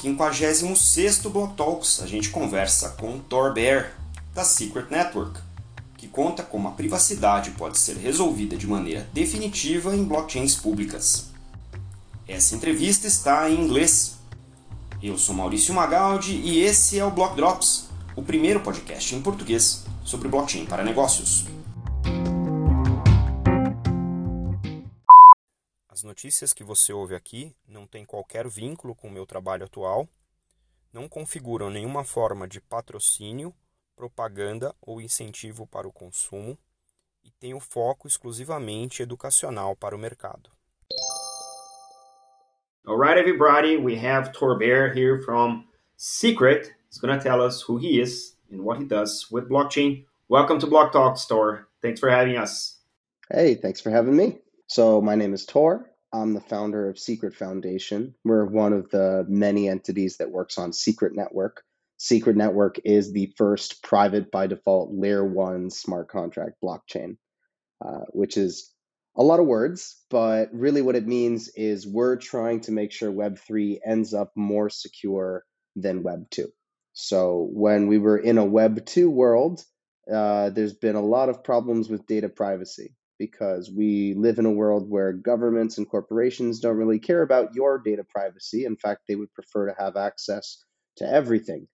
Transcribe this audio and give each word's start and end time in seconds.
56º 0.00 1.28
Block 1.28 1.54
Talks, 1.54 2.00
a 2.00 2.06
gente 2.06 2.30
conversa 2.30 2.90
com 2.98 3.18
Thor 3.18 3.52
Bear, 3.52 3.92
da 4.34 4.44
Secret 4.44 4.86
Network, 4.90 5.38
que 5.98 6.08
conta 6.08 6.42
como 6.42 6.68
a 6.68 6.70
privacidade 6.70 7.50
pode 7.50 7.76
ser 7.76 7.98
resolvida 7.98 8.56
de 8.56 8.66
maneira 8.66 9.06
definitiva 9.12 9.94
em 9.94 10.02
blockchains 10.02 10.54
públicas. 10.54 11.26
Essa 12.26 12.54
entrevista 12.54 13.06
está 13.06 13.50
em 13.50 13.60
inglês. 13.60 14.16
Eu 15.02 15.18
sou 15.18 15.34
Maurício 15.34 15.74
Magaldi 15.74 16.32
e 16.32 16.60
esse 16.60 16.98
é 16.98 17.04
o 17.04 17.10
Block 17.10 17.36
Drops, 17.36 17.88
o 18.16 18.22
primeiro 18.22 18.60
podcast 18.60 19.14
em 19.14 19.20
português 19.20 19.84
sobre 20.02 20.28
blockchain 20.28 20.64
para 20.64 20.82
negócios. 20.82 21.44
Notícias 26.10 26.52
que 26.52 26.64
você 26.64 26.92
ouve 26.92 27.14
aqui 27.14 27.54
não 27.68 27.86
têm 27.86 28.04
qualquer 28.04 28.48
vínculo 28.48 28.96
com 28.96 29.06
o 29.06 29.10
meu 29.12 29.24
trabalho 29.24 29.64
atual, 29.64 30.08
não 30.92 31.08
configuram 31.08 31.70
nenhuma 31.70 32.02
forma 32.02 32.48
de 32.48 32.60
patrocínio, 32.60 33.54
propaganda 33.94 34.74
ou 34.82 35.00
incentivo 35.00 35.68
para 35.68 35.86
o 35.86 35.92
consumo 35.92 36.58
e 37.22 37.30
têm 37.30 37.54
o 37.54 37.60
foco 37.60 38.08
exclusivamente 38.08 39.04
educacional 39.04 39.76
para 39.76 39.94
o 39.94 39.98
mercado. 39.98 40.50
Alright, 42.84 43.16
everybody, 43.16 43.76
we 43.76 43.94
have 44.04 44.32
Tor 44.32 44.58
Bear 44.58 44.92
here 44.92 45.22
from 45.22 45.64
Secret. 45.96 46.72
He's 46.88 46.98
going 46.98 47.16
to 47.16 47.22
tell 47.22 47.40
us 47.40 47.62
who 47.62 47.78
he 47.78 48.00
is 48.00 48.36
and 48.50 48.62
what 48.62 48.80
he 48.80 48.84
does 48.84 49.30
with 49.30 49.48
blockchain. 49.48 50.04
Welcome 50.28 50.58
to 50.58 50.66
Block 50.66 50.90
Talks, 50.90 51.24
Tor. 51.24 51.68
Thanks 51.80 52.00
for 52.00 52.10
having 52.10 52.36
us. 52.36 52.80
Hey, 53.30 53.54
thanks 53.54 53.80
for 53.80 53.90
having 53.90 54.16
me. 54.16 54.40
So, 54.66 55.00
my 55.00 55.14
name 55.14 55.34
is 55.34 55.46
Tor. 55.46 55.90
I'm 56.12 56.34
the 56.34 56.40
founder 56.40 56.88
of 56.88 56.98
Secret 56.98 57.34
Foundation. 57.34 58.14
We're 58.24 58.44
one 58.44 58.72
of 58.72 58.90
the 58.90 59.24
many 59.28 59.68
entities 59.68 60.16
that 60.16 60.30
works 60.30 60.58
on 60.58 60.72
Secret 60.72 61.14
Network. 61.14 61.62
Secret 61.98 62.36
Network 62.36 62.80
is 62.84 63.12
the 63.12 63.32
first 63.36 63.82
private 63.82 64.30
by 64.30 64.48
default 64.48 64.92
layer 64.92 65.24
one 65.24 65.70
smart 65.70 66.08
contract 66.08 66.56
blockchain, 66.64 67.16
uh, 67.84 68.06
which 68.10 68.36
is 68.36 68.72
a 69.16 69.22
lot 69.22 69.38
of 69.38 69.46
words, 69.46 70.02
but 70.10 70.48
really 70.52 70.82
what 70.82 70.96
it 70.96 71.06
means 71.06 71.48
is 71.54 71.86
we're 71.86 72.16
trying 72.16 72.60
to 72.62 72.72
make 72.72 72.90
sure 72.90 73.12
Web3 73.12 73.78
ends 73.84 74.12
up 74.12 74.32
more 74.34 74.68
secure 74.68 75.44
than 75.76 76.02
Web2. 76.02 76.46
So 76.92 77.48
when 77.52 77.86
we 77.86 77.98
were 77.98 78.18
in 78.18 78.38
a 78.38 78.46
Web2 78.46 79.08
world, 79.08 79.64
uh, 80.12 80.50
there's 80.50 80.74
been 80.74 80.96
a 80.96 81.00
lot 81.00 81.28
of 81.28 81.44
problems 81.44 81.88
with 81.88 82.06
data 82.06 82.28
privacy 82.28 82.94
because 83.20 83.70
we 83.70 84.14
live 84.14 84.38
in 84.38 84.46
a 84.46 84.50
world 84.50 84.88
where 84.88 85.12
governments 85.12 85.76
and 85.76 85.86
corporations 85.86 86.58
don't 86.58 86.78
really 86.78 86.98
care 86.98 87.20
about 87.20 87.54
your 87.54 87.78
data 87.78 88.02
privacy. 88.08 88.64
In 88.64 88.76
fact, 88.78 89.02
they 89.06 89.14
would 89.14 89.32
prefer 89.34 89.66
to 89.66 89.74
have 89.78 89.96
access 89.96 90.64
to 90.96 91.06
everything. 91.06 91.68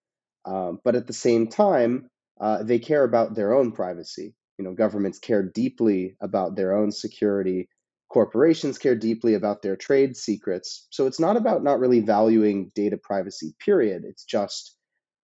Um, 0.44 0.80
but 0.84 0.96
at 0.96 1.06
the 1.06 1.12
same 1.12 1.46
time, 1.46 2.10
uh, 2.40 2.64
they 2.64 2.80
care 2.80 3.04
about 3.04 3.36
their 3.36 3.54
own 3.54 3.70
privacy. 3.70 4.34
You 4.58 4.64
know, 4.64 4.74
governments 4.74 5.20
care 5.20 5.44
deeply 5.44 6.16
about 6.20 6.56
their 6.56 6.76
own 6.76 6.90
security. 6.90 7.68
Corporations 8.10 8.76
care 8.76 8.96
deeply 8.96 9.34
about 9.34 9.62
their 9.62 9.76
trade 9.76 10.16
secrets. 10.16 10.88
So 10.90 11.06
it's 11.06 11.20
not 11.20 11.36
about 11.36 11.62
not 11.62 11.78
really 11.78 12.00
valuing 12.00 12.72
data 12.74 12.98
privacy, 13.00 13.54
period. 13.64 14.02
It's 14.04 14.24
just 14.24 14.75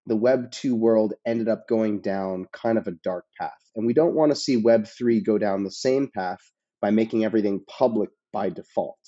the 0.07 0.17
Web 0.17 0.51
2 0.51 0.75
world 0.75 1.15
ended 1.27 1.49
up 1.49 1.69
going 1.69 2.01
down 2.01 2.47
kind 2.53 2.79
of 2.79 2.87
a 2.87 2.93
dark 3.05 3.25
path. 3.39 3.53
And 3.77 3.87
we 3.87 3.95
don't 3.95 4.15
want 4.15 4.33
to 4.33 4.37
see 4.37 4.57
Web 4.57 4.87
3 4.87 5.21
go 5.21 5.39
down 5.39 5.65
the 5.65 5.71
same 5.71 6.11
path 6.15 6.41
by 6.81 6.91
making 6.91 7.25
everything 7.25 7.65
public 7.69 8.11
by 8.33 8.51
default. 8.51 8.99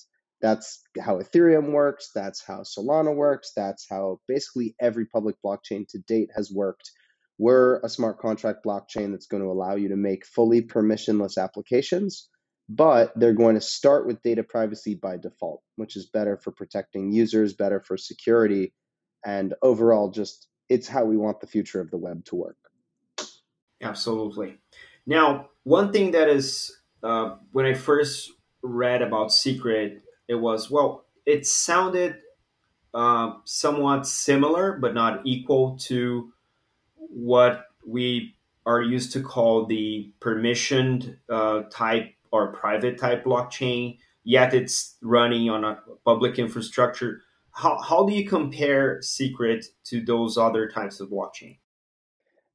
That's 0.41 0.83
how 1.01 1.20
Ethereum 1.20 1.73
works. 1.73 2.11
That's 2.14 2.45
how 2.45 2.61
Solana 2.61 3.14
works. 3.14 3.53
That's 3.56 3.86
how 3.89 4.20
basically 4.28 4.75
every 4.81 5.06
public 5.06 5.36
blockchain 5.45 5.86
to 5.89 5.98
date 6.07 6.30
has 6.36 6.52
worked. 6.52 6.91
We're 7.39 7.80
a 7.80 7.89
smart 7.89 8.19
contract 8.19 8.58
blockchain 8.64 9.11
that's 9.11 9.27
going 9.27 9.42
to 9.42 9.48
allow 9.48 9.74
you 9.74 9.89
to 9.89 9.96
make 9.96 10.27
fully 10.27 10.63
permissionless 10.63 11.42
applications, 11.42 12.29
but 12.69 13.13
they're 13.17 13.33
going 13.33 13.57
to 13.57 13.61
start 13.61 14.07
with 14.07 14.23
data 14.23 14.45
privacy 14.45 14.95
by 14.95 15.17
default, 15.17 15.63
which 15.77 15.96
is 15.96 16.07
better 16.07 16.36
for 16.36 16.52
protecting 16.52 17.11
users, 17.11 17.55
better 17.55 17.80
for 17.80 17.96
security, 17.96 18.73
and 19.27 19.55
overall 19.63 20.11
just 20.11 20.46
it's 20.69 20.89
how 20.89 21.05
we 21.05 21.17
want 21.17 21.41
the 21.41 21.47
future 21.47 21.80
of 21.80 21.91
the 21.91 21.97
web 21.97 22.25
to 22.27 22.36
work. 22.36 22.57
Absolutely. 23.83 24.57
Now, 25.07 25.51
one 25.64 25.92
thing 25.92 26.13
that 26.13 26.29
is 26.29 26.79
uh, 27.02 27.36
when 27.52 27.67
I 27.67 27.75
first 27.75 28.33
read 28.63 29.02
about 29.02 29.33
Secret, 29.33 30.02
it 30.29 30.36
was 30.36 30.70
well, 30.70 31.05
it 31.27 31.47
sounded 31.47 32.17
uh, 32.95 33.35
somewhat 33.45 34.07
similar, 34.07 34.79
but 34.79 34.95
not 34.95 35.20
equal 35.25 35.77
to 35.77 36.33
what 36.96 37.67
we 37.86 38.35
are 38.67 38.81
used 38.81 39.13
to 39.13 39.20
call 39.20 39.67
the 39.67 40.13
permissioned 40.20 41.19
uh, 41.29 41.63
type 41.70 42.14
or 42.31 42.52
private 42.52 42.98
type 42.98 43.25
blockchain. 43.25 43.98
Yet 44.25 44.55
it's 44.55 44.96
running 45.02 45.51
on 45.51 45.64
a 45.64 45.79
public 46.05 46.39
infrastructure 46.39 47.23
how, 47.55 47.81
how 47.81 48.05
do 48.05 48.13
you 48.13 48.29
compare 48.29 49.01
secret 49.01 49.65
to 49.85 50.05
those 50.05 50.37
other 50.37 50.69
types 50.69 51.01
of 51.01 51.09
blockchain? 51.09 51.59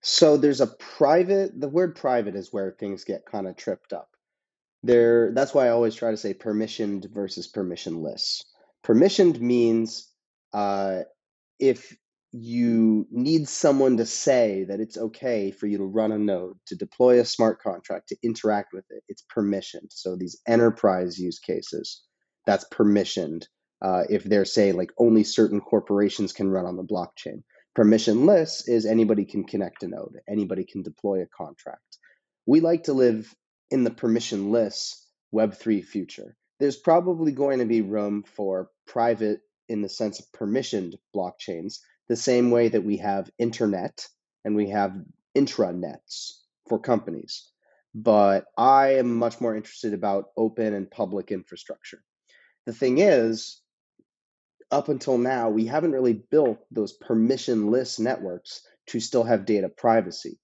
So 0.02 0.38
there's 0.38 0.62
a 0.62 0.68
private 0.68 1.60
the 1.60 1.68
word 1.68 1.96
private 1.96 2.36
is 2.36 2.54
where 2.54 2.72
things 2.72 3.04
get 3.04 3.26
kind 3.26 3.48
of 3.48 3.58
tripped 3.58 3.92
up. 3.92 4.10
There 4.82 5.34
that's 5.34 5.54
why 5.54 5.68
i 5.68 5.72
always 5.72 5.96
try 5.96 6.12
to 6.12 6.18
say 6.18 6.34
permissioned 6.34 7.12
versus 7.12 7.52
permissionless. 7.52 8.44
Permissioned 8.86 9.42
means 9.42 10.10
uh, 10.54 11.02
if 11.60 11.98
you 12.32 13.08
need 13.12 13.50
someone 13.50 13.98
to 13.98 14.06
say 14.06 14.64
that 14.66 14.80
it's 14.80 14.98
okay 14.98 15.52
for 15.52 15.66
you 15.66 15.80
to 15.80 15.84
run 15.84 16.12
a 16.12 16.18
node 16.18 16.58
to 16.68 16.76
deploy 16.76 17.20
a 17.20 17.26
smart 17.26 17.60
contract 17.62 18.08
to 18.10 18.18
interact 18.24 18.72
with 18.72 18.86
it 18.90 19.04
it's 19.10 19.26
permissioned. 19.36 19.92
So 19.92 20.16
these 20.16 20.40
enterprise 20.48 21.20
use 21.20 21.40
cases 21.40 22.04
that's 22.46 22.66
permissioned 22.72 23.46
uh, 23.82 24.04
if 24.10 24.24
they're 24.24 24.46
say 24.46 24.72
like 24.72 24.92
only 24.98 25.24
certain 25.24 25.62
corporations 25.62 26.34
can 26.34 26.50
run 26.50 26.66
on 26.66 26.76
the 26.76 26.84
blockchain. 26.84 27.44
Permissionless 27.78 28.68
is 28.68 28.86
anybody 28.86 29.26
can 29.26 29.46
connect 29.46 29.84
a 29.84 29.88
node, 29.88 30.20
anybody 30.28 30.66
can 30.66 30.82
deploy 30.82 31.22
a 31.22 31.28
contract. 31.28 31.98
We 32.46 32.60
like 32.60 32.84
to 32.86 32.94
live 32.94 33.34
in 33.72 33.84
the 33.84 33.92
permissionless 33.92 34.96
Web3 35.34 35.86
future. 35.86 36.36
There's 36.60 36.78
probably 36.78 37.32
going 37.32 37.60
to 37.60 37.66
be 37.66 37.82
room 37.82 38.24
for 38.24 38.70
private, 38.88 39.42
in 39.70 39.82
the 39.82 39.90
sense 39.90 40.20
of 40.20 40.26
permissioned 40.32 40.96
blockchains, 41.16 41.80
the 42.10 42.16
same 42.16 42.50
way 42.50 42.68
that 42.70 42.84
we 42.84 42.98
have 42.98 43.30
internet 43.38 44.08
and 44.44 44.56
we 44.56 44.70
have 44.70 44.96
intranets 45.38 46.40
for 46.68 46.80
companies. 46.80 47.50
But 47.94 48.46
I 48.58 48.96
am 48.96 49.16
much 49.16 49.40
more 49.40 49.56
interested 49.56 49.94
about 49.94 50.26
open 50.36 50.74
and 50.74 50.90
public 50.90 51.32
infrastructure. 51.32 52.02
The 52.66 52.74
thing 52.74 52.98
is, 52.98 53.62
up 54.72 54.90
until 54.90 55.18
now, 55.18 55.50
we 55.50 55.66
haven't 55.66 55.92
really 55.92 56.14
built 56.14 56.60
those 56.72 56.98
permissionless 56.98 58.00
networks 58.00 58.62
to 58.88 59.00
still 59.00 59.24
have 59.24 59.46
data 59.46 59.70
privacy. 59.70 60.40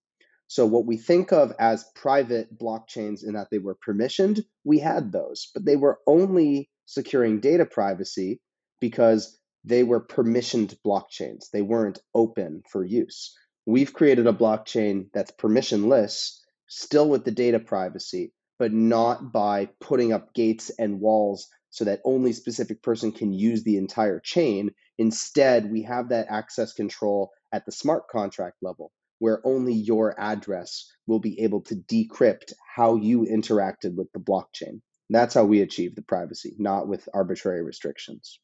So, 0.47 0.65
what 0.65 0.85
we 0.85 0.97
think 0.97 1.31
of 1.31 1.53
as 1.59 1.85
private 1.95 2.57
blockchains 2.57 3.23
in 3.23 3.33
that 3.33 3.47
they 3.49 3.57
were 3.57 3.77
permissioned, 3.87 4.45
we 4.63 4.79
had 4.79 5.11
those, 5.11 5.49
but 5.53 5.65
they 5.65 5.75
were 5.75 5.99
only 6.05 6.69
securing 6.85 7.39
data 7.39 7.65
privacy 7.65 8.39
because 8.79 9.39
they 9.63 9.83
were 9.83 10.05
permissioned 10.05 10.75
blockchains. 10.85 11.49
They 11.51 11.63
weren't 11.63 11.99
open 12.13 12.61
for 12.69 12.85
use. 12.85 13.35
We've 13.65 13.93
created 13.93 14.27
a 14.27 14.33
blockchain 14.33 15.07
that's 15.13 15.31
permissionless, 15.31 16.39
still 16.67 17.09
with 17.09 17.25
the 17.25 17.31
data 17.31 17.59
privacy, 17.59 18.31
but 18.59 18.71
not 18.71 19.31
by 19.31 19.69
putting 19.81 20.13
up 20.13 20.35
gates 20.35 20.69
and 20.77 20.99
walls 20.99 21.47
so 21.75 21.83
that 21.83 21.99
only 22.05 22.31
specific 22.31 22.81
person 22.81 23.11
can 23.11 23.33
use 23.33 23.63
the 23.63 23.75
entire 23.75 24.21
chain. 24.21 24.71
Instead, 24.97 25.69
we 25.69 25.81
have 25.81 26.07
that 26.07 26.27
access 26.29 26.71
control 26.71 27.31
at 27.51 27.65
the 27.65 27.71
smart 27.73 28.07
contract 28.07 28.55
level 28.61 28.93
where 29.19 29.45
only 29.45 29.73
your 29.73 30.17
address 30.17 30.89
will 31.05 31.19
be 31.19 31.37
able 31.41 31.59
to 31.59 31.75
decrypt 31.75 32.53
how 32.75 32.95
you 32.95 33.25
interacted 33.25 33.93
with 33.95 34.09
the 34.13 34.19
blockchain. 34.19 34.79
That's 35.09 35.33
how 35.33 35.43
we 35.43 35.59
achieve 35.61 35.95
the 35.95 36.01
privacy, 36.01 36.55
not 36.59 36.87
with 36.87 37.09
arbitrary 37.13 37.61
restrictions. 37.61 38.39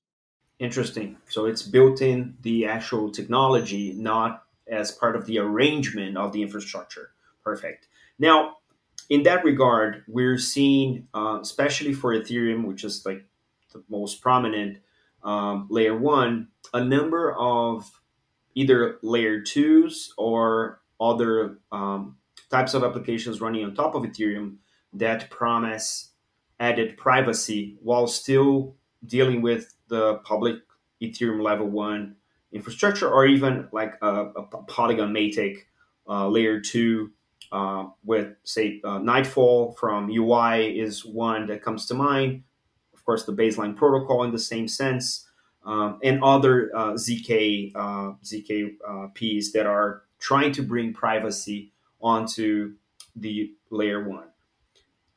Interesting. 0.59 1.15
So 1.29 1.45
it's 1.45 1.61
built 1.63 2.01
in 2.01 2.35
the 2.41 2.65
actual 2.65 3.11
technology, 3.11 3.93
not 3.93 4.43
as 4.69 4.91
part 4.91 5.15
of 5.15 5.25
the 5.25 5.39
arrangement 5.39 6.17
of 6.17 6.33
the 6.33 6.41
infrastructure. 6.41 7.11
Perfect. 7.45 7.87
Now, 8.19 8.57
in 9.11 9.23
that 9.23 9.43
regard, 9.43 10.05
we're 10.07 10.37
seeing, 10.37 11.05
uh, 11.13 11.39
especially 11.41 11.91
for 11.91 12.13
Ethereum, 12.13 12.63
which 12.63 12.85
is 12.85 13.05
like 13.05 13.25
the 13.73 13.83
most 13.89 14.21
prominent 14.21 14.77
um, 15.21 15.67
layer 15.69 15.97
one, 15.97 16.47
a 16.73 16.81
number 16.81 17.35
of 17.37 17.91
either 18.55 18.99
layer 19.01 19.41
twos 19.41 20.13
or 20.17 20.79
other 21.01 21.59
um, 21.73 22.15
types 22.49 22.73
of 22.73 22.85
applications 22.85 23.41
running 23.41 23.65
on 23.65 23.75
top 23.75 23.95
of 23.95 24.03
Ethereum 24.03 24.55
that 24.93 25.29
promise 25.29 26.11
added 26.61 26.95
privacy 26.95 27.77
while 27.83 28.07
still 28.07 28.77
dealing 29.05 29.41
with 29.41 29.75
the 29.89 30.15
public 30.23 30.55
Ethereum 31.01 31.43
level 31.43 31.67
one 31.67 32.15
infrastructure, 32.53 33.09
or 33.09 33.25
even 33.25 33.67
like 33.73 33.95
a, 34.01 34.27
a 34.37 34.43
Polygon 34.43 35.13
Matic 35.13 35.57
uh, 36.07 36.29
layer 36.29 36.61
two 36.61 37.11
uh, 37.51 37.87
with 38.03 38.35
say 38.43 38.81
uh, 38.83 38.99
Nightfall 38.99 39.73
from 39.73 40.09
EY 40.09 40.77
is 40.77 41.05
one 41.05 41.47
that 41.47 41.61
comes 41.61 41.85
to 41.87 41.93
mind. 41.93 42.43
Of 42.93 43.03
course, 43.05 43.25
the 43.25 43.33
baseline 43.33 43.75
protocol 43.75 44.23
in 44.23 44.31
the 44.31 44.39
same 44.39 44.67
sense, 44.67 45.27
um, 45.65 45.99
and 46.03 46.23
other 46.23 46.71
uh, 46.75 46.93
zk 46.93 47.71
uh, 47.75 48.13
zk 48.23 48.75
uh, 48.87 49.07
that 49.53 49.65
are 49.65 50.03
trying 50.19 50.51
to 50.53 50.61
bring 50.61 50.93
privacy 50.93 51.73
onto 51.99 52.75
the 53.15 53.51
layer 53.69 54.07
one. 54.07 54.27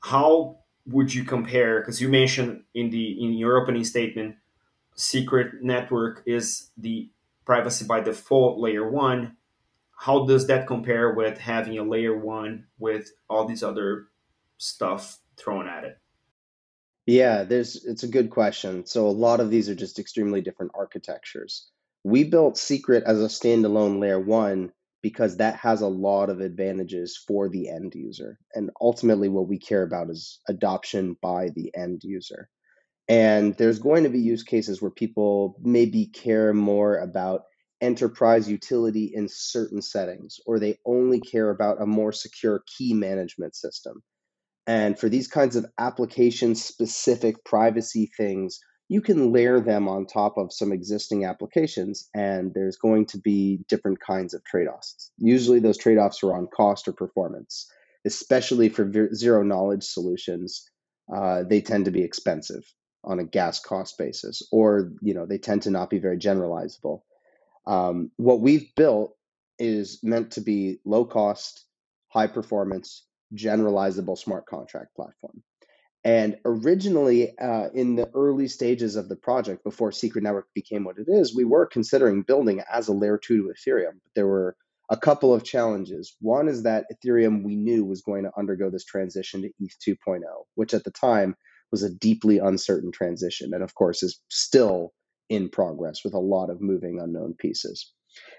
How 0.01 0.59
would 0.87 1.15
you 1.15 1.25
compare? 1.25 1.81
Because 1.81 2.01
you 2.01 2.09
mentioned 2.09 2.65
in 2.75 2.91
the 2.91 3.23
in 3.23 3.35
your 3.35 3.61
opening 3.61 3.85
statement, 3.85 4.37
secret 4.95 5.63
network 5.63 6.23
is 6.27 6.71
the 6.77 7.09
privacy 7.45 7.85
by 7.85 8.01
default 8.01 8.59
layer 8.59 8.89
one 8.89 9.37
how 10.05 10.27
does 10.27 10.47
that 10.49 10.67
compare 10.67 11.15
with 11.15 11.39
having 11.39 11.79
a 11.79 11.83
layer 11.83 12.15
one 12.15 12.67
with 12.79 13.11
all 13.31 13.47
these 13.47 13.63
other 13.63 14.09
stuff 14.59 15.19
thrown 15.39 15.67
at 15.67 15.85
it? 15.85 15.97
Yeah, 17.07 17.45
there's 17.45 17.83
it's 17.87 18.03
a 18.03 18.09
good 18.09 18.29
question. 18.29 18.85
So 18.85 19.07
a 19.07 19.09
lot 19.09 19.41
of 19.41 19.49
these 19.49 19.71
are 19.71 19.75
just 19.75 19.99
extremely 19.99 20.43
different 20.43 20.73
architectures. 20.75 21.71
We 22.03 22.25
built 22.25 22.59
Secret 22.59 23.05
as 23.07 23.23
a 23.23 23.29
standalone 23.29 23.99
layer 23.99 24.21
one 24.21 24.73
because 25.01 25.39
that 25.39 25.57
has 25.57 25.81
a 25.81 25.89
lot 25.89 26.29
of 26.29 26.43
advantages 26.43 27.17
for 27.17 27.49
the 27.49 27.71
end 27.71 27.95
user. 27.95 28.39
And 28.55 28.71
ultimately 28.83 29.31
what 29.31 29.49
we 29.49 29.59
care 29.59 29.85
about 29.85 30.11
is 30.11 30.39
adoption 30.47 31.17
by 31.23 31.49
the 31.57 31.75
end 31.75 32.03
user. 32.05 32.51
And 33.09 33.57
there's 33.57 33.79
going 33.79 34.05
to 34.05 34.11
be 34.11 34.21
use 34.21 34.43
cases 34.43 34.83
where 34.83 34.91
people 34.91 35.57
maybe 35.63 36.05
care 36.05 36.53
more 36.53 36.99
about 36.99 37.45
enterprise 37.85 38.49
utility 38.49 39.13
in 39.15 39.29
certain 39.29 39.83
settings, 39.83 40.41
or 40.47 40.59
they 40.59 40.79
only 40.87 41.21
care 41.21 41.51
about 41.51 41.83
a 41.83 41.87
more 41.87 42.13
secure 42.13 42.63
key 42.67 42.95
management 42.95 43.55
system. 43.55 44.03
And 44.67 44.99
for 44.99 45.11
these 45.11 45.29
kinds 45.29 45.55
of 45.57 45.67
application 45.79 46.55
specific 46.55 47.45
privacy 47.45 48.11
things, 48.17 48.59
you 48.89 49.03
can 49.03 49.33
layer 49.33 49.61
them 49.61 49.87
on 49.89 50.07
top 50.07 50.39
of 50.39 50.53
some 50.53 50.73
existing 50.73 51.27
applications, 51.27 52.09
and 52.15 52.53
there's 52.55 52.77
going 52.77 53.07
to 53.07 53.19
be 53.19 53.61
different 53.69 54.01
kinds 54.01 54.33
of 54.33 54.45
trade 54.45 54.67
offs. 54.67 55.11
Usually, 55.19 55.59
those 55.59 55.79
trade 55.79 55.99
offs 55.99 56.23
are 56.23 56.35
on 56.35 56.47
cost 56.47 56.89
or 56.89 56.93
performance, 56.93 57.71
especially 58.07 58.71
for 58.71 58.91
zero 59.15 59.43
knowledge 59.43 59.85
solutions. 59.85 60.71
Uh, 61.15 61.43
they 61.43 61.61
tend 61.61 61.85
to 61.85 61.91
be 61.91 62.03
expensive 62.03 62.65
on 63.05 63.19
a 63.19 63.25
gas 63.25 63.61
cost 63.61 63.99
basis, 63.99 64.43
or 64.51 64.93
you 65.03 65.13
know 65.15 65.27
they 65.27 65.39
tend 65.39 65.63
to 65.63 65.71
not 65.71 65.91
be 65.91 65.99
very 65.99 66.19
generalizable. 66.19 67.03
Um, 67.67 68.11
what 68.17 68.41
we've 68.41 68.75
built 68.75 69.17
is 69.59 70.01
meant 70.03 70.33
to 70.33 70.41
be 70.41 70.79
low 70.85 71.05
cost, 71.05 71.65
high 72.09 72.27
performance, 72.27 73.05
generalizable 73.35 74.19
smart 74.19 74.47
contract 74.47 74.95
platform. 74.95 75.43
And 76.05 76.37
originally, 76.45 77.37
uh, 77.39 77.71
in 77.73 77.97
the 77.97 78.11
early 78.15 78.47
stages 78.47 78.97
of 78.97 79.09
the 79.09 79.17
project, 79.17 79.65
before 79.65 79.91
Secret 79.91 80.23
Network 80.23 80.49
became 80.55 80.85
what 80.85 80.99
it 80.99 81.07
is, 81.09 81.35
we 81.35 81.45
were 81.45 81.65
considering 81.65 82.23
building 82.23 82.63
as 82.71 82.89
a 82.89 82.93
layer 82.93 83.17
two 83.17 83.43
to 83.43 83.55
Ethereum. 83.55 83.95
But 84.03 84.13
there 84.15 84.27
were 84.27 84.55
a 84.91 84.99
couple 84.99 85.33
of 85.33 85.45
challenges. 85.45 86.15
One 86.21 86.47
is 86.47 86.65
that 86.65 86.85
Ethereum 86.93 87.43
we 87.43 87.57
knew 87.57 87.87
was 87.87 88.03
going 88.03 88.25
to 88.25 88.33
undergo 88.37 88.69
this 88.69 88.85
transition 88.85 89.43
to 89.43 89.51
ETH 89.59 89.77
2.0, 89.87 90.21
which 90.57 90.75
at 90.75 90.85
the 90.85 90.91
time 90.91 91.37
was 91.71 91.83
a 91.83 91.95
deeply 91.95 92.39
uncertain 92.39 92.93
transition, 92.93 93.55
and 93.55 93.63
of 93.63 93.75
course 93.75 94.03
is 94.03 94.21
still 94.29 94.93
in 95.29 95.49
progress 95.49 96.05
with 96.05 96.15
a 96.15 96.19
lot 96.19 96.51
of 96.51 96.61
moving 96.61 97.01
unknown 97.01 97.35
pieces. 97.35 97.93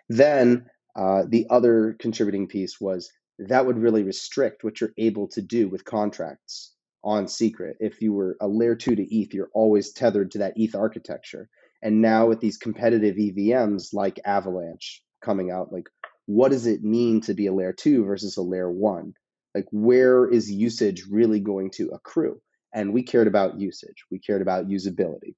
Then 0.09 0.65
uh, 0.95 1.23
the 1.27 1.47
other 1.49 1.95
contributing 1.99 2.47
piece 2.47 2.79
was 2.79 3.11
that 3.39 3.65
would 3.65 3.77
really 3.77 4.03
restrict 4.03 4.63
what 4.63 4.79
you're 4.79 4.93
able 4.97 5.27
to 5.29 5.41
do 5.41 5.67
with 5.67 5.83
contracts 5.83 6.73
on 7.03 7.27
secret. 7.27 7.77
If 7.79 8.01
you 8.01 8.13
were 8.13 8.37
a 8.39 8.47
layer 8.47 8.75
two 8.75 8.95
to 8.95 9.15
ETH, 9.15 9.33
you're 9.33 9.51
always 9.53 9.91
tethered 9.91 10.31
to 10.31 10.39
that 10.39 10.53
ETH 10.55 10.75
architecture. 10.75 11.49
And 11.81 12.01
now 12.01 12.27
with 12.27 12.39
these 12.39 12.57
competitive 12.57 13.15
EVMs 13.15 13.93
like 13.93 14.19
Avalanche 14.25 15.03
coming 15.23 15.51
out, 15.51 15.71
like 15.71 15.87
what 16.25 16.49
does 16.49 16.65
it 16.65 16.83
mean 16.83 17.21
to 17.21 17.33
be 17.33 17.47
a 17.47 17.53
layer 17.53 17.73
two 17.73 18.05
versus 18.05 18.37
a 18.37 18.41
layer 18.41 18.71
one? 18.71 19.13
Like 19.53 19.67
where 19.71 20.27
is 20.27 20.49
usage 20.49 21.03
really 21.09 21.39
going 21.39 21.71
to 21.71 21.89
accrue? 21.89 22.41
And 22.73 22.93
we 22.93 23.03
cared 23.03 23.27
about 23.27 23.59
usage. 23.59 24.03
We 24.11 24.19
cared 24.19 24.41
about 24.41 24.67
usability. 24.67 25.35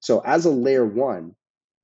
So 0.00 0.20
as 0.20 0.46
a 0.46 0.50
layer 0.50 0.84
one, 0.84 1.34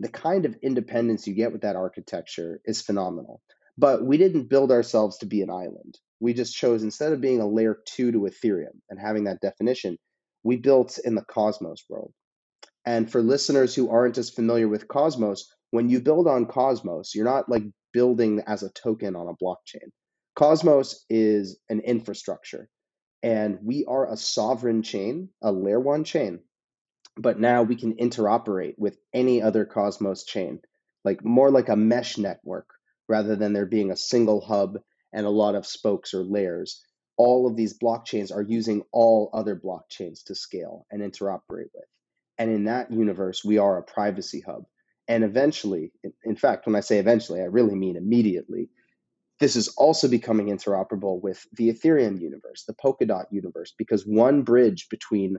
the 0.01 0.09
kind 0.09 0.45
of 0.45 0.57
independence 0.63 1.27
you 1.27 1.35
get 1.35 1.53
with 1.53 1.63
that 1.63 1.77
architecture 1.77 2.61
is 2.65 2.83
phenomenal. 2.83 3.41
But 3.79 4.05
we 4.05 4.17
didn't 4.17 4.49
build 4.49 4.73
ourselves 4.73 5.19
to 5.19 5.27
be 5.27 5.43
an 5.43 5.51
island. 5.51 5.99
We 6.21 6.33
just 6.33 6.55
chose 6.55 6.83
instead 6.83 7.13
of 7.13 7.21
being 7.21 7.41
a 7.41 7.49
layer 7.49 7.79
two 7.85 8.13
to 8.13 8.19
Ethereum 8.21 8.81
and 8.89 8.99
having 8.99 9.25
that 9.25 9.41
definition, 9.41 9.99
we 10.43 10.57
built 10.57 10.99
in 11.05 11.15
the 11.15 11.25
Cosmos 11.25 11.85
world. 11.89 12.13
And 12.87 13.11
for 13.11 13.21
listeners 13.21 13.75
who 13.75 13.91
aren't 13.91 14.17
as 14.17 14.31
familiar 14.31 14.69
with 14.69 14.89
Cosmos, 14.89 15.53
when 15.73 15.91
you 15.91 16.01
build 16.01 16.27
on 16.27 16.47
Cosmos, 16.47 17.15
you're 17.15 17.25
not 17.25 17.49
like 17.49 17.65
building 17.93 18.43
as 18.47 18.63
a 18.63 18.71
token 18.71 19.17
on 19.17 19.29
a 19.29 19.45
blockchain. 19.45 19.91
Cosmos 20.37 21.05
is 21.11 21.59
an 21.69 21.81
infrastructure, 21.81 22.69
and 23.23 23.59
we 23.63 23.85
are 23.87 24.11
a 24.11 24.17
sovereign 24.17 24.83
chain, 24.83 25.31
a 25.43 25.51
layer 25.51 25.81
one 25.81 26.05
chain 26.05 26.41
but 27.17 27.41
now 27.41 27.63
we 27.63 27.77
can 27.77 27.95
interoperate 27.97 28.75
with 28.79 28.99
any 29.13 29.43
other 29.43 29.65
Cosmos 29.65 30.25
chain, 30.25 30.61
like 31.05 31.25
more 31.25 31.51
like 31.51 31.69
a 31.69 31.77
mesh 31.77 32.19
network 32.19 32.69
rather 33.09 33.37
than 33.37 33.53
there 33.53 33.67
being 33.67 33.91
a 33.91 33.97
single 33.97 34.41
hub 34.41 34.79
and 35.13 35.25
a 35.25 35.31
lot 35.31 35.55
of 35.55 35.67
spokes 35.67 36.13
or 36.13 36.23
layers. 36.23 36.83
All 37.17 37.47
of 37.47 37.57
these 37.57 37.79
blockchains 37.79 38.35
are 38.35 38.43
using 38.43 38.83
all 38.93 39.31
other 39.33 39.57
blockchains 39.57 40.25
to 40.25 40.35
scale 40.35 40.87
and 40.91 41.01
interoperate 41.01 41.71
with. 41.73 41.89
And 42.39 42.51
in 42.51 42.65
that 42.65 42.93
universe, 42.93 43.43
we 43.43 43.57
are 43.57 43.79
a 43.79 43.83
privacy 43.83 44.41
hub. 44.41 44.65
And 45.09 45.25
eventually, 45.25 45.93
in 46.25 46.37
fact, 46.37 46.67
when 46.67 46.75
I 46.75 46.81
say 46.81 46.99
eventually, 46.99 47.41
I 47.41 47.45
really 47.45 47.77
mean 47.77 47.97
immediately, 47.97 48.69
this 49.39 49.57
is 49.57 49.69
also 49.69 50.09
becoming 50.09 50.49
interoperable 50.49 51.23
with 51.23 51.47
the 51.53 51.73
Ethereum 51.73 52.21
universe, 52.21 52.65
the 52.67 52.75
Polkadot 52.75 53.27
universe, 53.31 53.73
because 53.79 54.05
one 54.05 54.43
bridge 54.43 54.89
between 54.91 55.37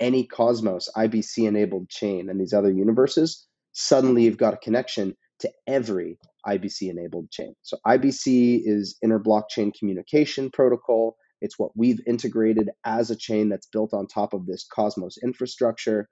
any 0.00 0.24
Cosmos 0.26 0.88
IBC 0.96 1.46
enabled 1.46 1.88
chain 1.88 2.28
and 2.30 2.40
these 2.40 2.52
other 2.52 2.72
universes, 2.72 3.46
suddenly 3.72 4.24
you've 4.24 4.36
got 4.36 4.54
a 4.54 4.58
connection 4.58 5.16
to 5.40 5.50
every 5.66 6.18
IBC 6.46 6.90
enabled 6.90 7.30
chain. 7.30 7.54
So 7.62 7.78
IBC 7.86 8.62
is 8.64 8.96
inter 9.02 9.20
blockchain 9.20 9.72
communication 9.76 10.50
protocol. 10.50 11.16
It's 11.40 11.58
what 11.58 11.70
we've 11.76 12.00
integrated 12.06 12.70
as 12.84 13.10
a 13.10 13.16
chain 13.16 13.48
that's 13.48 13.68
built 13.68 13.94
on 13.94 14.06
top 14.06 14.34
of 14.34 14.46
this 14.46 14.66
Cosmos 14.66 15.18
infrastructure. 15.22 16.08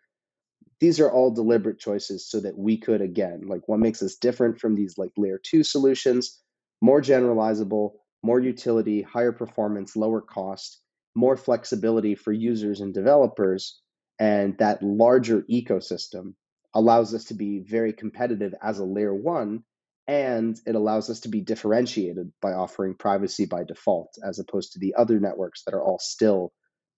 These 0.78 1.00
are 1.00 1.10
all 1.10 1.32
deliberate 1.32 1.80
choices 1.80 2.28
so 2.28 2.40
that 2.40 2.56
we 2.56 2.76
could 2.76 3.00
again, 3.00 3.42
like 3.48 3.66
what 3.66 3.80
makes 3.80 4.02
us 4.02 4.16
different 4.16 4.60
from 4.60 4.74
these 4.74 4.98
like 4.98 5.10
layer 5.16 5.40
2 5.42 5.64
solutions, 5.64 6.40
more 6.80 7.00
generalizable, 7.00 7.92
more 8.22 8.40
utility, 8.40 9.02
higher 9.02 9.32
performance, 9.32 9.96
lower 9.96 10.20
cost, 10.20 10.82
more 11.16 11.36
flexibility 11.36 12.14
for 12.14 12.32
users 12.32 12.80
and 12.80 12.94
developers 12.94 13.80
and 14.18 14.56
that 14.58 14.82
larger 14.82 15.42
ecosystem 15.50 16.34
allows 16.74 17.14
us 17.14 17.24
to 17.24 17.34
be 17.34 17.60
very 17.60 17.92
competitive 17.92 18.54
as 18.62 18.78
a 18.78 18.84
layer 18.84 19.14
one 19.14 19.64
and 20.08 20.60
it 20.66 20.76
allows 20.76 21.10
us 21.10 21.20
to 21.20 21.28
be 21.28 21.40
differentiated 21.40 22.30
by 22.40 22.52
offering 22.52 22.94
privacy 22.94 23.44
by 23.44 23.64
default 23.64 24.16
as 24.24 24.38
opposed 24.38 24.72
to 24.72 24.78
the 24.78 24.94
other 24.96 25.18
networks 25.18 25.64
that 25.64 25.74
are 25.74 25.82
all 25.82 25.98
still 25.98 26.52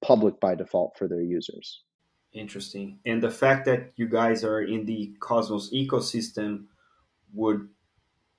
public 0.04 0.38
by 0.40 0.54
default 0.54 0.92
for 0.98 1.08
their 1.08 1.22
users. 1.22 1.82
Interesting. 2.34 2.98
And 3.06 3.22
the 3.22 3.30
fact 3.30 3.64
that 3.64 3.92
you 3.96 4.08
guys 4.08 4.44
are 4.44 4.60
in 4.60 4.84
the 4.84 5.14
cosmos 5.20 5.72
ecosystem 5.72 6.66
would 7.32 7.68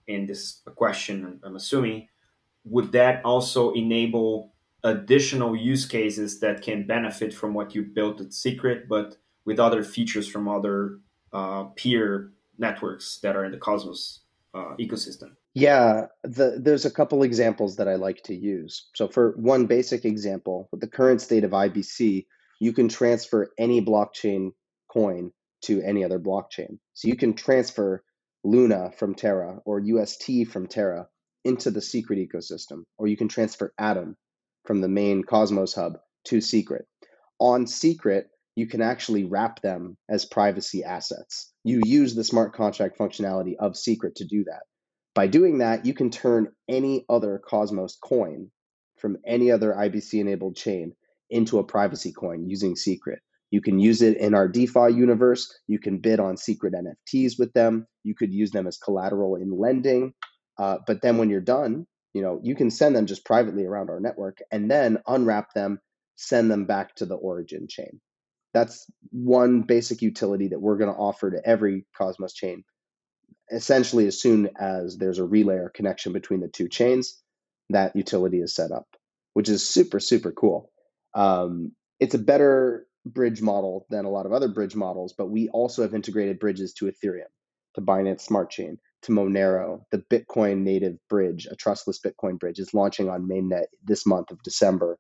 and 0.10 0.28
this 0.28 0.62
question 0.76 1.40
i'm 1.44 1.56
assuming 1.56 2.08
would 2.66 2.92
that 2.92 3.24
also 3.24 3.72
enable 3.74 4.54
additional 4.84 5.56
use 5.56 5.86
cases 5.86 6.40
that 6.40 6.62
can 6.62 6.88
benefit 6.88 7.34
from 7.34 7.54
what 7.54 7.76
you 7.76 7.84
built 7.84 8.22
at 8.22 8.34
Secret, 8.34 8.88
but 8.88 9.18
with 9.46 9.60
other 9.60 9.84
features 9.84 10.28
from 10.28 10.48
other 10.48 11.00
uh, 11.34 11.64
peer 11.76 12.32
networks 12.58 13.20
that 13.24 13.36
are 13.36 13.46
in 13.46 13.52
the 13.52 13.58
Cosmos 13.58 14.22
uh, 14.54 14.76
ecosystem. 14.80 15.32
Yeah, 15.54 16.06
the, 16.24 16.60
there's 16.62 16.86
a 16.86 16.92
couple 16.92 17.24
examples 17.24 17.78
that 17.78 17.88
I 17.88 17.96
like 17.96 18.24
to 18.24 18.36
use. 18.36 18.88
So, 18.96 19.08
for 19.08 19.34
one 19.38 19.66
basic 19.66 20.06
example, 20.06 20.70
with 20.72 20.82
the 20.82 20.88
current 20.88 21.22
state 21.22 21.44
of 21.44 21.52
IBC, 21.52 22.26
you 22.60 22.74
can 22.74 22.88
transfer 22.88 23.52
any 23.58 23.84
blockchain 23.84 24.52
coin 24.92 25.32
to 25.64 25.82
any 25.82 26.04
other 26.04 26.20
blockchain. 26.20 26.78
So, 26.94 27.08
you 27.08 27.16
can 27.16 27.34
transfer 27.34 28.04
Luna 28.44 28.92
from 28.98 29.16
Terra 29.16 29.60
or 29.66 29.80
UST 29.80 30.48
from 30.50 30.68
Terra 30.68 31.08
into 31.44 31.72
the 31.72 31.82
secret 31.82 32.20
ecosystem, 32.20 32.84
or 32.98 33.08
you 33.08 33.18
can 33.18 33.28
transfer 33.28 33.74
Atom 33.78 34.16
from 34.70 34.82
the 34.82 34.88
main 34.88 35.24
Cosmos 35.24 35.74
hub 35.74 35.98
to 36.26 36.40
Secret. 36.40 36.86
On 37.40 37.66
Secret, 37.66 38.28
you 38.56 38.68
can 38.68 38.84
actually 38.84 39.24
wrap 39.24 39.64
them 39.64 39.98
as 40.08 40.26
privacy 40.26 40.84
assets. 40.84 41.52
You 41.64 41.82
use 41.84 42.14
the 42.14 42.24
smart 42.24 42.54
contract 42.54 42.96
functionality 42.96 43.56
of 43.58 43.76
Secret 43.76 44.18
to 44.18 44.26
do 44.26 44.44
that. 44.44 44.62
By 45.16 45.26
doing 45.26 45.58
that, 45.58 45.88
you 45.88 45.96
can 45.96 46.12
turn 46.12 46.50
any 46.68 47.04
other 47.10 47.42
Cosmos 47.44 47.98
coin 48.00 48.52
from 49.00 49.18
any 49.26 49.50
other 49.50 49.74
IBC 49.74 50.20
enabled 50.20 50.56
chain 50.56 50.94
into 51.32 51.58
a 51.58 51.64
privacy 51.64 52.12
coin 52.12 52.48
using 52.48 52.76
Secret. 52.76 53.22
You 53.50 53.62
can 53.62 53.80
use 53.80 54.04
it 54.04 54.18
in 54.18 54.36
our 54.36 54.48
DeFi 54.48 54.94
universe. 54.94 55.52
You 55.66 55.80
can 55.80 55.98
bid 55.98 56.20
on 56.20 56.38
secret 56.38 56.76
NFTs 56.76 57.40
with 57.40 57.52
them. 57.54 57.88
You 58.04 58.14
could 58.14 58.32
use 58.32 58.52
them 58.52 58.68
as 58.68 58.78
collateral 58.78 59.36
in 59.36 59.50
lending. 59.50 60.14
Uh, 60.60 60.78
but 60.86 61.02
then 61.02 61.18
when 61.18 61.32
you're 61.32 61.42
done, 61.42 61.88
you 62.14 62.22
know 62.22 62.40
you 62.44 62.56
can 62.56 62.72
send 62.72 62.96
them 62.96 63.06
just 63.06 63.26
privately 63.26 63.66
around 63.66 63.90
our 63.90 64.00
network 64.00 64.40
and 64.52 64.70
then 64.70 65.00
unwrap 65.08 65.54
them, 65.54 65.80
send 66.16 66.50
them 66.50 66.66
back 66.66 66.96
to 66.96 67.06
the 67.06 67.16
origin 67.16 67.68
chain. 67.68 68.00
That's 68.54 68.90
one 69.12 69.62
basic 69.62 70.02
utility 70.02 70.50
that 70.50 70.60
we're 70.60 70.78
going 70.78 70.92
to 70.92 71.00
offer 71.00 71.30
to 71.30 71.42
every 71.46 71.86
Cosmos 71.96 72.34
chain. 72.34 72.64
Essentially, 73.52 74.08
as 74.08 74.20
soon 74.20 74.50
as 74.60 74.98
there's 74.98 75.20
a 75.20 75.24
relay 75.24 75.56
or 75.56 75.70
connection 75.70 76.14
between 76.14 76.40
the 76.40 76.48
two 76.48 76.68
chains, 76.68 77.22
that 77.70 77.96
utility 77.96 78.40
is 78.40 78.56
set 78.56 78.72
up, 78.72 78.88
which 79.34 79.50
is 79.50 79.68
super 79.68 80.00
super 80.00 80.32
cool. 80.32 80.72
Um, 81.14 81.74
it's 82.00 82.16
a 82.16 82.20
better 82.20 82.86
bridge 83.06 83.42
model 83.42 83.86
than 83.90 84.06
a 84.06 84.10
lot 84.10 84.26
of 84.26 84.34
other 84.34 84.48
bridge 84.48 84.76
models, 84.76 85.14
but 85.18 85.30
we 85.30 85.50
also 85.50 85.82
have 85.82 85.94
integrated 85.94 86.40
bridges 86.40 86.74
to 86.74 86.86
Ethereum, 86.86 87.30
to 87.76 87.82
Binance 87.82 88.22
Smart 88.22 88.50
Chain, 88.50 88.78
to 89.04 89.12
Monero. 89.12 89.82
The 89.92 90.00
Bitcoin 90.00 90.64
native 90.64 90.98
bridge, 91.10 91.48
a 91.50 91.56
trustless 91.56 92.00
Bitcoin 92.00 92.40
bridge, 92.40 92.60
is 92.60 92.74
launching 92.74 93.10
on 93.10 93.28
mainnet 93.28 93.66
this 93.84 94.06
month 94.06 94.32
of 94.32 94.44
December. 94.44 94.98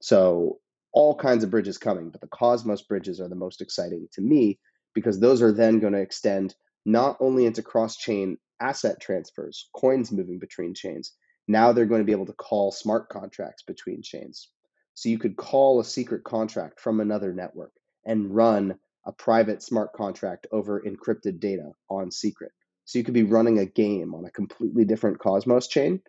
So 0.00 0.58
all 0.92 1.14
kinds 1.16 1.44
of 1.44 1.50
bridges 1.50 1.78
coming, 1.78 2.10
but 2.10 2.20
the 2.20 2.28
Cosmos 2.28 2.82
bridges 2.82 3.20
are 3.20 3.28
the 3.28 3.34
most 3.34 3.60
exciting 3.60 4.08
to 4.12 4.20
me 4.20 4.58
because 4.94 5.18
those 5.18 5.42
are 5.42 5.52
then 5.52 5.80
going 5.80 5.92
to 5.92 6.00
extend 6.00 6.54
not 6.86 7.16
only 7.20 7.46
into 7.46 7.62
cross-chain 7.62 8.38
asset 8.60 9.00
transfers, 9.00 9.68
coins 9.74 10.12
moving 10.12 10.38
between 10.38 10.74
chains. 10.74 11.12
Now 11.48 11.72
they're 11.72 11.86
going 11.86 12.00
to 12.00 12.06
be 12.06 12.12
able 12.12 12.26
to 12.26 12.32
call 12.32 12.70
smart 12.70 13.08
contracts 13.08 13.62
between 13.62 14.02
chains. 14.02 14.48
So 14.94 15.08
you 15.08 15.18
could 15.18 15.36
call 15.36 15.80
a 15.80 15.84
secret 15.84 16.22
contract 16.24 16.80
from 16.80 17.00
another 17.00 17.32
network 17.32 17.72
and 18.06 18.34
run 18.34 18.78
a 19.04 19.12
private 19.12 19.62
smart 19.62 19.92
contract 19.92 20.46
over 20.52 20.80
encrypted 20.80 21.40
data 21.40 21.72
on 21.90 22.10
secret. 22.10 22.52
So 22.84 22.98
you 22.98 23.04
could 23.04 23.14
be 23.14 23.22
running 23.22 23.58
a 23.58 23.66
game 23.66 24.14
on 24.14 24.24
a 24.24 24.30
completely 24.30 24.84
different 24.84 25.18
Cosmos 25.18 25.68
chain, 25.68 26.00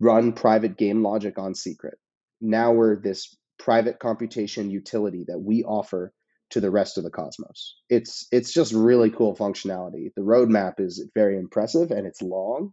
run 0.00 0.32
private 0.32 0.76
game 0.76 1.02
logic 1.02 1.38
on 1.38 1.54
secret. 1.54 1.98
Now 2.40 2.72
we're 2.72 3.00
this 3.00 3.36
private 3.58 3.98
computation 3.98 4.70
utility 4.70 5.24
that 5.28 5.38
we 5.38 5.64
offer 5.64 6.12
to 6.50 6.60
the 6.60 6.70
rest 6.70 6.96
of 6.96 7.04
the 7.04 7.10
Cosmos. 7.10 7.76
It's 7.88 8.26
it's 8.30 8.52
just 8.52 8.72
really 8.72 9.10
cool 9.10 9.36
functionality. 9.36 10.10
The 10.14 10.22
roadmap 10.22 10.78
is 10.78 11.04
very 11.14 11.38
impressive 11.38 11.90
and 11.90 12.06
it's 12.06 12.22
long, 12.22 12.72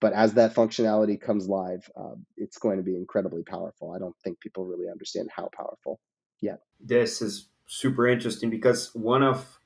but 0.00 0.12
as 0.14 0.34
that 0.34 0.54
functionality 0.54 1.20
comes 1.20 1.46
live, 1.46 1.88
uh, 1.96 2.14
it's 2.36 2.58
going 2.58 2.78
to 2.78 2.82
be 2.82 2.96
incredibly 2.96 3.42
powerful. 3.42 3.92
I 3.92 3.98
don't 3.98 4.16
think 4.24 4.40
people 4.40 4.64
really 4.64 4.88
understand 4.90 5.28
how 5.34 5.50
powerful 5.54 6.00
yet. 6.40 6.60
This 6.80 7.20
is 7.20 7.48
super 7.66 8.08
interesting 8.08 8.48
because 8.50 8.94
one 8.94 9.22
of 9.22 9.58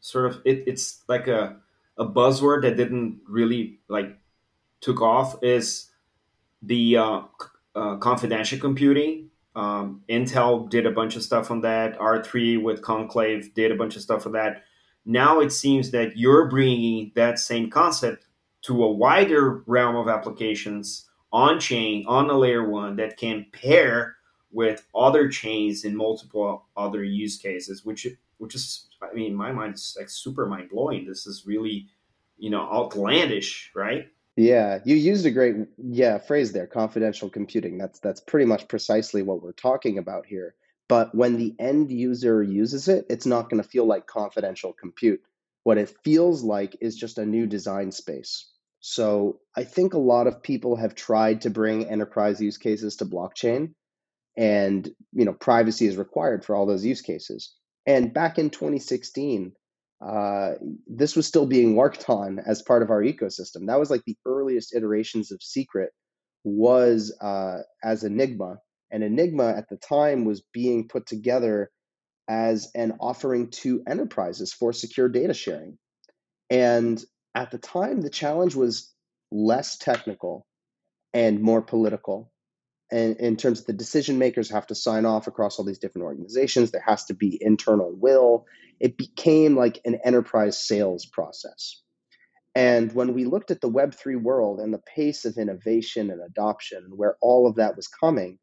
sort 0.00 0.26
of 0.26 0.40
it, 0.44 0.64
it's 0.66 1.02
like 1.08 1.26
a 1.26 1.56
a 1.98 2.06
buzzword 2.06 2.62
that 2.62 2.76
didn't 2.76 3.20
really 3.28 3.80
like 3.88 4.16
took 4.80 5.02
off 5.02 5.42
is 5.42 5.90
the 6.62 6.96
uh, 6.96 7.20
uh, 7.74 7.96
confidential 7.96 8.58
computing. 8.58 9.30
Um, 9.56 10.02
Intel 10.08 10.70
did 10.70 10.86
a 10.86 10.90
bunch 10.92 11.16
of 11.16 11.22
stuff 11.22 11.50
on 11.50 11.60
that. 11.62 11.98
R3 11.98 12.62
with 12.62 12.82
Conclave 12.82 13.52
did 13.54 13.72
a 13.72 13.76
bunch 13.76 13.96
of 13.96 14.02
stuff 14.02 14.26
on 14.26 14.32
that. 14.32 14.62
Now 15.04 15.40
it 15.40 15.50
seems 15.50 15.90
that 15.90 16.16
you're 16.16 16.48
bringing 16.48 17.12
that 17.16 17.38
same 17.38 17.70
concept 17.70 18.26
to 18.62 18.84
a 18.84 18.90
wider 18.90 19.62
realm 19.66 19.96
of 19.96 20.08
applications 20.08 21.08
on 21.32 21.58
chain 21.58 22.04
on 22.06 22.28
the 22.28 22.34
layer 22.34 22.68
one 22.68 22.96
that 22.96 23.16
can 23.16 23.46
pair 23.52 24.16
with 24.50 24.86
other 24.94 25.28
chains 25.28 25.84
in 25.84 25.96
multiple 25.96 26.66
other 26.76 27.04
use 27.04 27.36
cases, 27.36 27.84
which 27.84 28.06
which 28.38 28.54
is 28.54 28.88
I 29.00 29.14
mean, 29.14 29.32
in 29.32 29.36
my 29.36 29.52
mind 29.52 29.74
is 29.74 29.96
like 29.98 30.10
super 30.10 30.46
mind 30.46 30.70
blowing. 30.70 31.06
This 31.06 31.26
is 31.26 31.44
really, 31.46 31.88
you 32.36 32.50
know, 32.50 32.62
outlandish, 32.62 33.70
right? 33.74 34.08
Yeah, 34.36 34.78
you 34.84 34.96
used 34.96 35.26
a 35.26 35.30
great 35.30 35.56
yeah 35.76 36.18
phrase 36.18 36.52
there, 36.52 36.66
confidential 36.66 37.28
computing. 37.28 37.78
That's 37.78 37.98
that's 38.00 38.20
pretty 38.20 38.46
much 38.46 38.68
precisely 38.68 39.22
what 39.22 39.42
we're 39.42 39.52
talking 39.52 39.98
about 39.98 40.26
here. 40.26 40.54
But 40.88 41.14
when 41.14 41.36
the 41.36 41.54
end 41.58 41.90
user 41.90 42.42
uses 42.42 42.88
it, 42.88 43.06
it's 43.10 43.26
not 43.26 43.50
going 43.50 43.62
to 43.62 43.68
feel 43.68 43.84
like 43.84 44.06
confidential 44.06 44.72
compute. 44.72 45.20
What 45.64 45.76
it 45.76 45.94
feels 46.02 46.42
like 46.42 46.76
is 46.80 46.96
just 46.96 47.18
a 47.18 47.26
new 47.26 47.46
design 47.46 47.92
space. 47.92 48.50
So 48.80 49.40
I 49.56 49.64
think 49.64 49.92
a 49.92 49.98
lot 49.98 50.26
of 50.26 50.42
people 50.42 50.76
have 50.76 50.94
tried 50.94 51.42
to 51.42 51.50
bring 51.50 51.86
enterprise 51.86 52.40
use 52.40 52.58
cases 52.58 52.96
to 52.96 53.06
blockchain, 53.06 53.74
and 54.36 54.88
you 55.12 55.24
know 55.24 55.32
privacy 55.32 55.86
is 55.86 55.96
required 55.96 56.44
for 56.44 56.54
all 56.54 56.66
those 56.66 56.84
use 56.84 57.02
cases. 57.02 57.54
And 57.88 58.12
back 58.12 58.38
in 58.38 58.50
2016, 58.50 59.52
uh, 60.06 60.50
this 60.86 61.16
was 61.16 61.26
still 61.26 61.46
being 61.46 61.74
worked 61.74 62.08
on 62.10 62.38
as 62.38 62.60
part 62.60 62.82
of 62.82 62.90
our 62.90 63.02
ecosystem. 63.02 63.66
That 63.66 63.80
was 63.80 63.90
like 63.90 64.02
the 64.06 64.18
earliest 64.26 64.74
iterations 64.74 65.32
of 65.32 65.42
Secret 65.42 65.90
was 66.44 67.16
uh, 67.22 67.62
as 67.82 68.04
Enigma, 68.04 68.58
and 68.90 69.02
Enigma 69.02 69.48
at 69.48 69.70
the 69.70 69.78
time 69.78 70.26
was 70.26 70.42
being 70.52 70.86
put 70.86 71.06
together 71.06 71.70
as 72.28 72.70
an 72.74 72.98
offering 73.00 73.50
to 73.50 73.82
enterprises 73.88 74.52
for 74.52 74.74
secure 74.74 75.08
data 75.08 75.32
sharing. 75.32 75.78
And 76.50 77.02
at 77.34 77.50
the 77.50 77.58
time, 77.58 78.02
the 78.02 78.10
challenge 78.10 78.54
was 78.54 78.92
less 79.32 79.78
technical 79.78 80.46
and 81.14 81.40
more 81.40 81.62
political. 81.62 82.30
And 82.90 83.16
in 83.16 83.36
terms 83.36 83.60
of 83.60 83.66
the 83.66 83.72
decision 83.72 84.18
makers 84.18 84.50
have 84.50 84.66
to 84.68 84.74
sign 84.74 85.04
off 85.04 85.26
across 85.26 85.58
all 85.58 85.64
these 85.64 85.78
different 85.78 86.06
organizations, 86.06 86.70
there 86.70 86.84
has 86.86 87.04
to 87.06 87.14
be 87.14 87.38
internal 87.40 87.92
will. 87.94 88.46
It 88.80 88.96
became 88.96 89.56
like 89.56 89.80
an 89.84 89.98
enterprise 90.04 90.58
sales 90.58 91.04
process. 91.04 91.82
And 92.54 92.92
when 92.92 93.14
we 93.14 93.24
looked 93.24 93.50
at 93.50 93.60
the 93.60 93.70
Web3 93.70 94.22
world 94.22 94.58
and 94.58 94.72
the 94.72 94.82
pace 94.94 95.24
of 95.24 95.36
innovation 95.36 96.10
and 96.10 96.20
adoption, 96.22 96.92
where 96.96 97.16
all 97.20 97.46
of 97.46 97.56
that 97.56 97.76
was 97.76 97.88
coming, 97.88 98.38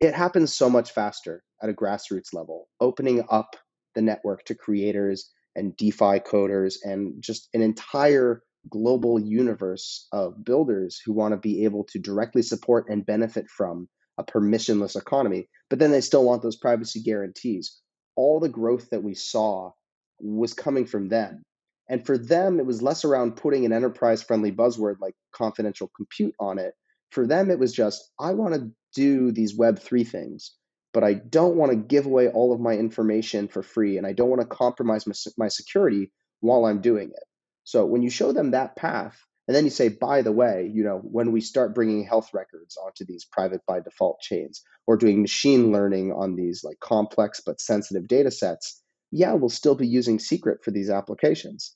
it 0.00 0.14
happens 0.14 0.54
so 0.54 0.68
much 0.68 0.90
faster 0.90 1.44
at 1.62 1.70
a 1.70 1.72
grassroots 1.72 2.34
level, 2.34 2.68
opening 2.80 3.24
up 3.30 3.56
the 3.94 4.02
network 4.02 4.44
to 4.46 4.54
creators 4.54 5.30
and 5.54 5.76
DeFi 5.76 6.18
coders 6.20 6.74
and 6.82 7.22
just 7.22 7.48
an 7.54 7.62
entire 7.62 8.42
global 8.70 9.18
universe 9.18 10.06
of 10.12 10.44
builders 10.44 11.00
who 11.04 11.12
want 11.12 11.32
to 11.32 11.38
be 11.38 11.64
able 11.64 11.84
to 11.84 11.98
directly 11.98 12.42
support 12.42 12.88
and 12.88 13.06
benefit 13.06 13.48
from 13.48 13.88
a 14.18 14.24
permissionless 14.24 14.96
economy, 14.96 15.48
but 15.70 15.78
then 15.78 15.90
they 15.90 16.00
still 16.00 16.24
want 16.24 16.42
those 16.42 16.56
privacy 16.56 17.02
guarantees. 17.02 17.80
All 18.16 18.40
the 18.40 18.48
growth 18.48 18.90
that 18.90 19.02
we 19.02 19.14
saw 19.14 19.72
was 20.20 20.54
coming 20.54 20.86
from 20.86 21.08
them. 21.08 21.42
And 21.88 22.04
for 22.04 22.16
them, 22.16 22.60
it 22.60 22.66
was 22.66 22.82
less 22.82 23.04
around 23.04 23.36
putting 23.36 23.64
an 23.64 23.72
enterprise 23.72 24.22
friendly 24.22 24.52
buzzword 24.52 25.00
like 25.00 25.14
confidential 25.32 25.90
compute 25.96 26.34
on 26.38 26.58
it 26.58 26.74
for 27.12 27.26
them, 27.26 27.50
it 27.50 27.58
was 27.58 27.72
just, 27.72 28.10
I 28.18 28.32
want 28.32 28.54
to 28.54 28.70
do 28.94 29.30
these 29.30 29.56
Web3 29.56 30.06
things, 30.08 30.52
but 30.94 31.04
I 31.04 31.12
don't 31.14 31.56
want 31.56 31.70
to 31.70 31.76
give 31.76 32.06
away 32.06 32.28
all 32.28 32.54
of 32.54 32.60
my 32.60 32.72
information 32.72 33.48
for 33.48 33.62
free 33.62 33.98
and 33.98 34.06
I 34.06 34.14
don't 34.14 34.30
want 34.30 34.40
to 34.40 34.46
compromise 34.46 35.06
my, 35.06 35.14
my 35.36 35.48
security 35.48 36.10
while 36.40 36.64
I'm 36.64 36.80
doing 36.80 37.10
it. 37.10 37.22
So 37.64 37.86
when 37.86 38.02
you 38.02 38.10
show 38.10 38.32
them 38.32 38.50
that 38.50 38.76
path, 38.76 39.18
and 39.48 39.56
then 39.56 39.64
you 39.64 39.70
say, 39.70 39.88
by 39.88 40.22
the 40.22 40.32
way, 40.32 40.70
you 40.72 40.84
know, 40.84 40.98
when 40.98 41.32
we 41.32 41.40
start 41.40 41.74
bringing 41.74 42.04
health 42.04 42.30
records 42.32 42.76
onto 42.76 43.04
these 43.04 43.24
private 43.24 43.60
by 43.66 43.80
default 43.80 44.20
chains 44.20 44.62
or 44.86 44.96
doing 44.96 45.20
machine 45.20 45.72
learning 45.72 46.12
on 46.12 46.36
these 46.36 46.62
like 46.62 46.78
complex 46.80 47.40
but 47.44 47.60
sensitive 47.60 48.06
data 48.06 48.30
sets, 48.30 48.82
yeah, 49.10 49.32
we'll 49.32 49.48
still 49.48 49.74
be 49.74 49.86
using 49.86 50.18
secret 50.18 50.64
for 50.64 50.70
these 50.70 50.90
applications. 50.90 51.74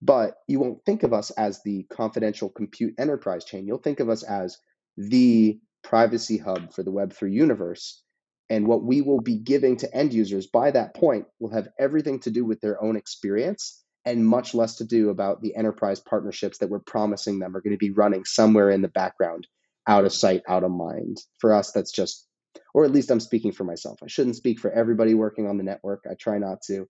But 0.00 0.36
you 0.48 0.60
won't 0.60 0.84
think 0.86 1.02
of 1.02 1.12
us 1.12 1.30
as 1.32 1.60
the 1.62 1.84
confidential 1.92 2.48
compute 2.48 2.94
enterprise 2.98 3.44
chain. 3.44 3.66
You'll 3.66 3.78
think 3.78 4.00
of 4.00 4.08
us 4.08 4.22
as 4.22 4.56
the 4.96 5.58
privacy 5.82 6.38
hub 6.38 6.72
for 6.72 6.82
the 6.82 6.92
Web3 6.92 7.32
universe. 7.32 8.02
And 8.48 8.66
what 8.66 8.82
we 8.82 9.02
will 9.02 9.20
be 9.20 9.36
giving 9.36 9.76
to 9.78 9.94
end 9.94 10.12
users 10.12 10.46
by 10.46 10.70
that 10.70 10.94
point 10.94 11.26
will 11.38 11.52
have 11.52 11.68
everything 11.78 12.20
to 12.20 12.30
do 12.30 12.44
with 12.44 12.60
their 12.60 12.82
own 12.82 12.96
experience 12.96 13.84
and 14.04 14.26
much 14.26 14.54
less 14.54 14.76
to 14.76 14.84
do 14.84 15.10
about 15.10 15.42
the 15.42 15.54
enterprise 15.54 16.00
partnerships 16.00 16.58
that 16.58 16.70
we're 16.70 16.78
promising 16.78 17.38
them 17.38 17.56
are 17.56 17.60
going 17.60 17.74
to 17.74 17.78
be 17.78 17.90
running 17.90 18.24
somewhere 18.24 18.70
in 18.70 18.82
the 18.82 18.88
background, 18.88 19.46
out 19.86 20.04
of 20.04 20.12
sight, 20.12 20.42
out 20.48 20.64
of 20.64 20.70
mind. 20.70 21.18
For 21.38 21.54
us, 21.54 21.72
that's 21.72 21.92
just, 21.92 22.26
or 22.72 22.84
at 22.84 22.92
least 22.92 23.10
I'm 23.10 23.20
speaking 23.20 23.52
for 23.52 23.64
myself. 23.64 23.98
I 24.02 24.06
shouldn't 24.06 24.36
speak 24.36 24.58
for 24.58 24.70
everybody 24.70 25.14
working 25.14 25.46
on 25.46 25.58
the 25.58 25.64
network. 25.64 26.04
I 26.10 26.14
try 26.14 26.38
not 26.38 26.62
to. 26.68 26.88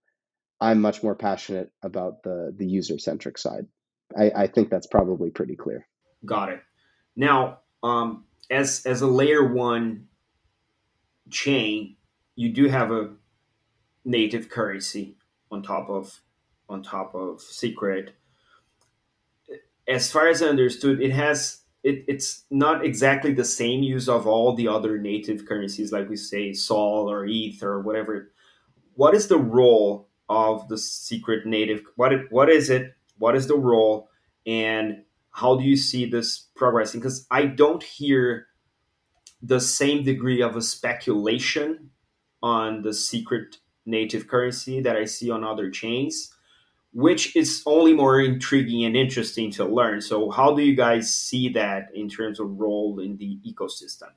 I'm 0.61 0.79
much 0.79 1.01
more 1.01 1.15
passionate 1.15 1.71
about 1.83 2.21
the 2.23 2.53
the 2.55 2.67
user 2.67 2.99
centric 2.99 3.39
side. 3.39 3.65
I, 4.17 4.31
I 4.35 4.47
think 4.47 4.69
that's 4.69 4.87
probably 4.87 5.31
pretty 5.31 5.55
clear. 5.55 5.87
Got 6.23 6.49
it. 6.49 6.61
Now, 7.15 7.59
um, 7.81 8.25
as 8.49 8.85
as 8.85 9.01
a 9.01 9.07
layer 9.07 9.43
one 9.43 10.07
chain, 11.31 11.95
you 12.35 12.53
do 12.53 12.67
have 12.69 12.91
a 12.91 13.11
native 14.05 14.49
currency 14.49 15.17
on 15.51 15.63
top 15.63 15.89
of 15.89 16.21
on 16.71 16.81
top 16.81 17.13
of 17.15 17.41
secret. 17.41 18.15
As 19.87 20.11
far 20.11 20.27
as 20.27 20.41
i 20.41 20.47
understood 20.47 21.01
it 21.01 21.11
has 21.11 21.61
it, 21.83 22.05
it's 22.07 22.43
not 22.51 22.85
exactly 22.85 23.33
the 23.33 23.43
same 23.43 23.81
use 23.81 24.07
of 24.07 24.27
all 24.27 24.55
the 24.55 24.67
other 24.67 24.97
native 24.97 25.47
currencies 25.47 25.91
like 25.91 26.07
we 26.07 26.15
say 26.15 26.53
sol 26.53 27.09
or 27.09 27.25
eth 27.25 27.63
or 27.63 27.81
whatever. 27.81 28.31
What 28.93 29.15
is 29.15 29.27
the 29.27 29.39
role 29.39 30.09
of 30.29 30.67
the 30.69 30.77
secret 30.77 31.45
native? 31.45 31.81
What 31.95 32.13
it, 32.13 32.31
what 32.31 32.49
is 32.49 32.69
it? 32.69 32.95
What 33.17 33.35
is 33.35 33.47
the 33.47 33.57
role? 33.57 34.09
And 34.45 35.03
how 35.31 35.55
do 35.57 35.63
you 35.63 35.75
see 35.75 36.05
this 36.05 36.47
progressing? 36.55 36.99
Because 36.99 37.25
i 37.31 37.45
don't 37.45 37.83
hear 37.83 38.47
the 39.41 39.59
same 39.59 40.03
degree 40.03 40.41
of 40.41 40.55
a 40.55 40.61
speculation 40.61 41.89
on 42.43 42.81
the 42.81 42.93
secret 42.93 43.57
native 43.85 44.27
currency 44.27 44.81
that 44.81 44.95
I 44.95 45.05
see 45.05 45.29
on 45.31 45.43
other 45.43 45.69
chains, 45.69 46.33
which 46.93 47.35
is 47.35 47.63
only 47.65 47.93
more 47.93 48.19
intriguing 48.19 48.85
and 48.85 48.95
interesting 48.95 49.51
to 49.51 49.65
learn. 49.65 50.01
So, 50.01 50.29
how 50.29 50.53
do 50.55 50.61
you 50.61 50.75
guys 50.75 51.13
see 51.13 51.49
that 51.49 51.89
in 51.93 52.09
terms 52.09 52.39
of 52.39 52.59
role 52.59 52.99
in 52.99 53.17
the 53.17 53.39
ecosystem? 53.47 54.09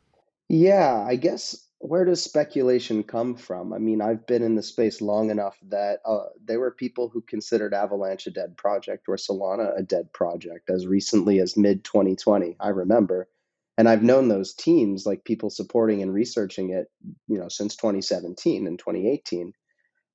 Yeah, 0.48 1.04
I 1.06 1.16
guess 1.16 1.64
where 1.78 2.06
does 2.06 2.22
speculation 2.22 3.02
come 3.02 3.34
from? 3.34 3.74
I 3.74 3.78
mean, 3.78 4.00
I've 4.00 4.26
been 4.26 4.42
in 4.42 4.54
the 4.54 4.62
space 4.62 5.02
long 5.02 5.30
enough 5.30 5.58
that 5.68 5.98
uh, 6.06 6.26
there 6.42 6.58
were 6.58 6.70
people 6.70 7.10
who 7.10 7.20
considered 7.20 7.74
Avalanche 7.74 8.26
a 8.26 8.30
dead 8.30 8.56
project 8.56 9.04
or 9.06 9.16
Solana 9.16 9.78
a 9.78 9.82
dead 9.82 10.10
project 10.12 10.70
as 10.70 10.86
recently 10.86 11.40
as 11.40 11.58
mid 11.58 11.84
2020. 11.84 12.56
I 12.58 12.68
remember. 12.70 13.28
And 13.76 13.88
I've 13.88 14.02
known 14.02 14.28
those 14.28 14.54
teams, 14.54 15.04
like 15.04 15.24
people 15.24 15.50
supporting 15.50 16.00
and 16.00 16.14
researching 16.14 16.70
it, 16.70 16.90
you 17.26 17.38
know, 17.38 17.48
since 17.48 17.76
2017 17.76 18.66
and 18.66 18.78
2018. 18.78 19.52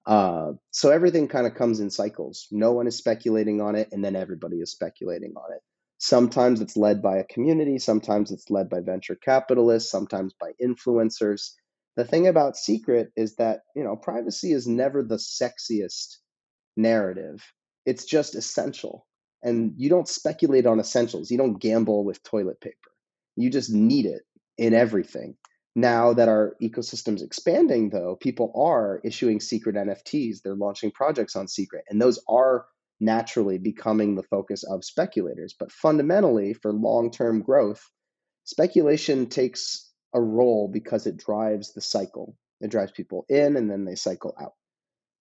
Uh, 0.09 0.53
so 0.71 0.89
everything 0.89 1.27
kind 1.27 1.45
of 1.45 1.53
comes 1.53 1.79
in 1.79 1.91
cycles. 1.91 2.47
No 2.51 2.73
one 2.73 2.87
is 2.87 2.97
speculating 2.97 3.61
on 3.61 3.75
it, 3.75 3.89
and 3.91 4.03
then 4.03 4.15
everybody 4.15 4.57
is 4.57 4.71
speculating 4.71 5.33
on 5.37 5.53
it. 5.53 5.61
Sometimes 5.99 6.61
it's 6.61 6.75
led 6.75 7.01
by 7.01 7.17
a 7.17 7.25
community, 7.25 7.77
sometimes 7.77 8.31
it's 8.31 8.49
led 8.49 8.69
by 8.69 8.79
venture 8.81 9.15
capitalists, 9.15 9.91
sometimes 9.91 10.33
by 10.41 10.51
influencers. 10.63 11.51
The 11.95 12.05
thing 12.05 12.27
about 12.27 12.57
secret 12.57 13.11
is 13.15 13.35
that, 13.35 13.59
you 13.75 13.83
know, 13.83 13.95
privacy 13.95 14.51
is 14.51 14.67
never 14.67 15.03
the 15.03 15.17
sexiest 15.17 16.17
narrative. 16.75 17.43
It's 17.85 18.05
just 18.05 18.33
essential. 18.35 19.05
And 19.43 19.73
you 19.77 19.89
don't 19.89 20.07
speculate 20.07 20.65
on 20.65 20.79
essentials. 20.79 21.29
You 21.29 21.37
don't 21.37 21.61
gamble 21.61 22.03
with 22.03 22.23
toilet 22.23 22.59
paper. 22.61 22.75
You 23.35 23.51
just 23.51 23.71
need 23.71 24.07
it 24.07 24.23
in 24.57 24.73
everything. 24.73 25.35
Now 25.79 26.11
that 26.11 26.27
our 26.27 26.57
ecosystem's 26.61 27.21
expanding, 27.21 27.89
though, 27.89 28.17
people 28.17 28.51
are 28.53 28.99
issuing 29.05 29.39
secret 29.39 29.77
NFTs. 29.77 30.41
They're 30.41 30.53
launching 30.53 30.91
projects 30.91 31.37
on 31.37 31.47
secret, 31.47 31.85
and 31.89 32.01
those 32.01 32.19
are 32.27 32.65
naturally 32.99 33.57
becoming 33.57 34.15
the 34.15 34.23
focus 34.23 34.63
of 34.63 34.83
speculators. 34.83 35.55
But 35.57 35.71
fundamentally, 35.71 36.53
for 36.53 36.73
long 36.73 37.11
term 37.11 37.41
growth, 37.41 37.81
speculation 38.43 39.27
takes 39.27 39.89
a 40.13 40.19
role 40.19 40.67
because 40.67 41.07
it 41.07 41.15
drives 41.15 41.73
the 41.73 41.81
cycle. 41.81 42.35
It 42.59 42.71
drives 42.71 42.91
people 42.91 43.25
in 43.29 43.55
and 43.55 43.71
then 43.71 43.85
they 43.85 43.95
cycle 43.95 44.35
out. 44.41 44.55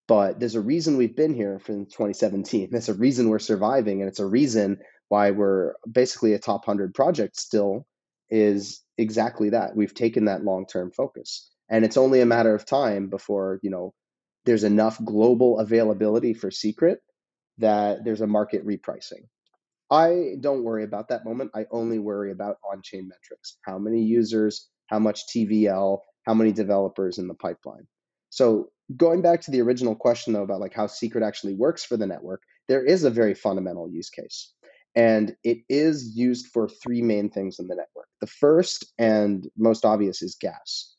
But 0.09 0.41
there's 0.41 0.57
a 0.57 0.61
reason 0.61 0.97
we've 0.97 1.15
been 1.15 1.35
here 1.35 1.61
from 1.61 1.87
2017. 1.87 2.71
There's 2.73 2.89
a 2.89 2.95
reason 2.95 3.29
we're 3.29 3.39
surviving, 3.39 4.01
and 4.01 4.09
it's 4.09 4.19
a 4.19 4.27
reason 4.27 4.81
why 5.09 5.31
we're 5.31 5.75
basically 5.91 6.33
a 6.33 6.41
top 6.41 6.67
100 6.67 6.95
project 6.95 7.39
still 7.39 7.87
is 8.31 8.83
exactly 8.97 9.51
that. 9.51 9.77
We've 9.77 9.95
taken 9.95 10.27
that 10.27 10.45
long-term 10.45 10.93
focus. 10.93 11.51
And 11.71 11.85
it's 11.85 11.97
only 11.97 12.21
a 12.21 12.27
matter 12.27 12.55
of 12.55 12.65
time 12.65 13.09
before, 13.09 13.61
you 13.63 13.71
know, 13.71 13.95
there's 14.45 14.65
enough 14.65 15.03
global 15.05 15.59
availability 15.59 16.33
for 16.33 16.51
secret 16.51 17.01
that 17.59 18.05
there's 18.05 18.21
a 18.21 18.27
market 18.27 18.67
repricing. 18.67 19.27
I 19.91 20.35
don't 20.41 20.65
worry 20.65 20.85
about 20.85 21.09
that 21.09 21.25
moment. 21.25 21.51
I 21.55 21.67
only 21.71 21.99
worry 21.99 22.31
about 22.31 22.57
on-chain 22.71 23.09
metrics. 23.09 23.59
How 23.63 23.79
many 23.79 24.03
users, 24.03 24.69
how 24.87 24.99
much 24.99 25.23
TVL, 25.35 26.01
how 26.27 26.35
many 26.35 26.53
developers 26.53 27.19
in 27.19 27.29
the 27.29 27.35
pipeline. 27.35 27.87
So 28.31 28.71
going 28.97 29.23
back 29.23 29.41
to 29.43 29.51
the 29.51 29.63
original 29.63 29.95
question 29.95 30.33
though 30.33 30.43
about 30.43 30.61
like 30.61 30.75
how 30.75 30.87
secret 30.87 31.25
actually 31.25 31.55
works 31.55 31.85
for 31.85 31.97
the 31.97 32.07
network, 32.07 32.43
there 32.69 32.85
is 32.85 33.05
a 33.05 33.11
very 33.11 33.35
fundamental 33.35 33.89
use 33.91 34.11
case. 34.11 34.53
And 34.95 35.35
it 35.45 35.59
is 35.69 36.13
used 36.17 36.49
for 36.53 36.69
three 36.69 37.03
main 37.03 37.31
things 37.31 37.59
in 37.59 37.69
the 37.69 37.75
network. 37.75 38.08
The 38.21 38.27
first 38.27 38.93
and 38.99 39.49
most 39.57 39.85
obvious 39.85 40.23
is 40.23 40.37
gas. 40.41 40.95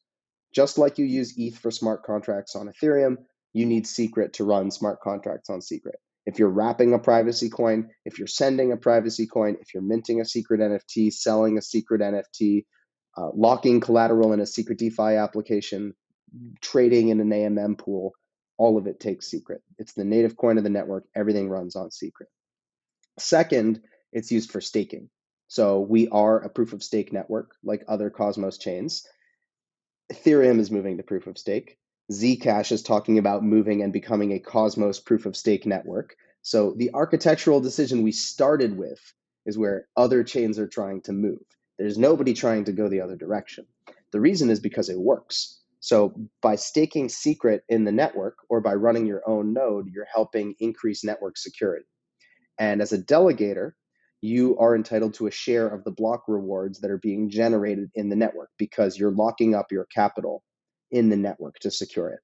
Just 0.54 0.78
like 0.78 0.98
you 0.98 1.06
use 1.06 1.34
ETH 1.38 1.58
for 1.58 1.72
smart 1.72 2.04
contracts 2.04 2.56
on 2.56 2.70
Ethereum, 2.70 3.18
you 3.54 3.66
need 3.66 3.86
Secret 3.86 4.34
to 4.34 4.44
run 4.46 4.72
smart 4.72 5.00
contracts 5.02 5.50
on 5.50 5.62
Secret. 5.62 6.00
If 6.26 6.38
you're 6.38 6.50
wrapping 6.50 6.94
a 6.94 7.00
privacy 7.00 7.50
coin, 7.50 7.90
if 8.06 8.20
you're 8.20 8.28
sending 8.28 8.72
a 8.72 8.78
privacy 8.78 9.26
coin, 9.26 9.58
if 9.62 9.74
you're 9.74 9.82
minting 9.82 10.22
a 10.22 10.26
secret 10.26 10.60
NFT, 10.60 11.12
selling 11.12 11.58
a 11.58 11.62
secret 11.62 12.02
NFT, 12.02 12.66
uh, 13.18 13.30
locking 13.34 13.80
collateral 13.80 14.34
in 14.34 14.40
a 14.40 14.46
secret 14.46 14.78
DeFi 14.78 15.16
application, 15.16 15.94
trading 16.62 17.10
in 17.10 17.20
an 17.20 17.30
AMM 17.30 17.80
pool, 17.80 18.14
all 18.60 18.78
of 18.78 18.86
it 18.86 19.00
takes 19.00 19.26
secret. 19.26 19.62
It's 19.80 19.94
the 19.94 20.04
native 20.04 20.38
coin 20.38 20.60
of 20.60 20.64
the 20.64 20.70
network. 20.70 21.06
Everything 21.16 21.50
runs 21.50 21.76
on 21.76 21.90
secret. 21.90 22.30
Second, 23.18 23.82
it's 24.12 24.32
used 24.32 24.52
for 24.52 24.62
staking. 24.62 25.10
So 25.50 25.80
we 25.80 26.08
are 26.10 26.40
a 26.40 26.50
proof 26.50 26.74
of 26.74 26.84
stake 26.84 27.12
network 27.12 27.56
like 27.64 27.84
other 27.88 28.12
Cosmos 28.12 28.60
chains. 28.60 29.06
Ethereum 30.14 30.60
is 30.60 30.70
moving 30.70 30.98
to 30.98 31.04
proof 31.04 31.26
of 31.26 31.40
stake. 31.40 31.80
Zcash 32.12 32.72
is 32.72 32.84
talking 32.84 33.18
about 33.18 33.44
moving 33.44 33.82
and 33.82 33.92
becoming 33.92 34.32
a 34.32 34.40
Cosmos 34.40 35.00
proof 35.00 35.26
of 35.26 35.36
stake 35.36 35.66
network. 35.66 36.16
So 36.44 36.76
the 36.78 36.92
architectural 36.94 37.62
decision 37.62 38.04
we 38.04 38.12
started 38.12 38.78
with 38.78 39.00
is 39.48 39.58
where 39.58 39.88
other 39.98 40.24
chains 40.24 40.60
are 40.60 40.68
trying 40.68 41.02
to 41.02 41.14
move. 41.14 41.42
There's 41.80 41.98
nobody 41.98 42.34
trying 42.36 42.66
to 42.66 42.72
go 42.72 42.88
the 42.88 43.02
other 43.02 43.16
direction. 43.16 43.66
The 44.12 44.22
reason 44.22 44.52
is 44.52 44.60
because 44.60 44.88
it 44.88 45.00
works. 45.00 45.62
So 45.80 46.14
by 46.44 46.58
staking 46.58 47.10
secret 47.10 47.64
in 47.70 47.86
the 47.86 47.92
network 47.92 48.38
or 48.50 48.62
by 48.62 48.76
running 48.76 49.08
your 49.08 49.28
own 49.28 49.54
node, 49.54 49.88
you're 49.88 50.08
helping 50.14 50.54
increase 50.60 51.04
network 51.04 51.38
security. 51.38 51.88
And 52.60 52.84
as 52.84 52.94
a 52.94 53.02
delegator, 53.02 53.72
you 54.22 54.58
are 54.58 54.76
entitled 54.76 55.14
to 55.16 55.28
a 55.28 55.32
share 55.32 55.68
of 55.68 55.84
the 55.84 55.92
block 55.92 56.24
rewards 56.28 56.80
that 56.80 56.92
are 56.92 56.98
being 56.98 57.30
generated 57.30 57.90
in 57.96 58.10
the 58.10 58.16
network 58.16 58.50
because 58.58 58.98
you're 58.98 59.12
locking 59.12 59.56
up 59.56 59.72
your 59.72 59.86
capital 59.86 60.44
in 60.92 61.10
the 61.10 61.16
network 61.16 61.58
to 61.60 61.72
secure 61.72 62.10
it. 62.10 62.20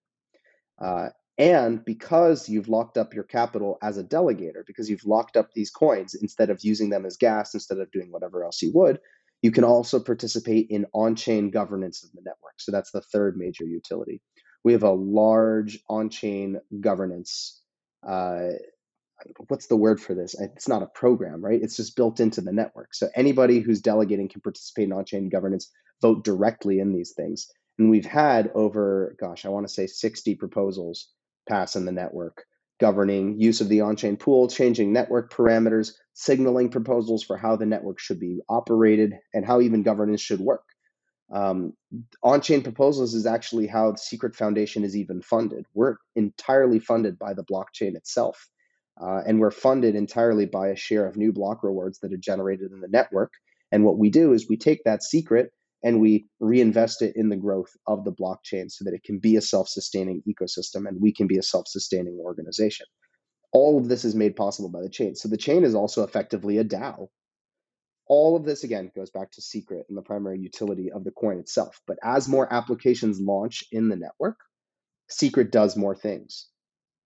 Uh, 0.82 1.10
and 1.38 1.84
because 1.84 2.48
you've 2.48 2.70
locked 2.70 2.98
up 2.98 3.14
your 3.14 3.24
capital 3.24 3.78
as 3.82 3.98
a 3.98 4.04
delegator, 4.04 4.66
because 4.66 4.90
you've 4.90 5.06
locked 5.06 5.36
up 5.36 5.50
these 5.54 5.70
coins 5.70 6.16
instead 6.16 6.50
of 6.50 6.64
using 6.64 6.90
them 6.90 7.06
as 7.06 7.18
gas, 7.18 7.54
instead 7.54 7.80
of 7.80 7.92
doing 7.92 8.12
whatever 8.12 8.44
else 8.44 8.62
you 8.62 8.72
would, 8.74 9.00
you 9.42 9.52
can 9.52 9.64
also 9.64 10.00
participate 10.00 10.68
in 10.70 10.86
on 10.94 11.16
chain 11.16 11.50
governance 11.52 12.04
of 12.04 12.12
the 12.14 12.22
network. 12.22 12.54
So 12.58 12.72
that's 12.72 12.92
the 12.92 13.02
third 13.02 13.38
major 13.38 13.66
utility. 13.66 14.22
We 14.64 14.72
have 14.74 14.84
a 14.84 14.92
large 14.92 15.80
on 15.90 16.10
chain 16.10 16.60
governance 16.80 17.62
uh, 18.08 18.52
what's 19.48 19.68
the 19.68 19.76
word 19.76 20.02
for 20.02 20.14
this? 20.14 20.36
It's 20.40 20.68
not 20.68 20.84
a 20.84 20.88
program, 20.88 21.44
right? 21.44 21.62
It's 21.62 21.78
just 21.78 21.96
built 21.96 22.20
into 22.20 22.42
the 22.42 22.52
network. 22.52 22.94
So 22.94 23.10
anybody 23.16 23.60
who's 23.60 23.82
delegating 23.82 24.30
can 24.30 24.42
participate 24.42 24.86
in 24.86 24.94
on-chain 24.94 25.30
governance, 25.30 25.72
vote 26.02 26.24
directly 26.24 26.80
in 26.80 26.94
these 26.94 27.14
things. 27.14 27.48
And 27.80 27.90
we've 27.90 28.06
had 28.06 28.52
over, 28.56 29.16
gosh, 29.20 29.46
I 29.46 29.50
want 29.50 29.68
to 29.68 29.74
say 29.74 29.88
60 29.88 30.36
proposals 30.36 31.10
pass 31.48 31.76
in 31.76 31.86
the 31.86 31.92
network 31.92 32.46
governing 32.80 33.40
use 33.40 33.62
of 33.62 33.70
the 33.70 33.82
on-chain 33.82 34.18
pool, 34.18 34.48
changing 34.48 34.92
network 34.92 35.32
parameters, 35.32 35.94
signaling 36.14 36.70
proposals 36.70 37.24
for 37.24 37.38
how 37.38 37.56
the 37.56 37.66
network 37.66 38.00
should 38.00 38.20
be 38.20 38.42
operated, 38.50 39.14
and 39.34 39.46
how 39.46 39.62
even 39.62 39.84
governance 39.84 40.22
should 40.22 40.42
work. 40.42 40.64
Um, 41.34 41.74
on-chain 42.22 42.62
proposals 42.62 43.14
is 43.14 43.26
actually 43.26 43.68
how 43.68 43.92
the 43.92 43.98
Secret 43.98 44.36
Foundation 44.36 44.84
is 44.84 44.96
even 44.96 45.22
funded. 45.22 45.66
We're 45.74 45.96
entirely 46.16 46.80
funded 46.80 47.18
by 47.18 47.34
the 47.34 47.46
blockchain 47.46 47.96
itself. 47.96 48.50
Uh, 49.02 49.22
and 49.28 49.40
we're 49.40 49.52
funded 49.52 49.96
entirely 49.96 50.46
by 50.46 50.70
a 50.70 50.76
share 50.76 51.06
of 51.06 51.18
new 51.18 51.34
block 51.34 51.64
rewards 51.64 52.00
that 52.00 52.14
are 52.14 52.18
generated 52.18 52.72
in 52.72 52.80
the 52.80 52.88
network. 52.88 53.34
And 53.72 53.84
what 53.84 53.98
we 53.98 54.10
do 54.10 54.34
is 54.34 54.48
we 54.48 54.58
take 54.58 54.84
that 54.86 55.04
secret 55.04 55.52
and 55.84 56.00
we 56.00 56.28
reinvest 56.40 57.02
it 57.02 57.16
in 57.16 57.30
the 57.30 57.36
growth 57.36 57.72
of 57.88 58.06
the 58.06 58.12
blockchain 58.12 58.72
so 58.72 58.86
that 58.86 58.94
it 58.94 59.04
can 59.04 59.20
be 59.20 59.36
a 59.36 59.42
self 59.42 59.68
sustaining 59.68 60.24
ecosystem 60.28 60.88
and 60.88 61.02
we 61.02 61.14
can 61.14 61.28
be 61.28 61.38
a 61.38 61.44
self 61.44 61.68
sustaining 61.68 62.18
organization. 62.20 62.86
All 63.52 63.78
of 63.78 63.88
this 63.88 64.06
is 64.06 64.16
made 64.16 64.36
possible 64.36 64.70
by 64.70 64.82
the 64.82 64.90
chain. 64.90 65.16
So 65.16 65.30
the 65.30 65.38
chain 65.38 65.64
is 65.64 65.76
also 65.76 66.04
effectively 66.04 66.58
a 66.58 66.64
DAO. 66.64 67.08
All 68.08 68.36
of 68.36 68.46
this, 68.46 68.64
again, 68.64 68.92
goes 68.96 69.10
back 69.10 69.32
to 69.32 69.42
secret 69.42 69.86
and 69.90 69.98
the 69.98 70.02
primary 70.04 70.40
utility 70.40 70.92
of 70.92 71.04
the 71.04 71.12
coin 71.12 71.40
itself. 71.40 71.82
But 71.88 71.98
as 72.04 72.28
more 72.28 72.52
applications 72.54 73.20
launch 73.20 73.64
in 73.72 73.90
the 73.90 73.96
network, 73.96 74.38
secret 75.10 75.52
does 75.52 75.76
more 75.76 75.96
things 75.96 76.48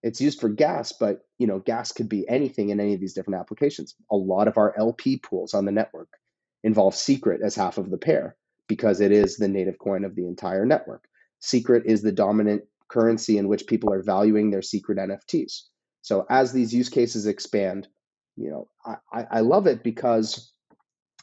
it's 0.02 0.22
used 0.22 0.40
for 0.40 0.50
gas, 0.50 0.94
but 0.94 1.22
you 1.38 1.48
know, 1.48 1.60
gas 1.60 1.92
could 1.92 2.10
be 2.10 2.28
anything 2.28 2.70
in 2.70 2.80
any 2.80 2.94
of 2.94 3.00
these 3.00 3.14
different 3.14 3.40
applications. 3.40 3.96
A 4.12 4.16
lot 4.16 4.48
of 4.48 4.58
our 4.58 4.78
LP 4.78 5.18
pools 5.18 5.54
on 5.54 5.66
the 5.66 5.72
network 5.72 6.10
involve 6.64 6.96
secret 6.96 7.42
as 7.44 7.56
half 7.56 7.78
of 7.78 7.90
the 7.90 7.98
pair 7.98 8.36
because 8.68 9.02
it 9.02 9.12
is 9.12 9.38
the 9.38 9.48
native 9.48 9.78
coin 9.80 10.06
of 10.06 10.16
the 10.16 10.28
entire 10.28 10.66
network. 10.66 11.06
Secret 11.40 11.84
is 11.86 12.02
the 12.02 12.12
dominant 12.12 12.64
currency 12.90 13.38
in 13.38 13.48
which 13.48 13.68
people 13.68 13.92
are 13.94 14.04
valuing 14.04 14.50
their 14.50 14.62
secret 14.62 14.98
NFTs. 14.98 15.64
So 16.02 16.26
as 16.30 16.52
these 16.52 16.74
use 16.74 16.90
cases 16.90 17.28
expand, 17.28 17.88
you 18.36 18.50
know, 18.50 18.68
I, 19.14 19.26
I 19.32 19.40
love 19.42 19.68
it 19.68 19.84
because 19.84 20.54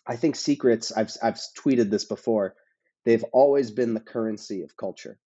I 0.07 0.17
think 0.17 0.37
secrets, 0.37 0.93
I've, 0.93 1.11
I've 1.23 1.41
tweeted 1.59 1.91
this 1.91 2.05
before, 2.05 2.55
they've 3.05 3.25
always 3.33 3.71
been 3.71 3.95
the 3.95 4.01
currency 4.01 4.63
of 4.63 4.77
culture. 4.77 5.19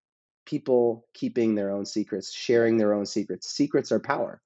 People 0.46 1.06
keeping 1.14 1.54
their 1.54 1.70
own 1.70 1.86
secrets, 1.86 2.32
sharing 2.32 2.76
their 2.76 2.94
own 2.94 3.06
secrets. 3.06 3.50
Secrets 3.50 3.92
are 3.92 4.00
power 4.00 4.40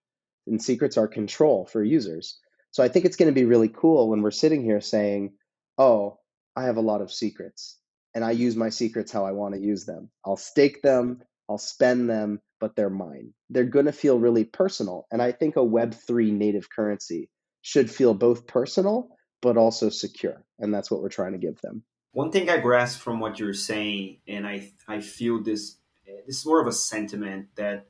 and 0.47 0.63
secrets 0.63 0.97
are 0.97 1.09
control 1.09 1.67
for 1.67 1.83
users. 1.83 2.39
So 2.71 2.83
I 2.83 2.89
think 2.89 3.05
it's 3.05 3.17
going 3.17 3.33
to 3.33 3.41
be 3.41 3.45
really 3.45 3.69
cool 3.69 4.11
when 4.11 4.23
we're 4.23 4.31
sitting 4.31 4.63
here 4.63 4.81
saying, 4.81 5.35
oh, 5.79 6.19
I 6.57 6.65
have 6.65 6.77
a 6.77 6.83
lot 6.83 7.01
of 7.01 7.13
secrets 7.13 7.79
and 8.15 8.25
I 8.25 8.33
use 8.33 8.57
my 8.57 8.69
secrets 8.69 9.13
how 9.13 9.25
I 9.25 9.33
want 9.33 9.55
to 9.55 9.61
use 9.61 9.85
them. 9.85 10.11
I'll 10.25 10.37
stake 10.37 10.83
them, 10.83 11.23
I'll 11.49 11.59
spend 11.59 12.11
them, 12.11 12.41
but 12.61 12.77
they're 12.77 12.91
mine. 12.91 13.33
They're 13.51 13.65
going 13.65 13.87
to 13.87 13.93
feel 13.93 14.19
really 14.19 14.45
personal. 14.45 15.07
And 15.11 15.21
I 15.23 15.33
think 15.33 15.57
a 15.57 15.61
Web3 15.61 16.33
native 16.33 16.69
currency 16.71 17.31
should 17.63 17.91
feel 17.91 18.15
both 18.15 18.47
personal 18.47 19.09
but 19.45 19.59
also 19.59 19.91
secure. 19.91 20.43
And 20.59 20.73
that's 20.73 20.91
what 20.91 21.03
we're 21.03 21.11
trying 21.11 21.33
to 21.33 21.39
give 21.39 21.61
them. 21.61 21.85
One 22.13 22.33
thing 22.33 22.49
I 22.49 22.57
grasp 22.59 23.01
from 23.01 23.21
what 23.21 23.39
you're 23.39 23.53
saying, 23.53 24.21
and 24.27 24.47
I, 24.47 24.73
I 24.89 25.01
feel 25.01 25.43
this, 25.43 25.77
Eh, 26.07 26.21
this 26.27 26.39
is 26.39 26.47
more 26.47 26.61
of 26.61 26.67
a 26.67 26.73
sentiment 26.73 27.49
that 27.57 27.87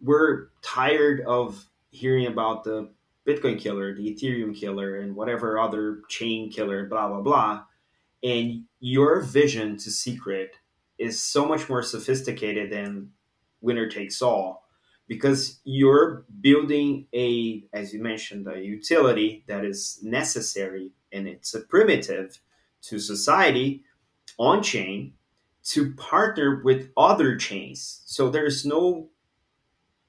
we're 0.00 0.48
tired 0.62 1.20
of 1.22 1.66
hearing 1.90 2.26
about 2.26 2.64
the 2.64 2.90
Bitcoin 3.26 3.58
killer, 3.58 3.94
the 3.94 4.14
Ethereum 4.14 4.54
killer, 4.54 4.96
and 4.96 5.16
whatever 5.16 5.58
other 5.58 6.02
chain 6.08 6.50
killer, 6.50 6.86
blah, 6.86 7.08
blah, 7.08 7.22
blah. 7.22 7.62
And 8.22 8.64
your 8.80 9.20
vision 9.22 9.76
to 9.78 9.90
Secret 9.90 10.56
is 10.98 11.20
so 11.20 11.46
much 11.46 11.68
more 11.68 11.82
sophisticated 11.82 12.70
than 12.70 13.10
winner 13.60 13.88
takes 13.88 14.20
all 14.20 14.64
because 15.08 15.60
you're 15.64 16.24
building 16.40 17.06
a, 17.14 17.64
as 17.72 17.92
you 17.92 18.02
mentioned, 18.02 18.46
a 18.46 18.58
utility 18.58 19.44
that 19.48 19.64
is 19.64 19.98
necessary 20.02 20.92
and 21.12 21.28
it's 21.28 21.54
a 21.54 21.60
primitive 21.60 22.40
to 22.82 22.98
society 22.98 23.82
on 24.38 24.62
chain 24.62 25.14
to 25.64 25.92
partner 25.94 26.60
with 26.62 26.90
other 26.96 27.36
chains. 27.36 28.02
So 28.04 28.30
there's 28.30 28.64
no 28.64 29.08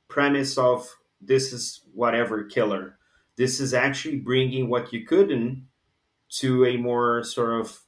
premise 0.08 0.58
of 0.58 0.96
this 1.22 1.54
is 1.54 1.82
whatever 1.94 2.44
killer. 2.44 2.98
This 3.38 3.60
is 3.60 3.74
actually 3.74 4.18
bringing 4.18 4.70
what 4.70 4.94
you 4.94 5.06
couldn't 5.06 5.68
to 6.38 6.66
a 6.66 6.78
more 6.78 7.24
sort 7.24 7.60
of 7.60 7.82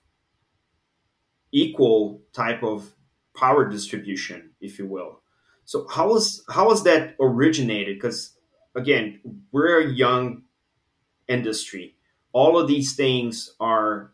equal 1.51 2.21
type 2.33 2.63
of 2.63 2.93
power 3.35 3.69
distribution, 3.69 4.51
if 4.61 4.79
you 4.79 4.87
will. 4.87 5.21
So 5.65 5.87
how 5.89 6.09
was 6.09 6.43
how 6.49 6.67
was 6.67 6.83
that 6.83 7.15
originated? 7.19 7.97
Because 7.97 8.37
again, 8.75 9.19
we're 9.51 9.81
a 9.81 9.91
young 9.91 10.43
industry. 11.27 11.95
All 12.31 12.57
of 12.57 12.67
these 12.67 12.95
things 12.95 13.53
are 13.59 14.13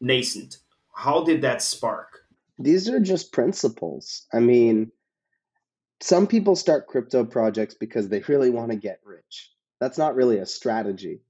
nascent. 0.00 0.58
How 0.94 1.22
did 1.24 1.42
that 1.42 1.62
spark? 1.62 2.25
These 2.58 2.88
are 2.88 3.00
just 3.00 3.32
principles. 3.32 4.26
I 4.32 4.40
mean, 4.40 4.90
some 6.00 6.26
people 6.26 6.56
start 6.56 6.86
crypto 6.86 7.24
projects 7.24 7.74
because 7.74 8.08
they 8.08 8.20
really 8.20 8.50
want 8.50 8.70
to 8.70 8.76
get 8.76 9.00
rich. 9.04 9.50
That's 9.80 9.98
not 9.98 10.14
really 10.14 10.38
a 10.38 10.46
strategy. 10.46 11.20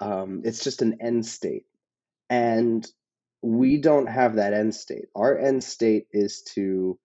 Um, 0.00 0.42
it's 0.44 0.62
just 0.62 0.82
an 0.82 0.98
end 1.00 1.24
state. 1.26 1.64
And 2.28 2.86
we 3.42 3.78
don't 3.78 4.06
have 4.06 4.36
that 4.36 4.54
end 4.54 4.74
state. 4.74 5.06
Our 5.14 5.38
end 5.38 5.62
state 5.62 6.06
is 6.12 6.42
to 6.54 6.98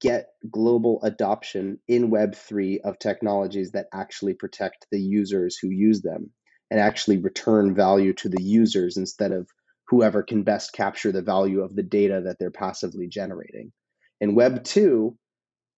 get 0.00 0.30
global 0.50 1.00
adoption 1.02 1.78
in 1.88 2.10
Web3 2.10 2.80
of 2.82 2.98
technologies 2.98 3.72
that 3.72 3.88
actually 3.92 4.34
protect 4.34 4.86
the 4.90 5.00
users 5.00 5.56
who 5.56 5.68
use 5.68 6.02
them 6.02 6.30
and 6.70 6.78
actually 6.78 7.18
return 7.18 7.74
value 7.74 8.12
to 8.14 8.28
the 8.28 8.42
users 8.42 8.96
instead 8.96 9.32
of 9.32 9.48
whoever 9.88 10.22
can 10.22 10.42
best 10.42 10.72
capture 10.72 11.12
the 11.12 11.22
value 11.22 11.62
of 11.62 11.74
the 11.74 11.82
data 11.82 12.22
that 12.24 12.38
they're 12.38 12.50
passively 12.50 13.06
generating. 13.06 13.72
In 14.20 14.34
Web 14.34 14.64
2, 14.64 15.16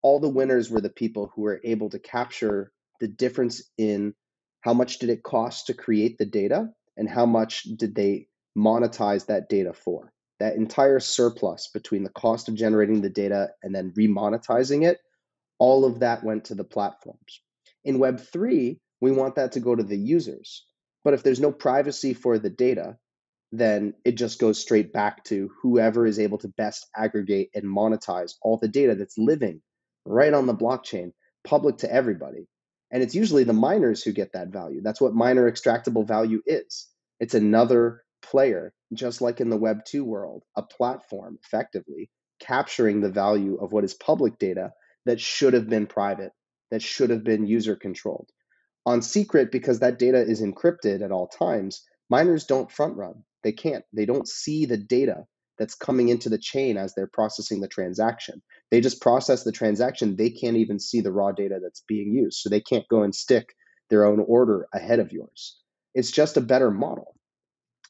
all 0.02 0.20
the 0.20 0.28
winners 0.28 0.70
were 0.70 0.80
the 0.80 0.90
people 0.90 1.30
who 1.34 1.42
were 1.42 1.60
able 1.64 1.90
to 1.90 1.98
capture 1.98 2.72
the 3.00 3.08
difference 3.08 3.62
in 3.78 4.14
how 4.62 4.74
much 4.74 4.98
did 4.98 5.10
it 5.10 5.22
cost 5.22 5.66
to 5.66 5.74
create 5.74 6.18
the 6.18 6.26
data 6.26 6.68
and 6.96 7.08
how 7.08 7.26
much 7.26 7.62
did 7.62 7.94
they 7.94 8.26
monetize 8.56 9.26
that 9.26 9.48
data 9.48 9.72
for. 9.72 10.12
That 10.38 10.56
entire 10.56 11.00
surplus 11.00 11.68
between 11.72 12.02
the 12.02 12.10
cost 12.10 12.48
of 12.48 12.54
generating 12.54 13.02
the 13.02 13.10
data 13.10 13.50
and 13.62 13.74
then 13.74 13.92
remonetizing 13.96 14.86
it, 14.86 14.98
all 15.58 15.84
of 15.84 16.00
that 16.00 16.24
went 16.24 16.46
to 16.46 16.54
the 16.54 16.64
platforms. 16.64 17.42
In 17.84 17.98
Web3, 17.98 18.78
we 19.00 19.12
want 19.12 19.36
that 19.36 19.52
to 19.52 19.60
go 19.60 19.74
to 19.74 19.82
the 19.82 19.96
users. 19.96 20.66
But 21.04 21.14
if 21.14 21.22
there's 21.22 21.40
no 21.40 21.52
privacy 21.52 22.14
for 22.14 22.38
the 22.38 22.50
data, 22.50 22.96
then 23.52 23.94
it 24.04 24.12
just 24.12 24.38
goes 24.38 24.60
straight 24.60 24.92
back 24.92 25.24
to 25.24 25.50
whoever 25.62 26.06
is 26.06 26.18
able 26.18 26.38
to 26.38 26.48
best 26.48 26.86
aggregate 26.96 27.50
and 27.54 27.64
monetize 27.64 28.34
all 28.42 28.58
the 28.58 28.68
data 28.68 28.94
that's 28.94 29.18
living 29.18 29.60
right 30.04 30.32
on 30.32 30.46
the 30.46 30.54
blockchain, 30.54 31.12
public 31.44 31.78
to 31.78 31.92
everybody. 31.92 32.46
And 32.92 33.02
it's 33.02 33.14
usually 33.14 33.44
the 33.44 33.52
miners 33.52 34.02
who 34.02 34.12
get 34.12 34.32
that 34.32 34.48
value. 34.48 34.80
That's 34.82 35.00
what 35.00 35.14
miner 35.14 35.50
extractable 35.50 36.06
value 36.06 36.42
is. 36.46 36.88
It's 37.18 37.34
another 37.34 38.02
player, 38.22 38.72
just 38.92 39.20
like 39.20 39.40
in 39.40 39.50
the 39.50 39.56
Web 39.56 39.84
2 39.84 40.04
world, 40.04 40.44
a 40.56 40.62
platform 40.62 41.38
effectively 41.44 42.10
capturing 42.40 43.00
the 43.00 43.10
value 43.10 43.56
of 43.56 43.72
what 43.72 43.84
is 43.84 43.94
public 43.94 44.38
data 44.38 44.72
that 45.06 45.20
should 45.20 45.54
have 45.54 45.68
been 45.68 45.86
private, 45.86 46.32
that 46.70 46.82
should 46.82 47.10
have 47.10 47.24
been 47.24 47.46
user 47.46 47.76
controlled. 47.76 48.30
On 48.86 49.02
secret, 49.02 49.52
because 49.52 49.80
that 49.80 49.98
data 49.98 50.20
is 50.20 50.40
encrypted 50.40 51.02
at 51.02 51.12
all 51.12 51.28
times, 51.28 51.84
miners 52.08 52.44
don't 52.44 52.72
front 52.72 52.96
run. 52.96 53.22
They 53.42 53.52
can't. 53.52 53.84
They 53.92 54.06
don't 54.06 54.28
see 54.28 54.66
the 54.66 54.76
data 54.76 55.24
that's 55.58 55.74
coming 55.74 56.08
into 56.08 56.28
the 56.28 56.38
chain 56.38 56.76
as 56.76 56.94
they're 56.94 57.06
processing 57.06 57.60
the 57.60 57.68
transaction. 57.68 58.42
They 58.70 58.80
just 58.80 59.02
process 59.02 59.44
the 59.44 59.52
transaction. 59.52 60.16
They 60.16 60.30
can't 60.30 60.56
even 60.56 60.78
see 60.78 61.00
the 61.02 61.12
raw 61.12 61.32
data 61.32 61.58
that's 61.62 61.84
being 61.86 62.14
used. 62.14 62.38
So 62.38 62.48
they 62.48 62.60
can't 62.60 62.88
go 62.88 63.02
and 63.02 63.14
stick 63.14 63.54
their 63.90 64.06
own 64.06 64.24
order 64.26 64.66
ahead 64.72 65.00
of 65.00 65.12
yours. 65.12 65.58
It's 65.94 66.10
just 66.10 66.36
a 66.36 66.40
better 66.40 66.70
model. 66.70 67.14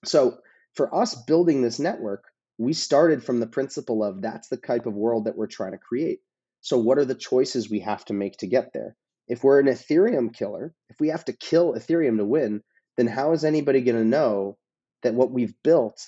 So 0.04 0.38
for 0.74 0.94
us 0.94 1.14
building 1.14 1.62
this 1.62 1.78
network, 1.78 2.24
we 2.58 2.72
started 2.72 3.22
from 3.24 3.40
the 3.40 3.46
principle 3.46 4.02
of 4.02 4.20
that's 4.20 4.48
the 4.48 4.56
type 4.56 4.86
of 4.86 4.94
world 4.94 5.26
that 5.26 5.36
we're 5.36 5.46
trying 5.46 5.72
to 5.72 5.78
create. 5.78 6.20
So 6.62 6.78
what 6.78 6.98
are 6.98 7.04
the 7.04 7.14
choices 7.14 7.70
we 7.70 7.80
have 7.80 8.04
to 8.06 8.14
make 8.14 8.38
to 8.38 8.46
get 8.46 8.72
there? 8.72 8.96
If 9.28 9.44
we're 9.44 9.60
an 9.60 9.66
Ethereum 9.66 10.34
killer, 10.34 10.74
if 10.88 10.96
we 10.98 11.08
have 11.08 11.24
to 11.26 11.32
kill 11.32 11.74
Ethereum 11.74 12.18
to 12.18 12.24
win, 12.24 12.62
then 12.96 13.06
how 13.06 13.32
is 13.32 13.44
anybody 13.44 13.80
going 13.80 13.96
to 13.96 14.04
know 14.04 14.58
that 15.02 15.14
what 15.14 15.30
we've 15.30 15.54
built 15.62 16.00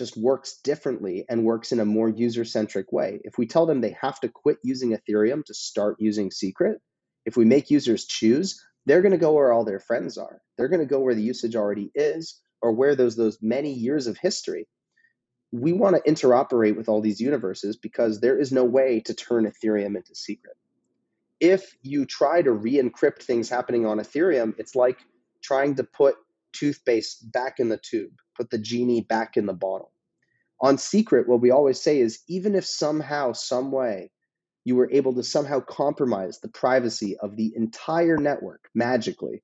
just 0.00 0.16
works 0.16 0.58
differently 0.64 1.26
and 1.28 1.44
works 1.44 1.72
in 1.72 1.80
a 1.80 1.84
more 1.84 2.08
user 2.08 2.44
centric 2.44 2.90
way. 2.92 3.20
If 3.24 3.36
we 3.36 3.46
tell 3.46 3.66
them 3.66 3.80
they 3.80 3.96
have 4.00 4.18
to 4.20 4.28
quit 4.28 4.56
using 4.62 4.96
Ethereum 4.96 5.44
to 5.44 5.54
start 5.54 5.96
using 5.98 6.30
Secret, 6.30 6.80
if 7.26 7.36
we 7.36 7.44
make 7.44 7.70
users 7.70 8.06
choose, 8.06 8.64
they're 8.86 9.02
going 9.02 9.12
to 9.12 9.18
go 9.18 9.32
where 9.34 9.52
all 9.52 9.64
their 9.64 9.78
friends 9.78 10.16
are. 10.16 10.40
They're 10.56 10.68
going 10.68 10.80
to 10.80 10.86
go 10.86 11.00
where 11.00 11.14
the 11.14 11.22
usage 11.22 11.54
already 11.54 11.90
is 11.94 12.40
or 12.62 12.72
where 12.72 12.96
those 12.96 13.16
those 13.16 13.38
many 13.42 13.72
years 13.74 14.06
of 14.06 14.16
history. 14.16 14.66
We 15.52 15.72
want 15.72 15.96
to 15.96 16.10
interoperate 16.10 16.76
with 16.76 16.88
all 16.88 17.00
these 17.00 17.20
universes 17.20 17.76
because 17.76 18.20
there 18.20 18.38
is 18.38 18.52
no 18.52 18.64
way 18.64 19.00
to 19.00 19.14
turn 19.14 19.44
Ethereum 19.44 19.96
into 19.96 20.14
Secret. 20.14 20.56
If 21.40 21.76
you 21.82 22.06
try 22.06 22.42
to 22.42 22.52
re-encrypt 22.52 23.22
things 23.22 23.48
happening 23.48 23.84
on 23.84 23.98
Ethereum, 23.98 24.54
it's 24.58 24.74
like 24.74 24.98
trying 25.42 25.74
to 25.76 25.84
put 25.84 26.16
toothpaste 26.52 27.30
back 27.32 27.58
in 27.58 27.68
the 27.68 27.78
tube 27.78 28.12
put 28.40 28.48
the 28.50 28.58
genie 28.58 29.02
back 29.02 29.36
in 29.36 29.44
the 29.44 29.52
bottle. 29.52 29.92
On 30.62 30.78
secret, 30.78 31.28
what 31.28 31.42
we 31.42 31.50
always 31.50 31.80
say 31.80 32.00
is 32.00 32.20
even 32.26 32.54
if 32.54 32.64
somehow, 32.64 33.32
some 33.32 33.70
way, 33.70 34.10
you 34.64 34.76
were 34.76 34.90
able 34.90 35.14
to 35.14 35.22
somehow 35.22 35.60
compromise 35.60 36.38
the 36.38 36.48
privacy 36.48 37.18
of 37.18 37.36
the 37.36 37.52
entire 37.54 38.16
network 38.16 38.68
magically, 38.74 39.42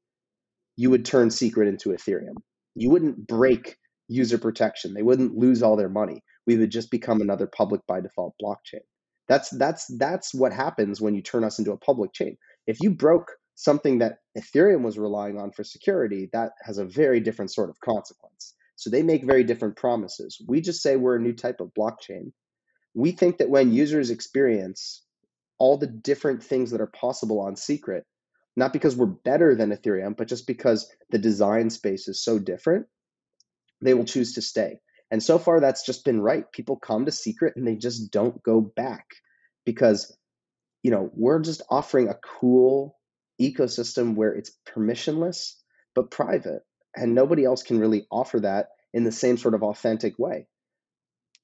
you 0.76 0.88
would 0.88 1.04
turn 1.04 1.30
secret 1.30 1.68
into 1.68 1.90
Ethereum. 1.90 2.37
You 2.74 2.90
wouldn't 2.90 3.26
break 3.26 3.76
user 4.09 4.38
protection. 4.38 4.94
They 4.94 5.02
wouldn't 5.02 5.37
lose 5.37 5.62
all 5.62 5.76
their 5.76 5.88
money. 5.90 6.22
We 6.46 6.56
would 6.56 6.70
just 6.70 6.90
become 6.90 7.20
another 7.20 7.46
public 7.46 7.82
by 7.87 8.00
default 8.00 8.35
blockchain. 8.42 8.85
That's 9.28 9.50
that's 9.50 9.87
that's 9.98 10.32
what 10.32 10.52
happens 10.52 11.00
when 11.00 11.14
you 11.14 11.22
turn 11.22 11.44
us 11.44 11.59
into 11.59 11.72
a 11.72 11.78
public 11.78 12.12
chain. 12.12 12.37
If 12.66 12.80
you 12.80 12.90
broke 12.90 13.32
something 13.56 13.98
that 13.98 14.18
Ethereum 14.38 14.82
was 14.82 14.98
relying 14.98 15.38
on 15.38 15.50
for 15.50 15.64
security, 15.64 16.28
that 16.32 16.52
has 16.62 16.78
a 16.78 16.85
very 16.85 17.20
different 17.20 17.50
sort 17.50 17.70
of 17.70 17.80
consequence. 17.80 18.54
So 18.77 18.91
they 18.91 19.03
make 19.03 19.25
very 19.25 19.45
different 19.45 19.77
promises. 19.77 20.41
We 20.47 20.61
just 20.61 20.83
say 20.83 20.97
we're 20.97 21.17
a 21.17 21.21
new 21.21 21.33
type 21.33 21.61
of 21.61 21.73
blockchain. 21.79 22.33
We 22.95 23.12
think 23.12 23.39
that 23.39 23.51
when 23.51 23.73
users 23.73 24.11
experience 24.11 25.03
all 25.59 25.79
the 25.79 25.87
different 25.87 26.45
things 26.45 26.71
that 26.71 26.81
are 26.81 26.87
possible 26.87 27.41
on 27.41 27.57
Secret, 27.57 28.05
not 28.57 28.73
because 28.73 28.97
we're 28.97 29.07
better 29.07 29.55
than 29.55 29.71
Ethereum, 29.71 30.17
but 30.17 30.29
just 30.29 30.47
because 30.47 30.91
the 31.11 31.19
design 31.19 31.71
space 31.71 32.09
is 32.09 32.23
so 32.23 32.39
different, 32.39 32.87
they 33.83 33.95
will 33.95 34.05
choose 34.05 34.35
to 34.35 34.43
stay. 34.43 34.79
And 35.11 35.23
so 35.23 35.39
far, 35.39 35.61
that's 35.61 35.85
just 35.85 36.05
been 36.05 36.21
right. 36.21 36.51
People 36.53 36.77
come 36.77 37.07
to 37.07 37.12
Secret 37.12 37.55
and 37.57 37.67
they 37.67 37.77
just 37.77 38.11
don't 38.11 38.43
go 38.43 38.61
back 38.61 39.07
because 39.65 40.17
you 40.87 40.93
know, 40.93 41.11
we're 41.15 41.41
just 41.41 41.62
offering 41.69 42.09
a 42.09 42.19
cool 42.41 42.97
ecosystem 43.41 44.15
where 44.15 44.33
it's 44.33 44.53
permissionless 44.69 45.55
but 45.97 46.12
private. 46.12 46.62
And 46.96 47.14
nobody 47.14 47.44
else 47.44 47.62
can 47.62 47.78
really 47.78 48.06
offer 48.11 48.40
that 48.40 48.68
in 48.92 49.04
the 49.04 49.12
same 49.12 49.37
sort 49.37 49.54
of 49.54 49.62
authentic 49.62 50.18
way. 50.18 50.46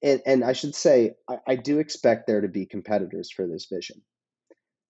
And, 0.01 0.21
and 0.25 0.43
I 0.43 0.53
should 0.53 0.75
say, 0.75 1.13
I, 1.29 1.37
I 1.47 1.55
do 1.55 1.79
expect 1.79 2.27
there 2.27 2.41
to 2.41 2.47
be 2.47 2.65
competitors 2.65 3.31
for 3.31 3.47
this 3.47 3.67
vision, 3.71 4.01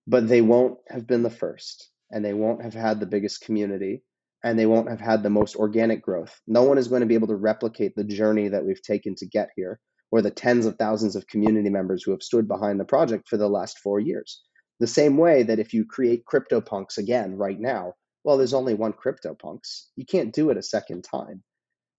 but 0.08 0.28
they 0.28 0.42
won't 0.42 0.78
have 0.90 1.06
been 1.06 1.24
the 1.24 1.30
first 1.30 1.90
and 2.10 2.24
they 2.24 2.34
won't 2.34 2.64
have 2.64 2.74
had 2.74 3.00
the 3.00 3.06
biggest 3.06 3.42
community 3.42 4.04
and 4.44 4.58
they 4.58 4.66
won't 4.66 4.90
have 4.90 5.00
had 5.00 5.24
the 5.24 5.30
most 5.30 5.56
organic 5.56 6.02
growth. 6.02 6.42
No 6.48 6.64
one 6.64 6.78
is 6.78 6.88
going 6.88 7.02
to 7.02 7.08
be 7.08 7.14
able 7.14 7.28
to 7.28 7.36
replicate 7.36 7.96
the 7.96 8.04
journey 8.04 8.50
that 8.50 8.66
we've 8.66 8.82
taken 8.82 9.16
to 9.16 9.28
get 9.28 9.50
here 9.56 9.80
or 10.12 10.22
the 10.22 10.32
tens 10.32 10.66
of 10.66 10.76
thousands 10.76 11.16
of 11.16 11.28
community 11.28 11.70
members 11.70 12.04
who 12.04 12.12
have 12.12 12.22
stood 12.22 12.48
behind 12.48 12.80
the 12.80 12.86
project 12.86 13.28
for 13.28 13.38
the 13.38 13.50
last 13.50 13.80
four 13.80 14.00
years. 14.00 14.44
The 14.80 14.88
same 14.88 15.18
way 15.18 15.44
that 15.44 15.60
if 15.60 15.74
you 15.74 15.86
create 15.86 16.26
CryptoPunks 16.26 16.98
again 16.98 17.36
right 17.36 17.60
now, 17.60 17.94
well, 18.24 18.38
there's 18.38 18.54
only 18.54 18.74
one 18.74 18.94
CryptoPunks. 18.94 19.88
You 19.96 20.06
can't 20.06 20.34
do 20.34 20.50
it 20.50 20.58
a 20.58 20.64
second 20.64 21.04
time. 21.04 21.44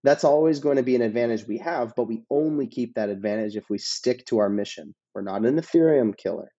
That's 0.03 0.23
always 0.23 0.59
going 0.59 0.77
to 0.77 0.83
be 0.83 0.95
an 0.95 1.01
advantage 1.01 1.47
we 1.47 1.57
have, 1.59 1.93
but 1.95 2.07
we 2.07 2.23
only 2.29 2.67
keep 2.67 2.95
that 2.95 3.09
advantage 3.09 3.55
if 3.55 3.69
we 3.69 3.77
stick 3.77 4.25
to 4.27 4.39
our 4.39 4.49
mission. 4.49 4.93
We're 5.13 5.23
not 5.23 5.45
an 5.45 5.57
Ethereum 5.59 6.15
killer. 6.15 6.51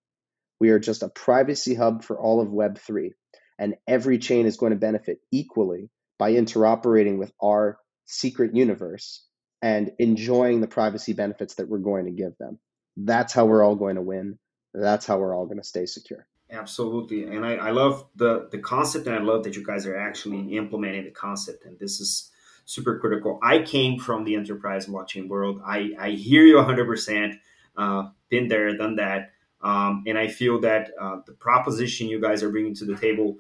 We 0.59 0.71
are 0.71 0.79
just 0.79 1.03
a 1.03 1.09
privacy 1.09 1.75
hub 1.75 2.03
for 2.03 2.19
all 2.19 2.41
of 2.41 2.49
Web3 2.49 3.11
and 3.59 3.75
every 3.87 4.19
chain 4.19 4.47
is 4.47 4.57
going 4.57 4.73
to 4.73 4.79
benefit 4.79 5.19
equally 5.33 5.91
by 6.19 6.33
interoperating 6.33 7.19
with 7.19 7.33
our 7.43 7.79
secret 8.07 8.55
universe 8.55 9.25
and 9.63 9.93
enjoying 9.99 10.61
the 10.61 10.69
privacy 10.69 11.13
benefits 11.13 11.55
that 11.57 11.69
we're 11.69 11.79
going 11.79 12.07
to 12.07 12.11
give 12.11 12.37
them. 12.39 12.59
That's 12.97 13.33
how 13.33 13.47
we're 13.47 13.65
all 13.65 13.77
going 13.77 13.97
to 13.97 14.03
win. 14.03 14.39
That's 14.75 15.07
how 15.07 15.19
we're 15.19 15.35
all 15.35 15.47
going 15.47 15.59
to 15.59 15.65
stay 15.65 15.87
secure. 15.87 16.27
Absolutely. 16.51 17.25
And 17.25 17.45
I, 17.45 17.57
I 17.57 17.71
love 17.71 18.07
the, 18.15 18.49
the 18.51 18.59
concept, 18.59 19.07
and 19.07 19.17
I 19.17 19.21
love 19.21 19.43
that 19.45 19.57
you 19.57 19.65
guys 19.65 19.87
are 19.87 19.97
actually 19.97 20.57
implementing 20.57 21.05
the 21.05 21.11
concept. 21.11 21.65
And 21.65 21.79
this 21.79 22.01
is 22.01 22.31
super 22.67 22.99
critical. 22.99 23.39
I 23.43 23.61
came 23.61 23.99
from 23.99 24.25
the 24.25 24.37
enterprise 24.37 24.87
blockchain 24.87 25.29
world. 25.29 25.61
I, 25.67 25.93
I 25.99 26.11
hear 26.11 26.45
you 26.45 26.57
100%. 26.57 27.39
Uh, 27.77 28.09
been 28.29 28.49
there, 28.49 28.77
done 28.77 28.97
that. 28.97 29.33
Um, 29.63 30.05
and 30.07 30.19
I 30.19 30.29
feel 30.29 30.61
that 30.61 30.91
uh, 31.01 31.19
the 31.27 31.33
proposition 31.33 32.09
you 32.09 32.21
guys 32.21 32.43
are 32.43 32.51
bringing 32.51 32.75
to 32.77 32.85
the 32.85 32.97
table 32.97 33.37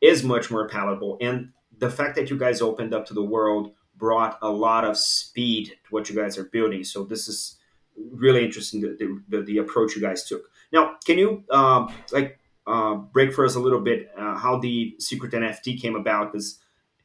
is 0.00 0.22
much 0.22 0.50
more 0.50 0.68
palatable. 0.68 1.18
And 1.20 1.52
the 1.78 1.90
fact 1.90 2.16
that 2.16 2.30
you 2.30 2.38
guys 2.38 2.60
opened 2.60 2.94
up 2.94 3.06
to 3.06 3.14
the 3.14 3.22
world 3.22 3.72
brought 3.96 4.38
a 4.42 4.48
lot 4.48 4.84
of 4.84 4.96
speed 4.96 5.68
to 5.68 5.90
what 5.90 6.08
you 6.10 6.16
guys 6.16 6.36
are 6.36 6.44
building. 6.44 6.84
So 6.84 7.04
this 7.04 7.28
is 7.28 7.56
really 7.96 8.44
interesting 8.44 8.80
the, 8.80 9.22
the, 9.28 9.42
the 9.42 9.58
approach 9.58 9.94
you 9.94 10.02
guys 10.02 10.24
took. 10.24 10.42
Now, 10.72 10.96
can 11.04 11.18
you 11.18 11.44
um, 11.50 11.92
like 12.12 12.38
uh, 12.66 12.94
break 12.94 13.32
for 13.32 13.44
us 13.44 13.54
a 13.54 13.60
little 13.60 13.80
bit 13.80 14.10
uh, 14.18 14.36
how 14.36 14.58
the 14.58 14.94
secret 14.98 15.32
NFT 15.32 15.80
came 15.80 15.94
about? 15.94 16.32
Because 16.32 16.58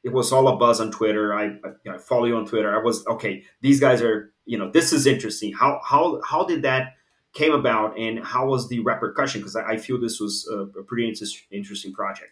it 0.04 0.10
was 0.10 0.32
all 0.32 0.47
a 0.47 0.58
buzz 0.58 0.82
on 0.82 0.91
Twitter. 0.91 1.34
I, 1.34 1.45
I, 1.45 1.95
I, 1.95 1.97
follow 1.97 2.26
you 2.26 2.36
on 2.36 2.45
Twitter. 2.45 2.76
I 2.76 2.84
was 2.84 3.06
okay. 3.08 3.43
These 3.62 3.80
guys 3.80 4.02
are 4.02 4.34
you 4.45 4.58
know 4.58 4.71
this 4.71 4.93
is 4.93 5.06
interesting. 5.06 5.54
How 5.54 5.80
how 5.84 6.21
how 6.24 6.43
did 6.43 6.63
that 6.63 6.95
came 7.34 7.54
about 7.54 7.97
and 7.97 8.19
how 8.24 8.47
was 8.47 8.67
the 8.69 8.80
repercussion? 8.80 9.41
Because 9.41 9.56
I, 9.56 9.71
I, 9.71 9.78
feel 9.78 10.00
this 10.00 10.19
was 10.19 10.47
a, 10.52 10.80
a 10.80 10.84
pretty 10.84 11.08
inter- 11.08 11.26
interesting 11.52 11.93
project. 11.93 12.32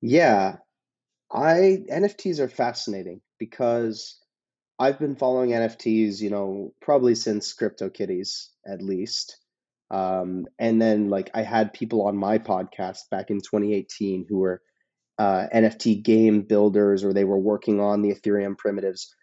Yeah, 0.00 0.56
I 1.30 1.84
NFTs 1.90 2.38
are 2.40 2.48
fascinating 2.48 3.20
because 3.38 4.18
I've 4.78 4.98
been 4.98 5.16
following 5.16 5.50
NFTs, 5.50 6.20
you 6.20 6.30
know, 6.30 6.72
probably 6.80 7.14
since 7.14 7.54
CryptoKitties 7.54 8.48
at 8.66 8.80
least. 8.80 9.36
Um, 9.90 10.46
and 10.58 10.80
then 10.80 11.08
like 11.08 11.30
I 11.34 11.42
had 11.42 11.72
people 11.72 12.02
on 12.06 12.16
my 12.16 12.38
podcast 12.38 13.08
back 13.10 13.30
in 13.30 13.38
2018 13.38 14.26
who 14.28 14.38
were 14.38 14.60
uh, 15.18 15.46
NFT 15.54 16.02
game 16.02 16.42
builders 16.42 17.04
or 17.04 17.12
they 17.12 17.24
were 17.24 17.38
working 17.38 17.80
on 17.80 18.02
the 18.02 18.14
Ethereum 18.14 18.56
primitives. 18.56 19.14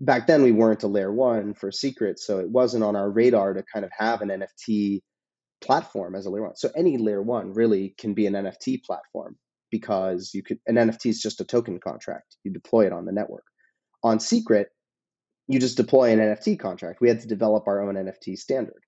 Back 0.00 0.26
then 0.26 0.42
we 0.42 0.52
weren't 0.52 0.82
a 0.82 0.88
layer 0.88 1.12
one 1.12 1.54
for 1.54 1.70
secret, 1.70 2.18
so 2.18 2.38
it 2.38 2.48
wasn't 2.48 2.84
on 2.84 2.96
our 2.96 3.10
radar 3.10 3.54
to 3.54 3.62
kind 3.72 3.84
of 3.84 3.90
have 3.96 4.20
an 4.22 4.30
NFT 4.30 5.00
platform 5.60 6.14
as 6.14 6.26
a 6.26 6.30
layer 6.30 6.42
one. 6.42 6.56
So 6.56 6.70
any 6.76 6.98
layer 6.98 7.22
one 7.22 7.52
really 7.52 7.94
can 7.98 8.14
be 8.14 8.26
an 8.26 8.34
NFT 8.34 8.82
platform 8.84 9.36
because 9.70 10.30
you 10.34 10.42
could 10.42 10.58
an 10.66 10.76
NFT 10.76 11.06
is 11.06 11.20
just 11.20 11.40
a 11.40 11.44
token 11.44 11.78
contract. 11.80 12.36
You 12.44 12.52
deploy 12.52 12.86
it 12.86 12.92
on 12.92 13.04
the 13.04 13.12
network. 13.12 13.44
On 14.04 14.18
Secret, 14.18 14.68
you 15.48 15.60
just 15.60 15.76
deploy 15.76 16.12
an 16.12 16.18
NFT 16.18 16.58
contract. 16.58 17.00
We 17.00 17.08
had 17.08 17.20
to 17.20 17.28
develop 17.28 17.66
our 17.66 17.80
own 17.80 17.94
NFT 17.94 18.36
standard, 18.36 18.82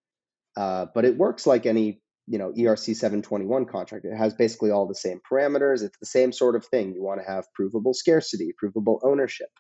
uh, 0.57 0.87
but 0.95 1.05
it 1.05 1.17
works 1.17 1.47
like 1.47 1.67
any 1.67 2.01
you 2.27 2.39
know 2.39 2.53
ERC 2.53 2.97
721 2.97 3.67
contract. 3.67 4.05
It 4.05 4.17
has 4.17 4.35
basically 4.35 4.71
all 4.71 4.87
the 4.87 4.95
same 4.95 5.21
parameters. 5.31 5.83
It's 5.83 5.99
the 5.99 6.07
same 6.07 6.33
sort 6.33 6.57
of 6.57 6.65
thing. 6.67 6.95
You 6.95 7.03
want 7.03 7.21
to 7.21 7.31
have 7.31 7.53
provable 7.55 7.95
scarcity, 7.95 8.53
provable 8.57 9.01
ownership, 9.03 9.51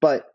but 0.00 0.26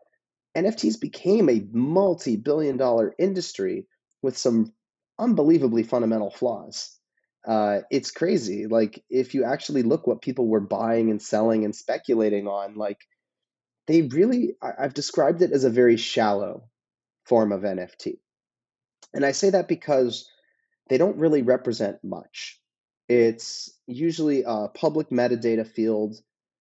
NFTs 0.56 1.00
became 1.00 1.48
a 1.48 1.64
multi-billion 1.72 2.76
dollar 2.76 3.14
industry 3.18 3.86
with 4.22 4.36
some 4.36 4.72
unbelievably 5.18 5.82
fundamental 5.84 6.30
flaws 6.30 6.98
uh, 7.46 7.80
it's 7.90 8.10
crazy. 8.10 8.66
Like 8.66 9.02
if 9.10 9.34
you 9.34 9.44
actually 9.44 9.82
look 9.82 10.06
what 10.06 10.22
people 10.22 10.46
were 10.46 10.60
buying 10.60 11.10
and 11.10 11.20
selling 11.20 11.64
and 11.64 11.74
speculating 11.74 12.46
on, 12.46 12.76
like 12.76 12.98
they 13.86 14.02
really, 14.02 14.54
I, 14.62 14.72
I've 14.80 14.94
described 14.94 15.42
it 15.42 15.52
as 15.52 15.64
a 15.64 15.70
very 15.70 15.96
shallow 15.96 16.64
form 17.26 17.52
of 17.52 17.62
NFT. 17.62 18.18
And 19.14 19.24
I 19.24 19.32
say 19.32 19.50
that 19.50 19.68
because 19.68 20.28
they 20.88 20.98
don't 20.98 21.18
really 21.18 21.42
represent 21.42 22.02
much. 22.02 22.60
It's 23.08 23.70
usually 23.86 24.44
a 24.46 24.68
public 24.68 25.10
metadata 25.10 25.66
field 25.66 26.16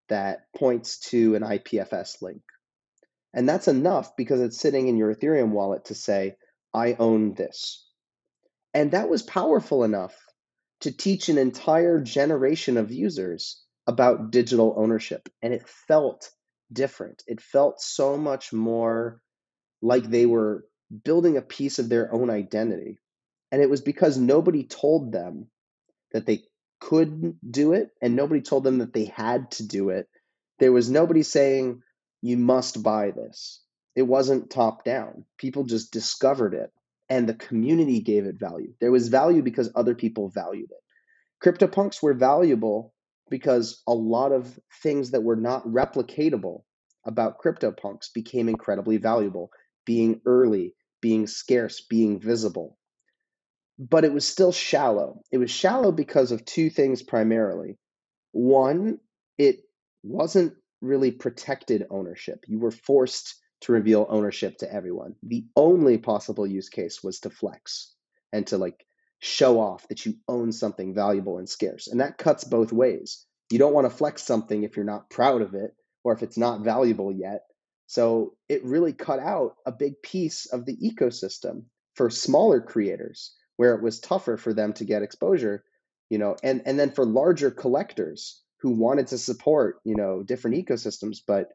that 0.09 0.45
points 0.55 0.99
to 1.11 1.35
an 1.35 1.43
IPFS 1.43 2.21
link. 2.21 2.41
And 3.33 3.47
that's 3.47 3.67
enough 3.67 4.15
because 4.17 4.41
it's 4.41 4.59
sitting 4.59 4.87
in 4.87 4.97
your 4.97 5.13
Ethereum 5.13 5.49
wallet 5.49 5.85
to 5.85 5.95
say, 5.95 6.35
I 6.73 6.95
own 6.99 7.33
this. 7.33 7.87
And 8.73 8.91
that 8.91 9.09
was 9.09 9.23
powerful 9.23 9.83
enough 9.83 10.15
to 10.81 10.91
teach 10.91 11.29
an 11.29 11.37
entire 11.37 12.01
generation 12.01 12.77
of 12.77 12.91
users 12.91 13.63
about 13.87 14.31
digital 14.31 14.75
ownership. 14.77 15.29
And 15.41 15.53
it 15.53 15.67
felt 15.67 16.29
different. 16.71 17.23
It 17.27 17.41
felt 17.41 17.81
so 17.81 18.17
much 18.17 18.51
more 18.51 19.21
like 19.81 20.03
they 20.03 20.25
were 20.25 20.65
building 21.03 21.37
a 21.37 21.41
piece 21.41 21.79
of 21.79 21.89
their 21.89 22.13
own 22.13 22.29
identity. 22.29 22.99
And 23.51 23.61
it 23.61 23.69
was 23.69 23.81
because 23.81 24.17
nobody 24.17 24.63
told 24.63 25.11
them 25.11 25.47
that 26.13 26.25
they 26.25 26.43
could 26.79 27.37
do 27.49 27.73
it 27.73 27.89
and 28.01 28.15
nobody 28.15 28.41
told 28.41 28.63
them 28.63 28.79
that 28.79 28.93
they 28.93 29.05
had 29.05 29.51
to 29.51 29.67
do 29.67 29.89
it. 29.89 30.07
There 30.59 30.71
was 30.71 30.89
nobody 30.89 31.23
saying, 31.23 31.81
you 32.21 32.37
must 32.37 32.83
buy 32.83 33.11
this. 33.11 33.61
It 33.95 34.03
wasn't 34.03 34.49
top 34.49 34.83
down. 34.83 35.25
People 35.37 35.63
just 35.63 35.91
discovered 35.91 36.53
it 36.53 36.71
and 37.09 37.27
the 37.27 37.33
community 37.33 37.99
gave 37.99 38.25
it 38.25 38.39
value. 38.39 38.73
There 38.79 38.91
was 38.91 39.09
value 39.09 39.41
because 39.41 39.71
other 39.75 39.95
people 39.95 40.29
valued 40.29 40.71
it. 40.71 40.77
CryptoPunks 41.43 42.01
were 42.01 42.13
valuable 42.13 42.93
because 43.29 43.81
a 43.87 43.93
lot 43.93 44.31
of 44.31 44.59
things 44.81 45.11
that 45.11 45.23
were 45.23 45.35
not 45.35 45.65
replicatable 45.65 46.63
about 47.05 47.37
CryptoPunks 47.43 48.13
became 48.13 48.47
incredibly 48.47 48.97
valuable, 48.97 49.49
being 49.85 50.21
early, 50.25 50.75
being 51.01 51.27
scarce, 51.27 51.81
being 51.81 52.19
visible. 52.19 52.77
But 53.79 54.05
it 54.05 54.13
was 54.13 54.27
still 54.27 54.51
shallow. 54.51 55.21
It 55.31 55.37
was 55.37 55.51
shallow 55.51 55.91
because 55.91 56.31
of 56.31 56.45
two 56.45 56.69
things 56.69 57.01
primarily. 57.01 57.77
One, 58.31 58.99
it 59.37 59.61
wasn't 60.03 60.53
really 60.81 61.11
protected 61.11 61.87
ownership. 61.89 62.45
You 62.47 62.59
were 62.59 62.71
forced 62.71 63.35
to 63.61 63.71
reveal 63.71 64.07
ownership 64.09 64.57
to 64.59 64.73
everyone. 64.73 65.15
The 65.23 65.45
only 65.55 65.97
possible 65.97 66.47
use 66.47 66.69
case 66.69 67.03
was 67.03 67.19
to 67.21 67.29
flex 67.29 67.93
and 68.33 68.45
to 68.47 68.57
like 68.57 68.85
show 69.19 69.59
off 69.59 69.87
that 69.87 70.05
you 70.05 70.15
own 70.27 70.51
something 70.51 70.93
valuable 70.93 71.37
and 71.37 71.47
scarce. 71.47 71.87
And 71.87 72.01
that 72.01 72.17
cuts 72.17 72.43
both 72.43 72.71
ways. 72.71 73.25
You 73.51 73.59
don't 73.59 73.73
want 73.73 73.89
to 73.89 73.95
flex 73.95 74.23
something 74.23 74.63
if 74.63 74.75
you're 74.75 74.85
not 74.85 75.09
proud 75.09 75.41
of 75.41 75.53
it 75.53 75.75
or 76.03 76.13
if 76.13 76.23
it's 76.23 76.37
not 76.37 76.61
valuable 76.61 77.11
yet. 77.11 77.41
So 77.91 78.37
it 78.47 78.63
really 78.63 78.93
cut 78.93 79.19
out 79.19 79.57
a 79.65 79.71
big 79.73 80.01
piece 80.01 80.45
of 80.45 80.65
the 80.65 80.77
ecosystem 80.77 81.63
for 81.95 82.09
smaller 82.09 82.61
creators 82.61 83.35
where 83.57 83.75
it 83.75 83.83
was 83.83 83.99
tougher 83.99 84.37
for 84.37 84.53
them 84.53 84.71
to 84.75 84.85
get 84.85 85.01
exposure, 85.01 85.65
you 86.09 86.17
know, 86.17 86.37
and 86.41 86.61
and 86.65 86.79
then 86.79 86.91
for 86.91 87.05
larger 87.05 87.51
collectors 87.51 88.41
who 88.61 88.69
wanted 88.69 89.07
to 89.07 89.17
support, 89.17 89.81
you 89.83 89.97
know, 89.97 90.23
different 90.23 90.55
ecosystems 90.55 91.17
but 91.27 91.49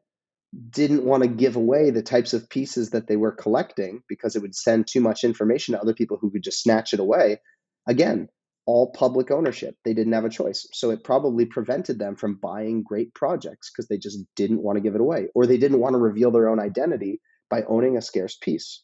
didn't 0.69 1.05
want 1.05 1.23
to 1.23 1.29
give 1.29 1.55
away 1.55 1.89
the 1.89 2.03
types 2.03 2.35
of 2.35 2.51
pieces 2.51 2.91
that 2.91 3.07
they 3.07 3.15
were 3.15 3.31
collecting 3.31 4.03
because 4.07 4.35
it 4.35 4.43
would 4.43 4.53
send 4.53 4.85
too 4.85 5.01
much 5.01 5.23
information 5.23 5.73
to 5.73 5.81
other 5.81 5.95
people 5.95 6.19
who 6.21 6.29
could 6.29 6.43
just 6.43 6.61
snatch 6.61 6.93
it 6.93 6.99
away. 6.99 7.41
Again, 7.87 8.29
all 8.67 8.91
public 8.91 9.31
ownership. 9.31 9.75
They 9.83 9.93
didn't 9.93 10.13
have 10.13 10.25
a 10.25 10.29
choice. 10.29 10.67
So 10.73 10.91
it 10.91 11.03
probably 11.03 11.45
prevented 11.45 11.97
them 11.97 12.15
from 12.17 12.35
buying 12.35 12.83
great 12.83 13.13
projects 13.15 13.71
because 13.71 13.87
they 13.87 13.97
just 13.97 14.19
didn't 14.35 14.61
want 14.61 14.75
to 14.75 14.81
give 14.81 14.93
it 14.93 15.01
away 15.01 15.29
or 15.33 15.47
they 15.47 15.57
didn't 15.57 15.79
want 15.79 15.93
to 15.93 15.99
reveal 15.99 16.31
their 16.31 16.49
own 16.49 16.59
identity 16.59 17.21
by 17.49 17.63
owning 17.63 17.97
a 17.97 18.01
scarce 18.01 18.35
piece. 18.35 18.83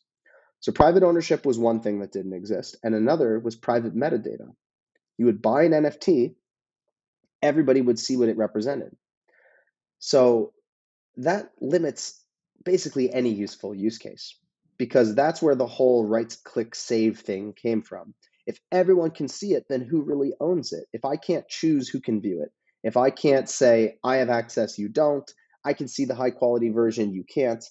So 0.61 0.71
private 0.71 1.03
ownership 1.03 1.45
was 1.45 1.59
one 1.59 1.81
thing 1.81 1.99
that 1.99 2.13
didn't 2.13 2.31
exist, 2.31 2.77
and 2.81 2.95
another 2.95 3.37
was 3.37 3.57
private 3.57 3.93
metadata. 3.93 4.47
You 5.17 5.25
would 5.25 5.41
buy 5.41 5.63
an 5.63 5.73
NFT, 5.73 6.35
everybody 7.41 7.81
would 7.81 7.99
see 7.99 8.15
what 8.15 8.29
it 8.29 8.37
represented. 8.37 8.95
So 9.99 10.53
that 11.17 11.51
limits 11.59 12.23
basically 12.63 13.13
any 13.13 13.33
useful 13.33 13.75
use 13.75 13.97
case 13.97 14.37
because 14.77 15.13
that's 15.13 15.41
where 15.41 15.55
the 15.55 15.67
whole 15.67 16.07
right 16.07 16.33
click 16.45 16.75
save 16.75 17.19
thing 17.19 17.53
came 17.53 17.81
from. 17.81 18.13
If 18.45 18.59
everyone 18.71 19.11
can 19.11 19.27
see 19.27 19.53
it, 19.53 19.65
then 19.69 19.81
who 19.81 20.01
really 20.01 20.33
owns 20.39 20.73
it? 20.73 20.85
If 20.91 21.05
I 21.05 21.15
can't 21.15 21.47
choose 21.47 21.87
who 21.87 22.01
can 22.01 22.21
view 22.21 22.41
it, 22.41 22.51
if 22.83 22.97
I 22.97 23.09
can't 23.09 23.49
say, 23.49 23.97
I 24.03 24.17
have 24.17 24.29
access, 24.29 24.77
you 24.77 24.89
don't, 24.89 25.29
I 25.63 25.73
can 25.73 25.87
see 25.87 26.05
the 26.05 26.15
high 26.15 26.31
quality 26.31 26.69
version, 26.69 27.13
you 27.13 27.23
can't, 27.23 27.63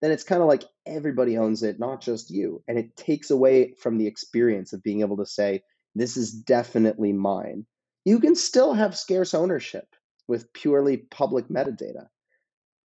then 0.00 0.12
it's 0.12 0.24
kind 0.24 0.40
of 0.40 0.48
like 0.48 0.64
everybody 0.86 1.36
owns 1.36 1.62
it, 1.62 1.80
not 1.80 2.00
just 2.00 2.30
you. 2.30 2.62
And 2.68 2.78
it 2.78 2.96
takes 2.96 3.30
away 3.30 3.74
from 3.74 3.98
the 3.98 4.06
experience 4.06 4.72
of 4.72 4.82
being 4.82 5.00
able 5.00 5.16
to 5.18 5.26
say, 5.26 5.62
this 5.94 6.16
is 6.16 6.32
definitely 6.32 7.12
mine. 7.12 7.66
You 8.04 8.20
can 8.20 8.36
still 8.36 8.72
have 8.72 8.96
scarce 8.96 9.34
ownership 9.34 9.86
with 10.28 10.52
purely 10.52 10.96
public 10.96 11.48
metadata, 11.48 12.06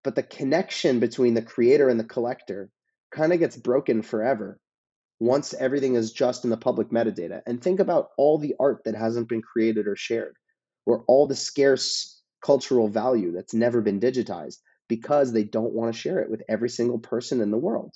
but 0.04 0.16
the 0.16 0.24
connection 0.24 1.00
between 1.00 1.36
the 1.36 1.42
creator 1.42 1.88
and 1.88 2.00
the 2.00 2.04
collector 2.04 2.70
kind 3.12 3.32
of 3.32 3.40
gets 3.40 3.56
broken 3.56 4.02
forever 4.02 4.60
once 5.20 5.54
everything 5.54 5.96
is 5.96 6.12
just 6.12 6.44
in 6.44 6.50
the 6.50 6.58
public 6.58 6.90
metadata. 6.90 7.42
And 7.46 7.62
think 7.62 7.80
about 7.80 8.10
all 8.18 8.38
the 8.38 8.56
art 8.60 8.84
that 8.86 8.96
hasn't 8.96 9.30
been 9.30 9.42
created 9.42 9.88
or 9.88 9.96
shared, 9.96 10.36
or 10.86 11.04
all 11.08 11.28
the 11.28 11.36
scarce 11.36 12.22
cultural 12.44 12.88
value 12.88 13.32
that's 13.32 13.54
never 13.54 13.82
been 13.82 14.00
digitized 14.00 14.58
because 14.88 15.32
they 15.32 15.44
don't 15.44 15.74
want 15.74 15.94
to 15.94 16.00
share 16.00 16.20
it 16.20 16.30
with 16.30 16.44
every 16.48 16.70
single 16.70 17.00
person 17.00 17.42
in 17.42 17.50
the 17.50 17.58
world. 17.58 17.94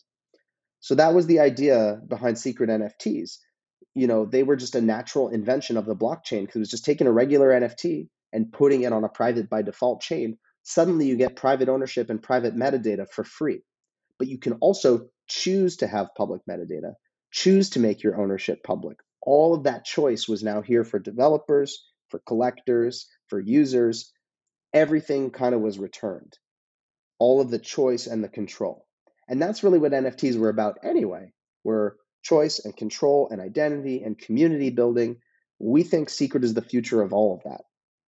So 0.79 0.95
that 0.95 1.13
was 1.13 1.27
the 1.27 1.39
idea 1.39 1.99
behind 2.08 2.38
secret 2.38 2.69
NFTs. 2.69 3.38
You 3.93 4.08
know, 4.08 4.25
they 4.25 4.43
were 4.43 4.55
just 4.55 4.75
a 4.75 4.82
natural 4.82 5.29
invention 5.29 5.77
of 5.77 5.86
the 5.86 5.95
blockchain 5.95 6.41
because 6.41 6.55
it 6.55 6.60
was 6.60 6.71
just 6.71 6.86
taking 6.86 7.05
a 7.05 7.12
regular 7.12 7.49
NFT 7.49 8.08
and 8.32 8.51
putting 8.51 8.84
it 8.84 8.93
on 8.93 9.03
a 9.03 9.10
private 9.10 9.49
by 9.49 9.62
default 9.62 10.01
chain. 10.01 10.38
Suddenly 10.63 11.08
you 11.08 11.17
get 11.17 11.36
private 11.36 11.69
ownership 11.69 12.10
and 12.10 12.21
private 12.21 12.55
metadata 12.55 13.08
for 13.10 13.23
free. 13.23 13.62
But 14.17 14.29
you 14.29 14.38
can 14.38 14.53
also 14.53 15.08
choose 15.27 15.77
to 15.77 15.88
have 15.88 16.15
public 16.17 16.41
metadata 16.49 16.93
choose 17.32 17.72
to 17.72 17.80
make 17.80 18.04
your 18.04 18.20
ownership 18.20 18.63
public. 18.63 19.00
All 19.22 19.54
of 19.54 19.63
that 19.63 19.86
choice 19.86 20.28
was 20.28 20.44
now 20.44 20.62
here 20.62 20.84
for 20.84 21.00
developers, 21.00 21.86
for 22.10 22.20
collectors, 22.20 23.08
for 23.28 23.39
users. 23.39 24.12
Everything 24.74 25.32
kind 25.32 25.54
of 25.54 25.62
was 25.62 25.80
returned. 25.80 26.38
All 27.20 27.42
of 27.42 27.52
the 27.52 27.60
choice 27.60 28.08
and 28.08 28.24
the 28.24 28.30
control. 28.30 28.86
And 29.28 29.42
that's 29.42 29.63
really 29.63 29.80
what 29.80 29.92
NFTs 29.92 30.38
were 30.38 30.50
about 30.50 30.80
anyway. 30.84 31.34
Were 31.63 31.98
choice 32.24 32.60
and 32.60 32.76
control 32.76 33.30
and 33.32 33.42
identity 33.42 34.04
and 34.04 34.18
community 34.18 34.70
building. 34.70 35.18
We 35.60 35.84
think 35.84 36.10
secret 36.10 36.44
is 36.44 36.54
the 36.54 36.62
future 36.62 37.02
of 37.02 37.13
all 37.13 37.36
of 37.36 37.44
that 37.44 37.62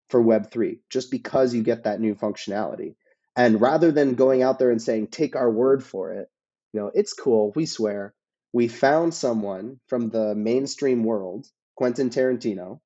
for 0.10 0.24
Web3, 0.24 0.80
just 0.90 1.12
because 1.12 1.54
you 1.54 1.64
get 1.64 1.84
that 1.84 2.00
new 2.00 2.16
functionality. 2.16 2.96
And 3.36 3.62
rather 3.62 3.92
than 3.92 4.16
going 4.16 4.42
out 4.44 4.60
there 4.60 4.72
and 4.72 4.82
saying, 4.82 5.08
take 5.08 5.36
our 5.36 5.50
word 5.50 5.84
for 5.84 6.14
it, 6.14 6.30
you 6.74 6.80
know, 6.80 6.92
it's 6.94 7.14
cool, 7.14 7.52
we 7.56 7.66
swear, 7.66 8.14
we 8.54 8.68
found 8.68 9.14
someone 9.14 9.80
from 9.88 10.10
the 10.10 10.36
mainstream 10.36 11.04
world, 11.04 11.48
Quentin 11.76 12.10
Tarantino, 12.10 12.80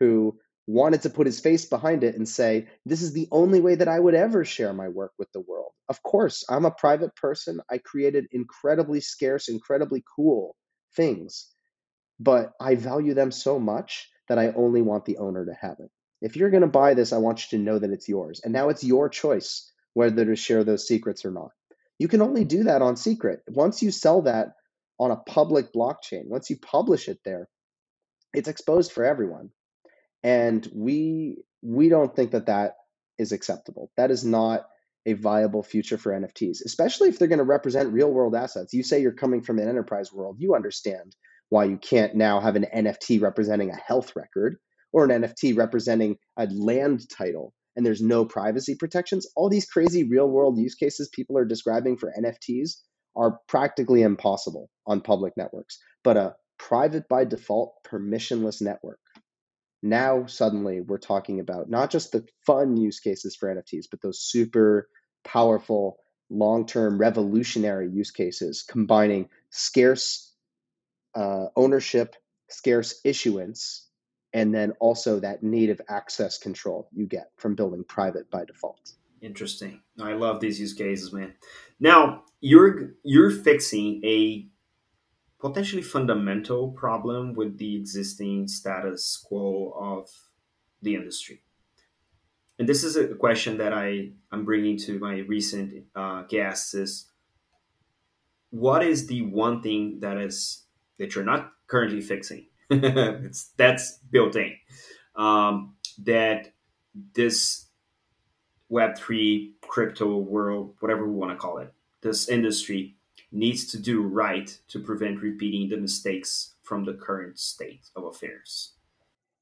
who 0.00 0.38
wanted 0.66 1.02
to 1.02 1.10
put 1.10 1.26
his 1.26 1.40
face 1.40 1.64
behind 1.64 2.04
it 2.04 2.14
and 2.14 2.28
say, 2.28 2.68
This 2.84 3.02
is 3.02 3.12
the 3.12 3.28
only 3.32 3.60
way 3.60 3.74
that 3.74 3.88
I 3.88 3.98
would 3.98 4.14
ever 4.14 4.44
share 4.44 4.72
my 4.72 4.88
work 4.88 5.12
with 5.18 5.30
the 5.32 5.40
world. 5.40 5.72
Of 5.88 6.02
course, 6.02 6.44
I'm 6.48 6.66
a 6.66 6.70
private 6.70 7.16
person. 7.16 7.60
I 7.70 7.78
created 7.78 8.26
incredibly 8.30 9.00
scarce, 9.00 9.48
incredibly 9.48 10.04
cool 10.14 10.54
things, 10.94 11.48
but 12.20 12.52
I 12.60 12.74
value 12.74 13.14
them 13.14 13.30
so 13.32 13.58
much 13.58 14.08
that 14.28 14.38
I 14.38 14.52
only 14.52 14.82
want 14.82 15.06
the 15.06 15.18
owner 15.18 15.46
to 15.46 15.54
have 15.54 15.76
it. 15.80 15.90
If 16.20 16.36
you're 16.36 16.50
going 16.50 16.62
to 16.62 16.66
buy 16.66 16.94
this, 16.94 17.12
I 17.12 17.18
want 17.18 17.50
you 17.50 17.58
to 17.58 17.64
know 17.64 17.78
that 17.78 17.90
it's 17.90 18.08
yours. 18.08 18.40
And 18.44 18.52
now 18.52 18.68
it's 18.68 18.84
your 18.84 19.08
choice 19.08 19.72
whether 19.94 20.24
to 20.24 20.36
share 20.36 20.64
those 20.64 20.86
secrets 20.86 21.24
or 21.24 21.30
not. 21.30 21.50
You 21.98 22.08
can 22.08 22.22
only 22.22 22.44
do 22.44 22.64
that 22.64 22.82
on 22.82 22.96
secret. 22.96 23.40
Once 23.48 23.82
you 23.82 23.90
sell 23.90 24.22
that 24.22 24.52
on 24.98 25.10
a 25.10 25.16
public 25.16 25.72
blockchain. 25.72 26.26
Once 26.26 26.50
you 26.50 26.56
publish 26.58 27.08
it 27.08 27.18
there, 27.24 27.48
it's 28.34 28.48
exposed 28.48 28.92
for 28.92 29.04
everyone. 29.04 29.50
And 30.22 30.68
we 30.74 31.36
we 31.62 31.88
don't 31.88 32.14
think 32.14 32.32
that 32.32 32.46
that 32.46 32.74
is 33.18 33.32
acceptable. 33.32 33.90
That 33.96 34.10
is 34.10 34.24
not 34.24 34.66
a 35.06 35.14
viable 35.14 35.62
future 35.62 35.98
for 35.98 36.12
NFTs, 36.12 36.58
especially 36.64 37.08
if 37.08 37.18
they're 37.18 37.28
going 37.28 37.38
to 37.38 37.44
represent 37.44 37.92
real 37.92 38.12
world 38.12 38.34
assets. 38.34 38.72
You 38.72 38.82
say 38.82 39.00
you're 39.00 39.12
coming 39.12 39.42
from 39.42 39.58
an 39.58 39.68
enterprise 39.68 40.12
world, 40.12 40.36
you 40.38 40.54
understand 40.54 41.16
why 41.48 41.64
you 41.64 41.78
can't 41.78 42.14
now 42.14 42.40
have 42.40 42.56
an 42.56 42.66
NFT 42.74 43.20
representing 43.22 43.70
a 43.70 43.76
health 43.76 44.14
record 44.14 44.56
or 44.92 45.04
an 45.04 45.22
NFT 45.22 45.56
representing 45.56 46.16
a 46.36 46.46
land 46.46 47.08
title 47.08 47.54
and 47.78 47.86
there's 47.86 48.02
no 48.02 48.24
privacy 48.24 48.74
protections. 48.74 49.28
All 49.36 49.48
these 49.48 49.70
crazy 49.70 50.02
real 50.02 50.28
world 50.28 50.58
use 50.58 50.74
cases 50.74 51.08
people 51.14 51.38
are 51.38 51.44
describing 51.44 51.96
for 51.96 52.12
NFTs 52.20 52.72
are 53.18 53.40
practically 53.48 54.02
impossible 54.02 54.70
on 54.86 55.00
public 55.00 55.36
networks. 55.36 55.78
But 56.04 56.16
a 56.16 56.36
private 56.58 57.08
by 57.08 57.24
default 57.24 57.74
permissionless 57.84 58.60
network. 58.62 59.00
Now, 59.82 60.26
suddenly, 60.26 60.80
we're 60.80 60.98
talking 60.98 61.40
about 61.40 61.70
not 61.70 61.90
just 61.90 62.12
the 62.12 62.26
fun 62.46 62.76
use 62.76 63.00
cases 63.00 63.36
for 63.36 63.54
NFTs, 63.54 63.86
but 63.90 64.02
those 64.02 64.20
super 64.20 64.88
powerful, 65.24 65.98
long 66.30 66.66
term, 66.66 66.98
revolutionary 66.98 67.88
use 67.90 68.10
cases 68.10 68.64
combining 68.68 69.28
scarce 69.50 70.34
uh, 71.14 71.46
ownership, 71.56 72.16
scarce 72.48 73.00
issuance, 73.04 73.88
and 74.32 74.54
then 74.54 74.72
also 74.80 75.20
that 75.20 75.42
native 75.42 75.80
access 75.88 76.38
control 76.38 76.88
you 76.92 77.06
get 77.06 77.30
from 77.36 77.54
building 77.54 77.84
private 77.84 78.30
by 78.30 78.44
default. 78.44 78.92
Interesting. 79.20 79.80
I 80.00 80.12
love 80.12 80.40
these 80.40 80.60
use 80.60 80.74
cases, 80.74 81.12
man. 81.12 81.34
Now 81.80 82.24
you're 82.40 82.92
you're 83.02 83.30
fixing 83.30 84.00
a 84.04 84.46
potentially 85.40 85.82
fundamental 85.82 86.72
problem 86.72 87.34
with 87.34 87.58
the 87.58 87.76
existing 87.76 88.48
status 88.48 89.16
quo 89.16 89.72
of 89.78 90.08
the 90.82 90.94
industry. 90.94 91.42
And 92.58 92.68
this 92.68 92.82
is 92.82 92.96
a 92.96 93.14
question 93.14 93.58
that 93.58 93.72
I 93.72 94.10
i'm 94.32 94.44
bringing 94.44 94.76
to 94.78 94.98
my 94.98 95.18
recent 95.18 95.84
uh, 95.94 96.22
guests: 96.22 96.74
is 96.74 97.10
what 98.50 98.84
is 98.84 99.06
the 99.06 99.22
one 99.22 99.62
thing 99.62 100.00
that 100.00 100.16
is 100.16 100.64
that 100.98 101.14
you're 101.14 101.24
not 101.24 101.52
currently 101.66 102.00
fixing? 102.00 102.46
it's 102.70 103.52
that's 103.56 103.98
built 104.10 104.36
in 104.36 104.54
um, 105.16 105.74
that 106.04 106.52
this 107.14 107.66
Web3 108.70 109.52
crypto 109.62 110.18
world, 110.18 110.74
whatever 110.80 111.06
we 111.06 111.14
want 111.14 111.32
to 111.32 111.36
call 111.36 111.58
it, 111.58 111.72
this 112.02 112.28
industry 112.28 112.96
needs 113.30 113.66
to 113.66 113.78
do 113.78 114.02
right 114.02 114.58
to 114.68 114.80
prevent 114.80 115.20
repeating 115.20 115.68
the 115.68 115.76
mistakes 115.76 116.54
from 116.62 116.84
the 116.84 116.94
current 116.94 117.38
state 117.38 117.88
of 117.96 118.04
affairs. 118.04 118.74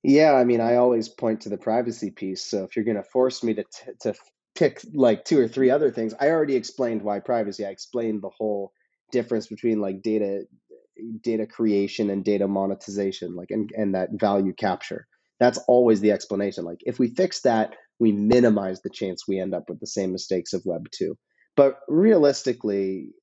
Yeah, 0.02 0.34
I 0.34 0.44
mean, 0.44 0.60
I 0.60 0.76
always 0.76 1.08
point 1.08 1.40
to 1.42 1.48
the 1.48 1.58
privacy 1.58 2.10
piece. 2.10 2.44
So 2.44 2.64
if 2.64 2.76
you're 2.76 2.84
going 2.84 2.96
to 2.96 3.02
force 3.02 3.42
me 3.42 3.54
to 3.54 3.64
t- 3.64 3.92
to 4.02 4.14
pick 4.54 4.80
like 4.94 5.24
two 5.24 5.38
or 5.38 5.48
three 5.48 5.70
other 5.70 5.90
things, 5.90 6.14
I 6.20 6.30
already 6.30 6.54
explained 6.54 7.02
why 7.02 7.20
privacy. 7.20 7.66
I 7.66 7.70
explained 7.70 8.22
the 8.22 8.30
whole 8.30 8.72
difference 9.10 9.46
between 9.48 9.80
like 9.80 10.02
data 10.02 10.44
data 11.22 11.46
creation 11.46 12.10
and 12.10 12.24
data 12.24 12.46
monetization, 12.46 13.34
like 13.34 13.50
and 13.50 13.70
and 13.76 13.94
that 13.94 14.10
value 14.12 14.52
capture. 14.52 15.06
That's 15.40 15.58
always 15.66 16.00
the 16.00 16.12
explanation. 16.12 16.64
Like 16.64 16.80
if 16.86 16.98
we 16.98 17.08
fix 17.08 17.40
that, 17.42 17.74
we 17.98 18.12
minimize 18.12 18.82
the 18.82 18.90
chance 18.90 19.26
we 19.26 19.40
end 19.40 19.54
up 19.54 19.68
with 19.68 19.80
the 19.80 19.86
same 19.86 20.12
mistakes 20.12 20.52
of 20.52 20.62
Web 20.64 20.88
2. 20.92 21.16
But 21.56 21.80
realistically, 21.88 23.14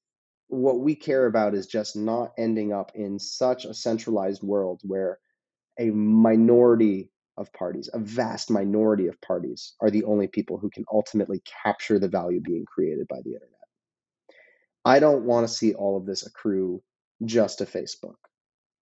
what 0.48 0.80
we 0.80 0.96
care 0.96 1.26
about 1.26 1.56
is 1.56 1.68
just 1.68 1.96
not 1.96 2.34
ending 2.38 2.74
up 2.74 2.92
in 2.96 3.20
such 3.20 3.66
a 3.66 3.74
centralized 3.74 4.44
world 4.44 4.82
where 4.84 5.20
a 5.80 5.90
minority 5.92 7.12
of 7.38 7.52
parties, 7.54 7.90
a 7.94 8.00
vast 8.00 8.52
minority 8.52 9.08
of 9.08 9.20
parties, 9.22 9.74
are 9.80 9.90
the 9.90 10.04
only 10.04 10.28
people 10.28 10.58
who 10.58 10.70
can 10.70 10.86
ultimately 10.92 11.42
capture 11.64 11.98
the 12.00 12.08
value 12.08 12.42
being 12.42 12.66
created 12.66 13.08
by 13.08 13.22
the 13.24 13.34
internet. 13.34 13.50
I 14.86 15.00
don't 15.00 15.26
want 15.26 15.48
to 15.48 15.54
see 15.54 15.74
all 15.74 15.98
of 15.98 16.06
this 16.06 16.26
accrue 16.26 16.84
just 17.26 17.60
to 17.60 17.66
Facebook. 17.66 18.16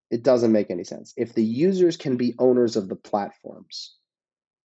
It 0.09 0.23
doesn't 0.23 0.51
make 0.51 0.71
any 0.71 0.83
sense. 0.83 1.13
If 1.15 1.33
the 1.33 1.43
users 1.43 1.95
can 1.95 2.17
be 2.17 2.35
owners 2.39 2.75
of 2.75 2.89
the 2.89 2.95
platforms, 2.95 3.95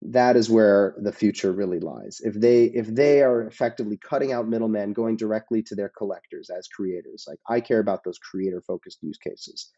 that 0.01 0.35
is 0.35 0.49
where 0.49 0.95
the 0.97 1.11
future 1.11 1.51
really 1.51 1.79
lies. 1.79 2.19
If 2.23 2.33
they 2.35 2.65
if 2.65 2.87
they 2.87 3.21
are 3.21 3.41
effectively 3.47 3.97
cutting 3.97 4.31
out 4.31 4.47
middlemen, 4.47 4.93
going 4.93 5.17
directly 5.17 5.63
to 5.63 5.75
their 5.75 5.91
collectors 5.97 6.49
as 6.49 6.67
creators, 6.67 7.25
like 7.27 7.39
I 7.49 7.61
care 7.61 7.79
about 7.79 8.03
those 8.03 8.19
creator 8.19 8.61
focused 8.61 9.01
use 9.01 9.17
cases. 9.17 9.71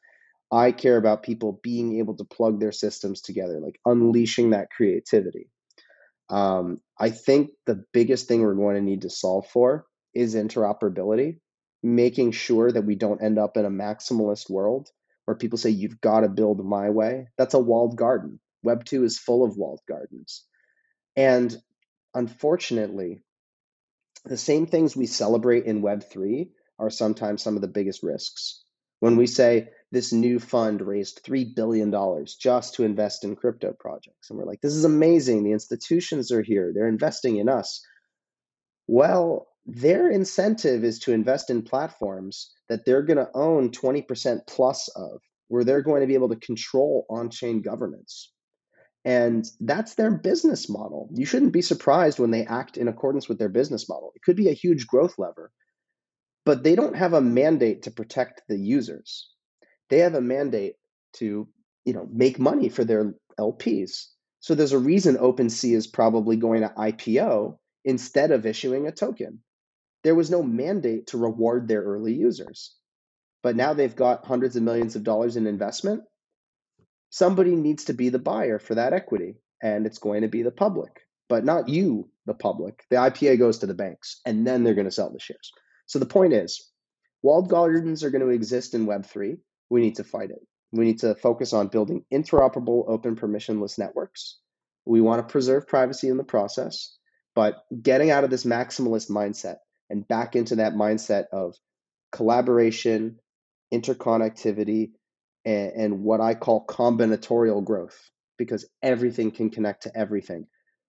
I 0.51 0.71
care 0.71 0.97
about 0.97 1.23
people 1.23 1.59
being 1.61 1.99
able 1.99 2.15
to 2.17 2.23
plug 2.23 2.59
their 2.59 2.71
systems 2.71 3.21
together, 3.21 3.59
like 3.59 3.79
unleashing 3.85 4.51
that 4.51 4.69
creativity. 4.69 5.49
Um, 6.29 6.79
I 6.97 7.09
think 7.09 7.51
the 7.65 7.83
biggest 7.93 8.27
thing 8.27 8.41
we're 8.41 8.53
going 8.53 8.75
to 8.75 8.81
need 8.81 9.01
to 9.01 9.09
solve 9.09 9.47
for 9.47 9.85
is 10.13 10.35
interoperability, 10.35 11.39
making 11.83 12.31
sure 12.31 12.71
that 12.71 12.85
we 12.85 12.95
don't 12.95 13.21
end 13.21 13.37
up 13.37 13.57
in 13.57 13.65
a 13.65 13.69
maximalist 13.69 14.49
world 14.49 14.89
where 15.25 15.35
people 15.35 15.57
say 15.57 15.69
you've 15.69 15.99
got 15.99 16.21
to 16.21 16.29
build 16.29 16.65
my 16.65 16.89
way. 16.89 17.27
That's 17.37 17.53
a 17.53 17.59
walled 17.59 17.97
garden 17.97 18.39
Web 18.67 18.83
2 18.83 19.05
is 19.05 19.17
full 19.17 19.45
of 19.45 19.55
walled 19.55 19.79
gardens. 19.87 20.43
And 21.15 21.55
unfortunately, 22.13 23.23
the 24.25 24.35
same 24.35 24.65
things 24.65 24.93
we 24.93 25.05
celebrate 25.05 25.63
in 25.63 25.81
Web 25.81 26.03
3 26.03 26.51
are 26.77 26.89
sometimes 26.89 27.41
some 27.41 27.55
of 27.55 27.61
the 27.61 27.75
biggest 27.79 28.03
risks. 28.03 28.61
When 28.99 29.15
we 29.15 29.25
say 29.25 29.69
this 29.91 30.11
new 30.11 30.37
fund 30.37 30.81
raised 30.81 31.23
$3 31.23 31.55
billion 31.55 31.93
just 32.41 32.73
to 32.73 32.83
invest 32.83 33.23
in 33.23 33.37
crypto 33.37 33.73
projects, 33.79 34.29
and 34.29 34.37
we're 34.37 34.51
like, 34.51 34.59
this 34.59 34.73
is 34.73 34.83
amazing. 34.83 35.43
The 35.43 35.53
institutions 35.53 36.29
are 36.33 36.41
here, 36.41 36.73
they're 36.73 36.89
investing 36.89 37.37
in 37.37 37.47
us. 37.47 37.81
Well, 38.85 39.47
their 39.65 40.09
incentive 40.09 40.83
is 40.83 40.99
to 40.99 41.13
invest 41.13 41.49
in 41.49 41.61
platforms 41.61 42.51
that 42.67 42.83
they're 42.85 43.03
going 43.03 43.23
to 43.23 43.31
own 43.33 43.69
20% 43.69 44.39
plus 44.45 44.89
of, 44.89 45.21
where 45.47 45.63
they're 45.63 45.81
going 45.89 46.01
to 46.01 46.07
be 46.07 46.15
able 46.15 46.29
to 46.29 46.47
control 46.49 47.05
on 47.09 47.29
chain 47.29 47.61
governance. 47.61 48.33
And 49.07 49.49
that's 49.61 49.95
their 49.95 50.11
business 50.11 50.67
model. 50.67 51.09
You 51.13 51.25
shouldn't 51.25 51.53
be 51.53 51.61
surprised 51.61 52.19
when 52.19 52.31
they 52.31 52.45
act 52.45 52.75
in 52.75 52.89
accordance 52.89 53.29
with 53.29 53.39
their 53.39 53.47
business 53.47 53.87
model. 53.87 54.11
It 54.13 54.21
could 54.21 54.35
be 54.35 54.49
a 54.49 54.53
huge 54.53 54.85
growth 54.85 55.17
lever, 55.17 55.49
but 56.43 56.61
they 56.61 56.75
don't 56.75 56.97
have 56.97 57.13
a 57.13 57.21
mandate 57.21 57.83
to 57.83 57.91
protect 57.91 58.41
the 58.49 58.59
users. 58.59 59.31
They 59.89 59.99
have 59.99 60.15
a 60.15 60.19
mandate 60.19 60.75
to, 61.13 61.47
you 61.85 61.93
know, 61.93 62.05
make 62.11 62.37
money 62.37 62.67
for 62.67 62.83
their 62.83 63.13
LPs. 63.39 64.07
So 64.41 64.55
there's 64.55 64.73
a 64.73 64.77
reason 64.77 65.15
OpenSea 65.15 65.77
is 65.77 65.87
probably 65.87 66.35
going 66.35 66.63
to 66.63 66.73
IPO 66.77 67.57
instead 67.85 68.31
of 68.31 68.45
issuing 68.45 68.87
a 68.87 68.91
token. 68.91 69.39
There 70.03 70.15
was 70.15 70.29
no 70.29 70.43
mandate 70.43 71.07
to 71.07 71.17
reward 71.17 71.69
their 71.69 71.81
early 71.81 72.13
users. 72.13 72.75
But 73.41 73.55
now 73.55 73.73
they've 73.73 73.95
got 73.95 74.25
hundreds 74.25 74.57
of 74.57 74.63
millions 74.63 74.97
of 74.97 75.05
dollars 75.05 75.37
in 75.37 75.47
investment. 75.47 76.03
Somebody 77.09 77.55
needs 77.55 77.85
to 77.85 77.93
be 77.93 78.09
the 78.09 78.19
buyer 78.19 78.59
for 78.59 78.75
that 78.75 78.93
equity, 78.93 79.35
and 79.61 79.85
it's 79.85 79.99
going 79.99 80.21
to 80.21 80.27
be 80.27 80.43
the 80.43 80.51
public, 80.51 81.01
but 81.29 81.45
not 81.45 81.69
you, 81.69 82.09
the 82.25 82.33
public. 82.33 82.83
The 82.89 82.97
IPO 82.97 83.39
goes 83.39 83.59
to 83.59 83.65
the 83.65 83.73
banks, 83.73 84.19
and 84.25 84.45
then 84.45 84.63
they're 84.63 84.73
going 84.73 84.85
to 84.85 84.91
sell 84.91 85.11
the 85.11 85.19
shares. 85.19 85.51
So 85.85 85.99
the 85.99 86.05
point 86.05 86.33
is, 86.33 86.69
walled 87.23 87.49
gardens 87.49 88.03
are 88.03 88.09
going 88.09 88.23
to 88.23 88.29
exist 88.29 88.73
in 88.73 88.85
Web3. 88.87 89.37
We 89.69 89.81
need 89.81 89.95
to 89.95 90.03
fight 90.03 90.31
it. 90.31 90.45
We 90.71 90.85
need 90.85 90.99
to 90.99 91.15
focus 91.15 91.53
on 91.53 91.69
building 91.69 92.03
interoperable, 92.13 92.83
open, 92.87 93.15
permissionless 93.15 93.77
networks. 93.77 94.37
We 94.85 95.01
want 95.01 95.25
to 95.25 95.31
preserve 95.31 95.67
privacy 95.67 96.09
in 96.09 96.17
the 96.17 96.23
process, 96.23 96.97
but 97.35 97.63
getting 97.81 98.11
out 98.11 98.23
of 98.23 98.29
this 98.29 98.43
maximalist 98.43 99.09
mindset 99.09 99.57
and 99.89 100.07
back 100.07 100.35
into 100.35 100.57
that 100.57 100.73
mindset 100.73 101.25
of 101.31 101.55
collaboration, 102.11 103.19
interconnectivity, 103.73 104.91
and, 105.47 105.71
and 105.71 106.03
what 106.03 106.19
I 106.19 106.35
call 106.35 106.65
combinatorial 106.65 107.63
growth, 107.63 107.97
because 108.37 108.67
everything 108.83 109.31
can 109.31 109.49
connect 109.49 109.83
to 109.83 109.97
everything. 109.97 110.45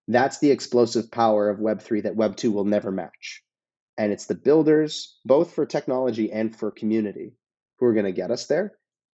That's 0.09 0.41
the 0.41 0.51
explosive 0.51 1.13
power 1.13 1.49
of 1.49 1.61
Web3 1.61 2.03
that 2.03 2.17
Web2 2.17 2.53
will 2.53 2.65
never 2.65 2.91
match. 2.91 3.43
And 3.97 4.13
it's 4.13 4.27
the 4.27 4.35
builders, 4.35 5.17
both 5.25 5.55
for 5.55 5.65
technology 5.65 6.33
and 6.33 6.55
for 6.55 6.73
community, 6.73 7.35
who 7.79 7.87
are 7.87 7.93
going 7.93 8.07
to 8.07 8.13
get 8.13 8.33
us 8.33 8.47
there. 8.47 8.73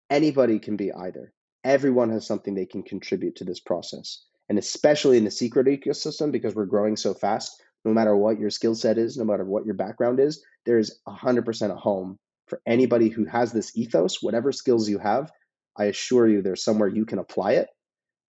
Anybody 0.09 0.59
can 0.59 0.77
be 0.77 0.93
either. 0.93 1.33
Everyone 1.63 2.11
has 2.11 2.27
something 2.27 2.55
they 2.55 2.67
can 2.67 2.83
contribute 2.83 3.37
to 3.37 3.45
this 3.45 3.61
process. 3.61 4.25
And 4.49 4.59
especially 4.59 5.19
in 5.19 5.25
the 5.25 5.31
secret 5.31 5.67
ecosystem, 5.67 6.33
because 6.33 6.55
we're 6.55 6.67
growing 6.67 6.97
so 6.97 7.13
fast, 7.13 7.63
no 7.85 7.93
matter 7.93 8.17
what 8.17 8.39
your 8.39 8.51
skill 8.51 8.75
set 8.75 8.97
is, 8.97 9.19
no 9.19 9.25
matter 9.25 9.45
what 9.45 9.67
your 9.67 9.75
background 9.75 10.21
is, 10.21 10.43
there's 10.65 11.01
100% 11.07 11.71
a 11.71 11.77
home 11.77 12.19
for 12.47 12.61
anybody 12.67 13.09
who 13.09 13.25
has 13.25 13.53
this 13.53 13.77
ethos, 13.77 14.23
whatever 14.23 14.53
skills 14.53 14.89
you 14.89 14.99
have. 14.99 15.31
I 15.77 15.87
assure 15.87 16.29
you, 16.29 16.43
there's 16.43 16.63
somewhere 16.63 16.89
you 16.89 17.05
can 17.05 17.19
apply 17.19 17.53
it 17.53 17.69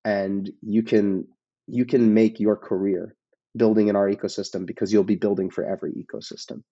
and 0.05 0.51
you 0.61 0.83
can 0.83 1.27
you 1.67 1.85
can 1.85 2.13
make 2.13 2.39
your 2.39 2.55
career 2.55 3.15
building 3.55 3.87
in 3.87 3.95
our 3.95 4.09
ecosystem 4.09 4.65
because 4.65 4.91
you'll 4.91 5.03
be 5.03 5.15
building 5.15 5.49
for 5.49 5.63
every 5.63 5.93
ecosystem. 5.93 6.63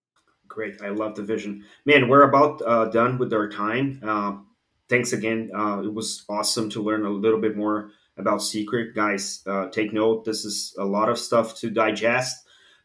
Great. 0.48 0.82
I 0.82 0.90
love 0.90 1.16
the 1.16 1.24
vision. 1.24 1.64
Man, 1.86 2.10
we're 2.10 2.24
about 2.24 2.62
uh, 2.66 2.86
done 2.86 3.18
with 3.18 3.32
our 3.32 3.50
time. 3.50 4.02
Uh, 4.06 4.34
thanks 4.90 5.14
again. 5.14 5.50
Uh, 5.56 5.82
it 5.84 5.94
was 5.94 6.26
awesome 6.28 6.70
to 6.72 6.84
learn 6.84 7.06
a 7.06 7.10
little 7.10 7.40
bit 7.40 7.56
more 7.56 7.92
about 8.18 8.44
Secret. 8.44 8.94
Guys, 8.94 9.42
uh, 9.48 9.70
take 9.70 9.94
note. 9.94 10.26
This 10.26 10.44
is 10.44 10.76
a 10.78 10.84
lot 10.84 11.08
of 11.08 11.18
stuff 11.18 11.56
to 11.60 11.70
digest. 11.70 12.36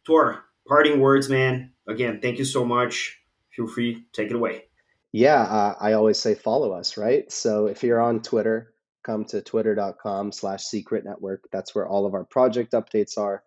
Tor, 0.04 0.44
parting 0.68 1.00
words, 1.00 1.28
man. 1.28 1.72
Again, 1.88 2.20
thank 2.22 2.38
you 2.38 2.44
so 2.44 2.64
much. 2.64 3.18
Feel 3.57 3.66
free, 3.66 4.04
take 4.12 4.28
it 4.28 4.36
away. 4.36 4.64
Yeah, 5.12 5.42
uh, 5.42 5.74
I 5.80 5.94
always 5.94 6.18
say 6.18 6.34
follow 6.34 6.72
us, 6.72 6.98
right? 6.98 7.30
So 7.32 7.66
if 7.66 7.82
you're 7.82 8.02
on 8.02 8.20
Twitter, 8.20 8.74
come 9.02 9.24
to 9.24 9.40
twitter.com 9.40 10.32
slash 10.32 10.64
secret 10.64 11.04
network. 11.07 11.44
That's 11.52 11.74
where 11.74 11.88
all 11.88 12.04
of 12.04 12.12
our 12.12 12.24
project 12.24 12.72
updates 12.72 13.16
are. 13.16 13.42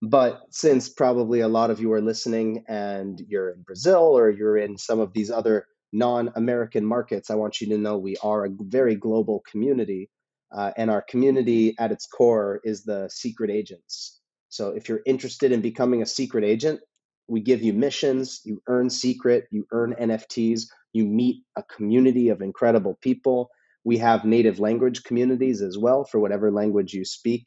But 0.00 0.42
since 0.50 0.88
probably 0.88 1.40
a 1.40 1.48
lot 1.48 1.70
of 1.70 1.80
you 1.80 1.92
are 1.92 2.00
listening 2.00 2.64
and 2.68 3.20
you're 3.26 3.50
in 3.50 3.62
Brazil 3.62 4.16
or 4.16 4.30
you're 4.30 4.58
in 4.58 4.78
some 4.78 5.00
of 5.00 5.12
these 5.12 5.30
other 5.30 5.66
non 5.92 6.30
American 6.36 6.84
markets, 6.84 7.30
I 7.30 7.34
want 7.34 7.60
you 7.60 7.68
to 7.70 7.78
know 7.78 7.98
we 7.98 8.16
are 8.22 8.44
a 8.44 8.50
very 8.60 8.94
global 8.94 9.42
community. 9.50 10.10
Uh, 10.52 10.70
and 10.76 10.88
our 10.90 11.02
community 11.02 11.74
at 11.78 11.90
its 11.90 12.06
core 12.06 12.60
is 12.62 12.84
the 12.84 13.08
secret 13.08 13.50
agents. 13.50 14.20
So 14.50 14.70
if 14.70 14.88
you're 14.88 15.02
interested 15.04 15.52
in 15.52 15.60
becoming 15.60 16.00
a 16.00 16.06
secret 16.06 16.44
agent, 16.44 16.80
we 17.28 17.40
give 17.40 17.62
you 17.62 17.72
missions, 17.72 18.40
you 18.44 18.60
earn 18.66 18.90
secret, 18.90 19.46
you 19.50 19.66
earn 19.72 19.94
NFTs, 20.00 20.62
you 20.92 21.06
meet 21.06 21.44
a 21.56 21.62
community 21.62 22.30
of 22.30 22.40
incredible 22.40 22.98
people. 23.00 23.50
We 23.84 23.98
have 23.98 24.24
native 24.24 24.58
language 24.58 25.04
communities 25.04 25.62
as 25.62 25.78
well 25.78 26.04
for 26.04 26.18
whatever 26.18 26.50
language 26.50 26.94
you 26.94 27.04
speak 27.04 27.44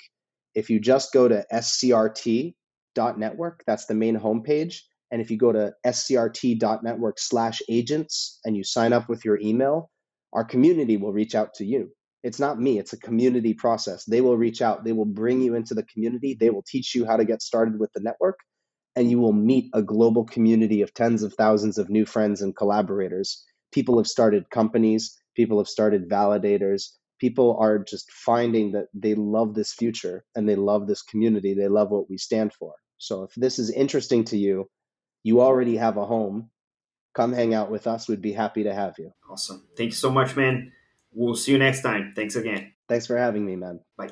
if 0.56 0.70
you 0.70 0.80
just 0.80 1.14
go 1.14 1.28
to 1.28 1.46
scrt.network, 1.54 3.64
that's 3.66 3.86
the 3.86 3.96
main 3.96 4.20
homepage. 4.20 4.82
And 5.12 5.22
if 5.22 5.30
you 5.30 5.38
go 5.38 5.52
to 5.52 5.74
scrt.network 5.86 7.20
slash 7.20 7.62
agents 7.70 8.40
and 8.46 8.56
you 8.56 8.64
sign 8.64 8.94
up 8.94 9.10
with 9.10 9.26
your 9.26 9.40
email, 9.42 9.92
our 10.34 10.46
community 10.46 10.98
will 10.98 11.14
reach 11.14 11.36
out 11.36 11.54
to 11.56 11.66
you. 11.66 11.92
It's 12.24 12.40
not 12.40 12.62
me, 12.62 12.78
it's 12.78 12.94
a 12.94 13.00
community 13.00 13.54
process. 13.54 14.06
They 14.06 14.22
will 14.22 14.38
reach 14.38 14.62
out, 14.62 14.84
they 14.84 14.94
will 14.94 15.06
bring 15.06 15.42
you 15.42 15.56
into 15.56 15.74
the 15.74 15.82
community, 15.84 16.38
they 16.40 16.52
will 16.52 16.64
teach 16.68 16.94
you 16.94 17.06
how 17.06 17.18
to 17.18 17.26
get 17.26 17.42
started 17.42 17.80
with 17.80 17.92
the 17.94 18.02
network, 18.02 18.38
and 18.96 19.10
you 19.10 19.20
will 19.20 19.34
meet 19.34 19.70
a 19.74 19.82
global 19.82 20.26
community 20.26 20.82
of 20.82 20.94
tens 20.94 21.24
of 21.24 21.34
thousands 21.34 21.78
of 21.78 21.90
new 21.90 22.06
friends 22.06 22.42
and 22.42 22.56
collaborators. 22.56 23.44
People 23.72 23.98
have 23.98 24.08
started 24.08 24.50
companies, 24.50 25.18
people 25.36 25.58
have 25.60 25.68
started 25.68 26.10
validators, 26.10 26.90
people 27.20 27.56
are 27.60 27.80
just 27.80 28.12
finding 28.12 28.72
that 28.72 28.88
they 28.94 29.16
love 29.16 29.54
this 29.54 29.74
future 29.74 30.26
and 30.36 30.50
they 30.50 30.56
love 30.56 30.88
this 30.88 31.04
community. 31.04 31.54
They 31.54 31.68
love 31.68 31.92
what 31.92 32.10
we 32.10 32.18
stand 32.18 32.52
for. 32.54 32.74
So 32.98 33.24
if 33.24 33.32
this 33.36 33.60
is 33.60 33.70
interesting 33.70 34.26
to 34.26 34.38
you, 34.38 34.70
you 35.24 35.42
already 35.42 35.78
have 35.78 35.98
a 35.98 36.06
home. 36.06 36.50
Come 37.14 37.34
hang 37.34 37.54
out 37.54 37.70
with 37.70 37.88
us. 37.88 38.08
We'd 38.08 38.22
be 38.22 38.34
happy 38.34 38.64
to 38.64 38.74
have 38.74 38.96
you. 38.98 39.12
Awesome. 39.30 39.68
Thank 39.78 39.92
you 39.92 39.96
so 39.96 40.10
much, 40.10 40.36
man. 40.36 40.72
We'll 41.14 41.36
see 41.36 41.52
you 41.52 41.58
next 41.58 41.82
time. 41.82 42.14
Thanks 42.16 42.36
again. 42.36 42.74
Thanks 42.90 43.06
for 43.06 43.18
having 43.18 43.46
me, 43.46 43.56
man. 43.56 43.82
Bye. 43.98 44.12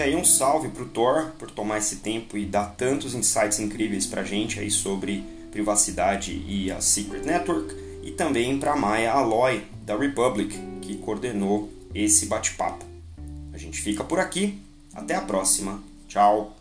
E 0.00 0.02
aí 0.02 0.16
um 0.16 0.24
salve 0.24 0.70
para 0.70 0.82
o 0.82 0.86
Thor 0.86 1.32
por 1.38 1.50
tomar 1.50 1.76
esse 1.76 1.96
tempo 1.96 2.38
e 2.38 2.46
dar 2.46 2.74
tantos 2.74 3.14
insights 3.14 3.60
incríveis 3.60 4.06
para 4.06 4.24
gente 4.24 4.58
aí 4.58 4.70
sobre 4.70 5.22
privacidade 5.52 6.42
e 6.48 6.72
a 6.72 6.80
Secret 6.80 7.20
Network 7.22 7.76
e 8.02 8.10
também 8.10 8.58
para 8.58 8.74
Maya 8.74 9.12
Aloy 9.12 9.62
da 9.84 9.94
Republic 9.94 10.58
que 10.80 10.96
coordenou 10.96 11.70
esse 11.94 12.24
bate-papo. 12.24 12.82
A 13.52 13.58
gente 13.58 13.78
fica 13.78 14.02
por 14.02 14.18
aqui, 14.18 14.58
até 14.94 15.14
a 15.14 15.20
próxima, 15.20 15.82
tchau! 16.08 16.56